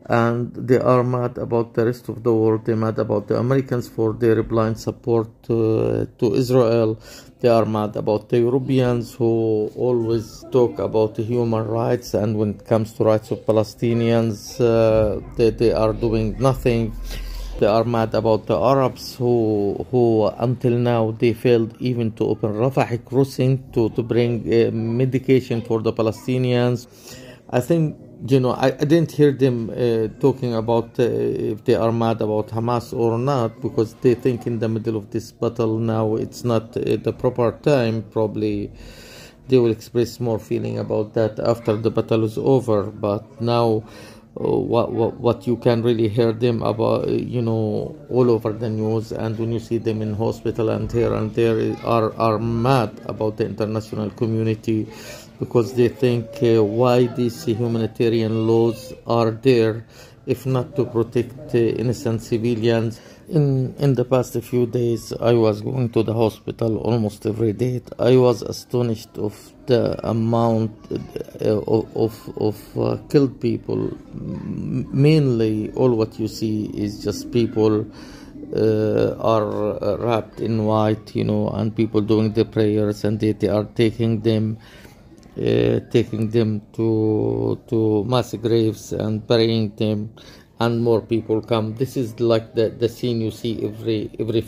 and 0.07 0.53
they 0.55 0.79
are 0.79 1.03
mad 1.03 1.37
about 1.37 1.73
the 1.73 1.85
rest 1.85 2.07
of 2.07 2.23
the 2.23 2.33
world. 2.33 2.65
They're 2.65 2.77
mad 2.77 2.97
about 2.97 3.27
the 3.27 3.37
Americans 3.37 3.89
for 3.89 4.13
their 4.13 4.41
blind 4.41 4.79
support 4.79 5.29
uh, 5.49 6.05
to 6.19 6.33
Israel. 6.33 6.99
They 7.41 7.49
are 7.49 7.65
mad 7.65 7.95
about 7.97 8.29
the 8.29 8.39
Europeans 8.39 9.13
who 9.13 9.69
always 9.75 10.45
talk 10.51 10.79
about 10.79 11.17
human 11.17 11.67
rights, 11.67 12.13
and 12.13 12.37
when 12.37 12.51
it 12.51 12.65
comes 12.65 12.93
to 12.93 13.03
rights 13.03 13.31
of 13.31 13.45
Palestinians, 13.45 14.59
uh, 14.61 15.21
they, 15.35 15.49
they 15.49 15.71
are 15.73 15.93
doing 15.93 16.35
nothing. 16.39 16.95
They 17.59 17.65
are 17.67 17.83
mad 17.83 18.13
about 18.13 18.45
the 18.45 18.57
Arabs 18.57 19.15
who, 19.15 19.85
who 19.89 20.27
until 20.37 20.77
now 20.77 21.11
they 21.11 21.33
failed 21.33 21.75
even 21.79 22.11
to 22.13 22.25
open 22.25 22.53
Rafah 22.53 23.03
crossing 23.03 23.71
to, 23.71 23.89
to 23.89 24.03
bring 24.03 24.41
uh, 24.45 24.69
medication 24.71 25.63
for 25.63 25.81
the 25.81 25.91
Palestinians. 25.91 26.87
I 27.49 27.59
think 27.61 27.97
you 28.25 28.39
know, 28.39 28.51
I, 28.51 28.67
I 28.67 28.85
didn't 28.85 29.11
hear 29.11 29.31
them 29.31 29.69
uh, 29.69 30.07
talking 30.19 30.55
about 30.55 30.99
uh, 30.99 31.03
if 31.03 31.63
they 31.65 31.75
are 31.75 31.91
mad 31.91 32.21
about 32.21 32.47
Hamas 32.49 32.97
or 32.97 33.17
not 33.17 33.61
because 33.61 33.93
they 33.95 34.15
think 34.15 34.47
in 34.47 34.59
the 34.59 34.67
middle 34.67 34.95
of 34.97 35.11
this 35.11 35.31
battle 35.31 35.77
now 35.77 36.15
it's 36.15 36.43
not 36.43 36.75
uh, 36.77 36.97
the 36.97 37.13
proper 37.13 37.51
time. 37.51 38.03
Probably 38.03 38.71
they 39.47 39.57
will 39.57 39.71
express 39.71 40.19
more 40.19 40.39
feeling 40.39 40.77
about 40.79 41.13
that 41.13 41.39
after 41.39 41.75
the 41.75 41.91
battle 41.91 42.23
is 42.23 42.37
over. 42.37 42.83
But 42.83 43.41
now, 43.41 43.83
uh, 44.39 44.43
what, 44.43 44.91
what 44.91 45.19
what 45.19 45.47
you 45.47 45.57
can 45.57 45.81
really 45.81 46.09
hear 46.09 46.31
them 46.31 46.61
about, 46.63 47.07
you 47.09 47.41
know, 47.41 47.95
all 48.09 48.29
over 48.29 48.51
the 48.51 48.69
news, 48.69 49.11
and 49.11 49.37
when 49.39 49.51
you 49.51 49.59
see 49.59 49.77
them 49.77 50.01
in 50.01 50.13
hospital 50.13 50.69
and 50.69 50.91
here 50.91 51.13
and 51.13 51.33
there, 51.33 51.75
are 51.83 52.13
are 52.15 52.39
mad 52.39 52.99
about 53.05 53.37
the 53.37 53.45
international 53.45 54.09
community 54.11 54.87
because 55.39 55.73
they 55.73 55.89
think 55.89 56.27
uh, 56.41 56.63
why 56.63 57.07
these 57.07 57.45
humanitarian 57.45 58.47
laws 58.47 58.93
are 59.05 59.31
there 59.31 59.85
if 60.27 60.45
not 60.45 60.75
to 60.75 60.85
protect 60.85 61.55
uh, 61.55 61.57
innocent 61.57 62.21
civilians. 62.21 62.99
In 63.29 63.75
in 63.77 63.95
the 63.95 64.05
past 64.05 64.39
few 64.41 64.65
days, 64.65 65.11
I 65.19 65.33
was 65.33 65.61
going 65.61 65.89
to 65.89 66.03
the 66.03 66.13
hospital 66.13 66.77
almost 66.77 67.25
every 67.25 67.53
day. 67.53 67.81
I 67.99 68.15
was 68.15 68.41
astonished 68.41 69.17
of 69.17 69.35
the 69.65 69.99
amount 70.07 70.71
uh, 71.41 71.59
of 71.59 72.15
of, 72.37 72.77
uh, 72.77 72.97
killed 73.09 73.41
people. 73.41 73.97
Mainly, 74.13 75.71
all 75.75 75.91
what 75.95 76.19
you 76.19 76.29
see 76.29 76.71
is 76.73 77.03
just 77.03 77.31
people 77.31 77.85
uh, 78.55 79.15
are 79.19 79.97
wrapped 79.97 80.39
in 80.39 80.65
white, 80.65 81.13
you 81.13 81.25
know, 81.25 81.49
and 81.49 81.75
people 81.75 81.99
doing 81.99 82.31
the 82.31 82.45
prayers, 82.45 83.03
and 83.03 83.19
they, 83.19 83.33
they 83.33 83.49
are 83.49 83.65
taking 83.75 84.21
them 84.21 84.57
uh, 84.57 84.86
Uh, 85.37 85.79
taking 85.91 86.31
them 86.31 86.61
to 86.73 87.61
to 87.67 88.03
mass 88.05 88.33
graves 88.33 88.91
and 88.91 89.21
burying 89.27 89.69
them 89.75 90.09
and 90.59 90.81
more 90.81 90.99
people 90.99 91.43
come. 91.43 91.75
This 91.75 91.95
is 91.95 92.19
like 92.19 92.55
the, 92.55 92.69
the 92.69 92.89
scene 92.89 93.21
you 93.21 93.29
see 93.29 93.63
every 93.63 94.09
every 94.19 94.41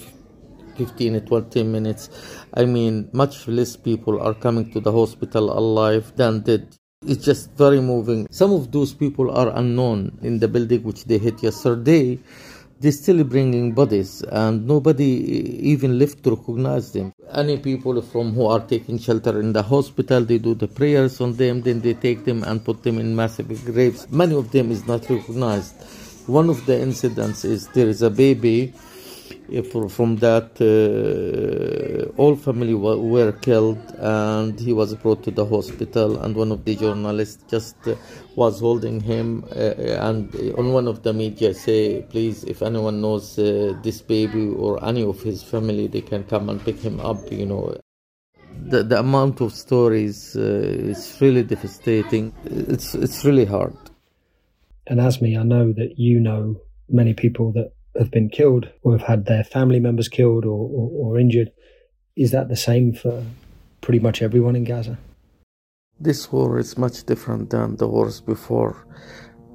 15 0.77 1.21
20 1.21 1.63
minutes. 1.63 2.09
I 2.55 2.65
mean 2.65 3.07
much 3.13 3.47
less 3.47 3.75
people 3.75 4.19
are 4.19 4.33
coming 4.33 4.71
to 4.71 4.79
the 4.79 4.91
hospital 4.91 5.55
alive 5.55 6.11
than 6.15 6.41
dead. 6.41 6.75
It's 7.05 7.23
just 7.23 7.51
very 7.51 7.81
moving. 7.81 8.27
Some 8.31 8.51
of 8.51 8.71
those 8.71 8.91
people 8.95 9.29
are 9.29 9.55
unknown 9.55 10.17
in 10.23 10.39
the 10.39 10.47
building 10.47 10.81
which 10.81 11.05
they 11.05 11.19
hit 11.19 11.43
yesterday 11.43 12.17
they're 12.79 12.91
still 12.91 13.23
bringing 13.23 13.73
bodies 13.73 14.23
and 14.23 14.65
nobody 14.65 15.09
even 15.71 15.99
left 15.99 16.23
to 16.23 16.35
recognize 16.35 16.91
them. 16.93 17.13
Any 17.33 17.57
people 17.57 18.01
from 18.01 18.33
who 18.33 18.45
are 18.47 18.61
taking 18.61 18.97
shelter 18.97 19.39
in 19.39 19.53
the 19.53 19.63
hospital 19.63 20.21
they 20.21 20.37
do 20.37 20.53
the 20.55 20.67
prayers 20.67 21.19
on 21.19 21.35
them 21.35 21.61
then 21.61 21.81
they 21.81 21.93
take 21.93 22.25
them 22.25 22.43
and 22.43 22.63
put 22.63 22.83
them 22.83 22.97
in 22.99 23.15
massive 23.15 23.49
graves. 23.65 24.09
Many 24.09 24.35
of 24.35 24.51
them 24.51 24.71
is 24.71 24.87
not 24.87 25.09
recognized. 25.09 25.75
One 26.27 26.49
of 26.49 26.65
the 26.65 26.79
incidents 26.79 27.43
is 27.43 27.67
there 27.69 27.87
is 27.87 28.01
a 28.01 28.09
baby 28.09 28.73
from 29.89 30.17
that 30.17 30.51
uh, 30.61 32.21
all 32.21 32.35
family 32.35 32.73
were 32.73 33.31
killed 33.31 33.79
and 33.97 34.59
he 34.59 34.73
was 34.73 34.95
brought 34.95 35.23
to 35.23 35.31
the 35.31 35.45
hospital 35.45 36.19
and 36.19 36.35
one 36.35 36.51
of 36.51 36.63
the 36.65 36.75
journalists 36.75 37.43
just 37.49 37.75
uh, 37.87 37.95
was 38.35 38.59
holding 38.59 38.99
him 38.99 39.43
uh, 39.51 39.73
and 40.09 40.35
on 40.57 40.71
one 40.73 40.87
of 40.87 41.03
the 41.03 41.13
media 41.13 41.53
say 41.53 42.01
please 42.09 42.43
if 42.43 42.61
anyone 42.61 43.01
knows 43.01 43.37
uh, 43.39 43.73
this 43.83 44.01
baby 44.01 44.49
or 44.49 44.83
any 44.85 45.03
of 45.03 45.21
his 45.21 45.43
family 45.43 45.87
they 45.87 46.01
can 46.01 46.23
come 46.23 46.49
and 46.49 46.63
pick 46.63 46.79
him 46.79 46.99
up 46.99 47.31
you 47.31 47.45
know. 47.45 47.75
The, 48.61 48.83
the 48.83 48.99
amount 48.99 49.41
of 49.41 49.53
stories 49.53 50.35
uh, 50.35 50.41
is 50.41 51.17
really 51.21 51.43
devastating. 51.43 52.33
It's 52.45 52.93
it's 52.93 53.23
really 53.25 53.45
hard. 53.45 53.75
And 54.85 54.99
Azmi 54.99 55.39
I 55.39 55.43
know 55.43 55.71
that 55.73 55.97
you 55.97 56.19
know 56.19 56.61
many 56.89 57.13
people 57.13 57.51
that 57.53 57.71
have 57.97 58.11
been 58.11 58.29
killed 58.29 58.69
or 58.83 58.97
have 58.97 59.07
had 59.07 59.25
their 59.25 59.43
family 59.43 59.79
members 59.79 60.07
killed 60.07 60.45
or, 60.45 60.69
or, 60.69 60.89
or 60.93 61.19
injured. 61.19 61.51
Is 62.15 62.31
that 62.31 62.49
the 62.49 62.55
same 62.55 62.93
for 62.93 63.23
pretty 63.81 63.99
much 63.99 64.21
everyone 64.21 64.55
in 64.55 64.63
Gaza? 64.63 64.97
This 65.99 66.31
war 66.31 66.59
is 66.59 66.77
much 66.77 67.03
different 67.03 67.49
than 67.49 67.75
the 67.75 67.87
wars 67.87 68.21
before. 68.21 68.85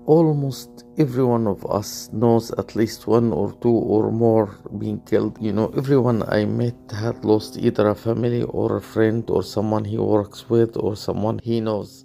Almost 0.06 0.84
every 0.98 1.24
one 1.24 1.46
of 1.46 1.64
us 1.64 2.10
knows 2.12 2.50
at 2.52 2.76
least 2.76 3.06
one 3.06 3.32
or 3.32 3.52
two 3.62 3.70
or 3.70 4.12
more 4.12 4.54
being 4.78 5.00
killed. 5.00 5.38
You 5.40 5.52
know, 5.52 5.68
everyone 5.76 6.22
I 6.28 6.44
met 6.44 6.76
had 6.90 7.24
lost 7.24 7.56
either 7.56 7.88
a 7.88 7.94
family 7.94 8.42
or 8.42 8.76
a 8.76 8.82
friend 8.82 9.24
or 9.30 9.42
someone 9.42 9.84
he 9.86 9.96
works 9.96 10.50
with 10.50 10.76
or 10.76 10.96
someone 10.96 11.38
he 11.42 11.60
knows. 11.60 12.04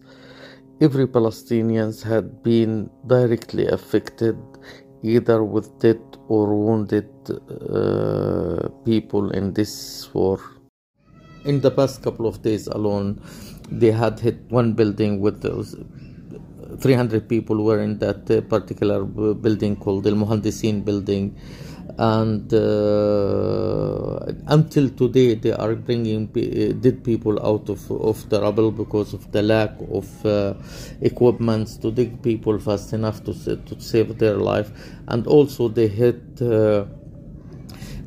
Every 0.80 1.08
Palestinian 1.08 1.92
had 2.06 2.42
been 2.42 2.90
directly 3.08 3.68
affected 3.68 4.38
either 5.04 5.44
with 5.44 5.78
dead 5.80 6.00
or 6.30 6.56
wounded 6.56 7.10
uh, 7.30 8.70
people 8.86 9.32
in 9.32 9.54
this 9.54 9.74
war. 10.14 10.40
In 11.44 11.60
the 11.60 11.72
past 11.72 12.04
couple 12.04 12.28
of 12.28 12.42
days 12.42 12.68
alone, 12.68 13.22
they 13.72 13.92
had 13.92 14.20
hit 14.20 14.38
one 14.50 14.74
building 14.74 15.20
with 15.20 15.42
300 15.42 17.28
people 17.28 17.64
were 17.64 17.80
in 17.80 17.98
that 18.00 18.26
particular 18.48 19.04
building 19.04 19.76
called 19.76 20.04
the 20.04 20.12
Muhandisin 20.12 20.86
building 20.86 21.36
and 22.00 22.54
uh, 22.54 24.22
until 24.48 24.90
today 24.92 25.36
they 25.36 25.52
are 25.52 25.76
bringing 25.76 26.30
uh, 26.30 26.72
dead 26.80 27.04
people 27.04 27.46
out 27.46 27.68
of, 27.68 27.92
of 27.92 28.30
the 28.30 28.40
rubble 28.40 28.72
because 28.72 29.14
of 29.14 29.30
the 29.34 29.42
lack 29.42 29.72
of 29.92 30.26
uh, 30.26 30.54
equipments 31.02 31.76
to 31.76 31.92
dig 31.92 32.24
people 32.24 32.58
fast 32.58 32.94
enough 32.94 33.22
to, 33.26 33.34
to 33.58 33.82
save 33.82 34.18
their 34.18 34.38
life. 34.38 34.72
And 35.10 35.28
also 35.28 35.68
they 35.68 35.90
hit 35.90 36.40
a 36.40 36.88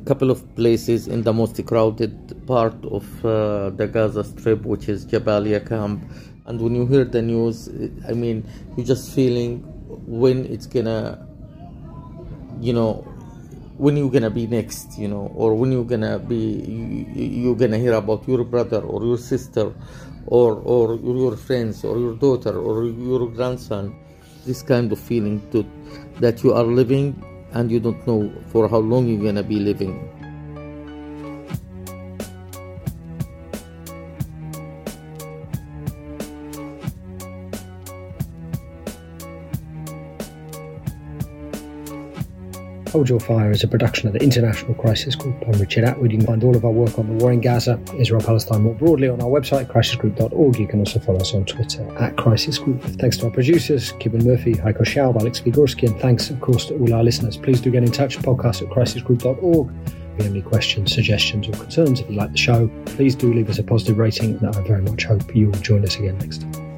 couple 0.05 0.31
of 0.31 0.55
places 0.55 1.07
in 1.07 1.21
the 1.21 1.31
most 1.31 1.63
crowded 1.63 2.47
part 2.47 2.83
of 2.85 3.05
uh, 3.23 3.69
the 3.69 3.87
Gaza 3.87 4.23
Strip 4.23 4.63
which 4.63 4.89
is 4.89 5.05
Jabalia 5.05 5.65
camp 5.69 6.03
and 6.47 6.59
when 6.59 6.73
you 6.73 6.87
hear 6.87 7.05
the 7.05 7.21
news 7.21 7.69
I 8.09 8.13
mean 8.13 8.49
you're 8.75 8.87
just 8.87 9.13
feeling 9.13 9.59
when 10.07 10.45
it's 10.47 10.65
gonna 10.65 11.25
you 12.59 12.73
know 12.73 13.07
when 13.77 13.97
you're 13.97 14.09
gonna 14.11 14.29
be 14.29 14.45
next 14.47 14.97
you 14.97 15.07
know 15.07 15.31
or 15.35 15.55
when 15.55 15.71
you're 15.71 15.85
gonna 15.85 16.19
be 16.19 16.35
you, 16.35 17.05
you're 17.15 17.55
gonna 17.55 17.77
hear 17.77 17.93
about 17.93 18.27
your 18.27 18.43
brother 18.43 18.81
or 18.81 19.03
your 19.03 19.17
sister 19.17 19.73
or 20.27 20.61
or 20.63 20.95
your 20.95 21.35
friends 21.35 21.83
or 21.83 21.97
your 21.97 22.15
daughter 22.15 22.57
or 22.57 22.85
your 22.85 23.27
grandson 23.31 23.95
this 24.45 24.61
kind 24.61 24.91
of 24.91 24.99
feeling 24.99 25.41
to 25.51 25.65
that 26.19 26.43
you 26.43 26.53
are 26.53 26.63
living 26.63 27.15
and 27.53 27.71
you 27.71 27.79
don't 27.79 28.05
know 28.05 28.31
for 28.47 28.69
how 28.69 28.77
long 28.77 29.07
you're 29.07 29.23
gonna 29.23 29.43
be 29.43 29.59
living 29.59 30.09
Hold 42.93 43.09
Your 43.09 43.19
Fire 43.19 43.49
is 43.49 43.63
a 43.63 43.67
production 43.67 44.07
of 44.07 44.13
the 44.13 44.19
International 44.21 44.75
Crisis 44.75 45.15
Group. 45.15 45.35
I'm 45.47 45.59
Richard 45.59 45.83
Atwood. 45.83 46.11
You 46.11 46.19
can 46.19 46.27
find 46.27 46.43
all 46.43 46.55
of 46.55 46.63
our 46.63 46.69
work 46.69 46.99
on 46.99 47.07
the 47.07 47.13
war 47.15 47.33
in 47.33 47.41
Gaza, 47.41 47.79
Israel 47.97 48.21
Palestine 48.21 48.61
more 48.61 48.75
broadly 48.75 49.09
on 49.09 49.19
our 49.19 49.29
website, 49.29 49.65
crisisgroup.org. 49.65 50.59
You 50.59 50.67
can 50.67 50.77
also 50.77 50.99
follow 50.99 51.19
us 51.19 51.33
on 51.33 51.43
Twitter 51.45 51.83
at 51.97 52.15
Crisis 52.17 52.59
Group. 52.59 52.83
Thanks 52.83 53.17
to 53.17 53.25
our 53.25 53.31
producers, 53.31 53.93
Kevin 53.93 54.23
Murphy, 54.23 54.53
Heiko 54.53 54.83
Schaub, 54.83 55.19
Alex 55.19 55.39
Vigorski, 55.39 55.87
and 55.87 55.99
thanks, 55.99 56.29
of 56.29 56.39
course, 56.39 56.65
to 56.67 56.77
all 56.77 56.93
our 56.93 57.03
listeners. 57.03 57.35
Please 57.35 57.59
do 57.59 57.71
get 57.71 57.81
in 57.81 57.91
touch, 57.91 58.19
podcast 58.19 58.61
at 58.61 58.67
crisisgroup.org. 58.69 59.69
If 59.87 59.93
you 60.19 60.23
have 60.25 60.31
any 60.31 60.43
questions, 60.43 60.93
suggestions, 60.93 61.47
or 61.47 61.53
concerns, 61.53 61.99
if 61.99 62.07
you 62.11 62.15
like 62.15 62.31
the 62.31 62.37
show, 62.37 62.69
please 62.85 63.15
do 63.15 63.33
leave 63.33 63.49
us 63.49 63.57
a 63.57 63.63
positive 63.63 63.97
rating, 63.97 64.37
and 64.37 64.55
I 64.55 64.61
very 64.61 64.83
much 64.83 65.05
hope 65.05 65.35
you 65.35 65.47
will 65.47 65.59
join 65.61 65.83
us 65.83 65.95
again 65.95 66.19
next 66.19 66.41
time. 66.43 66.72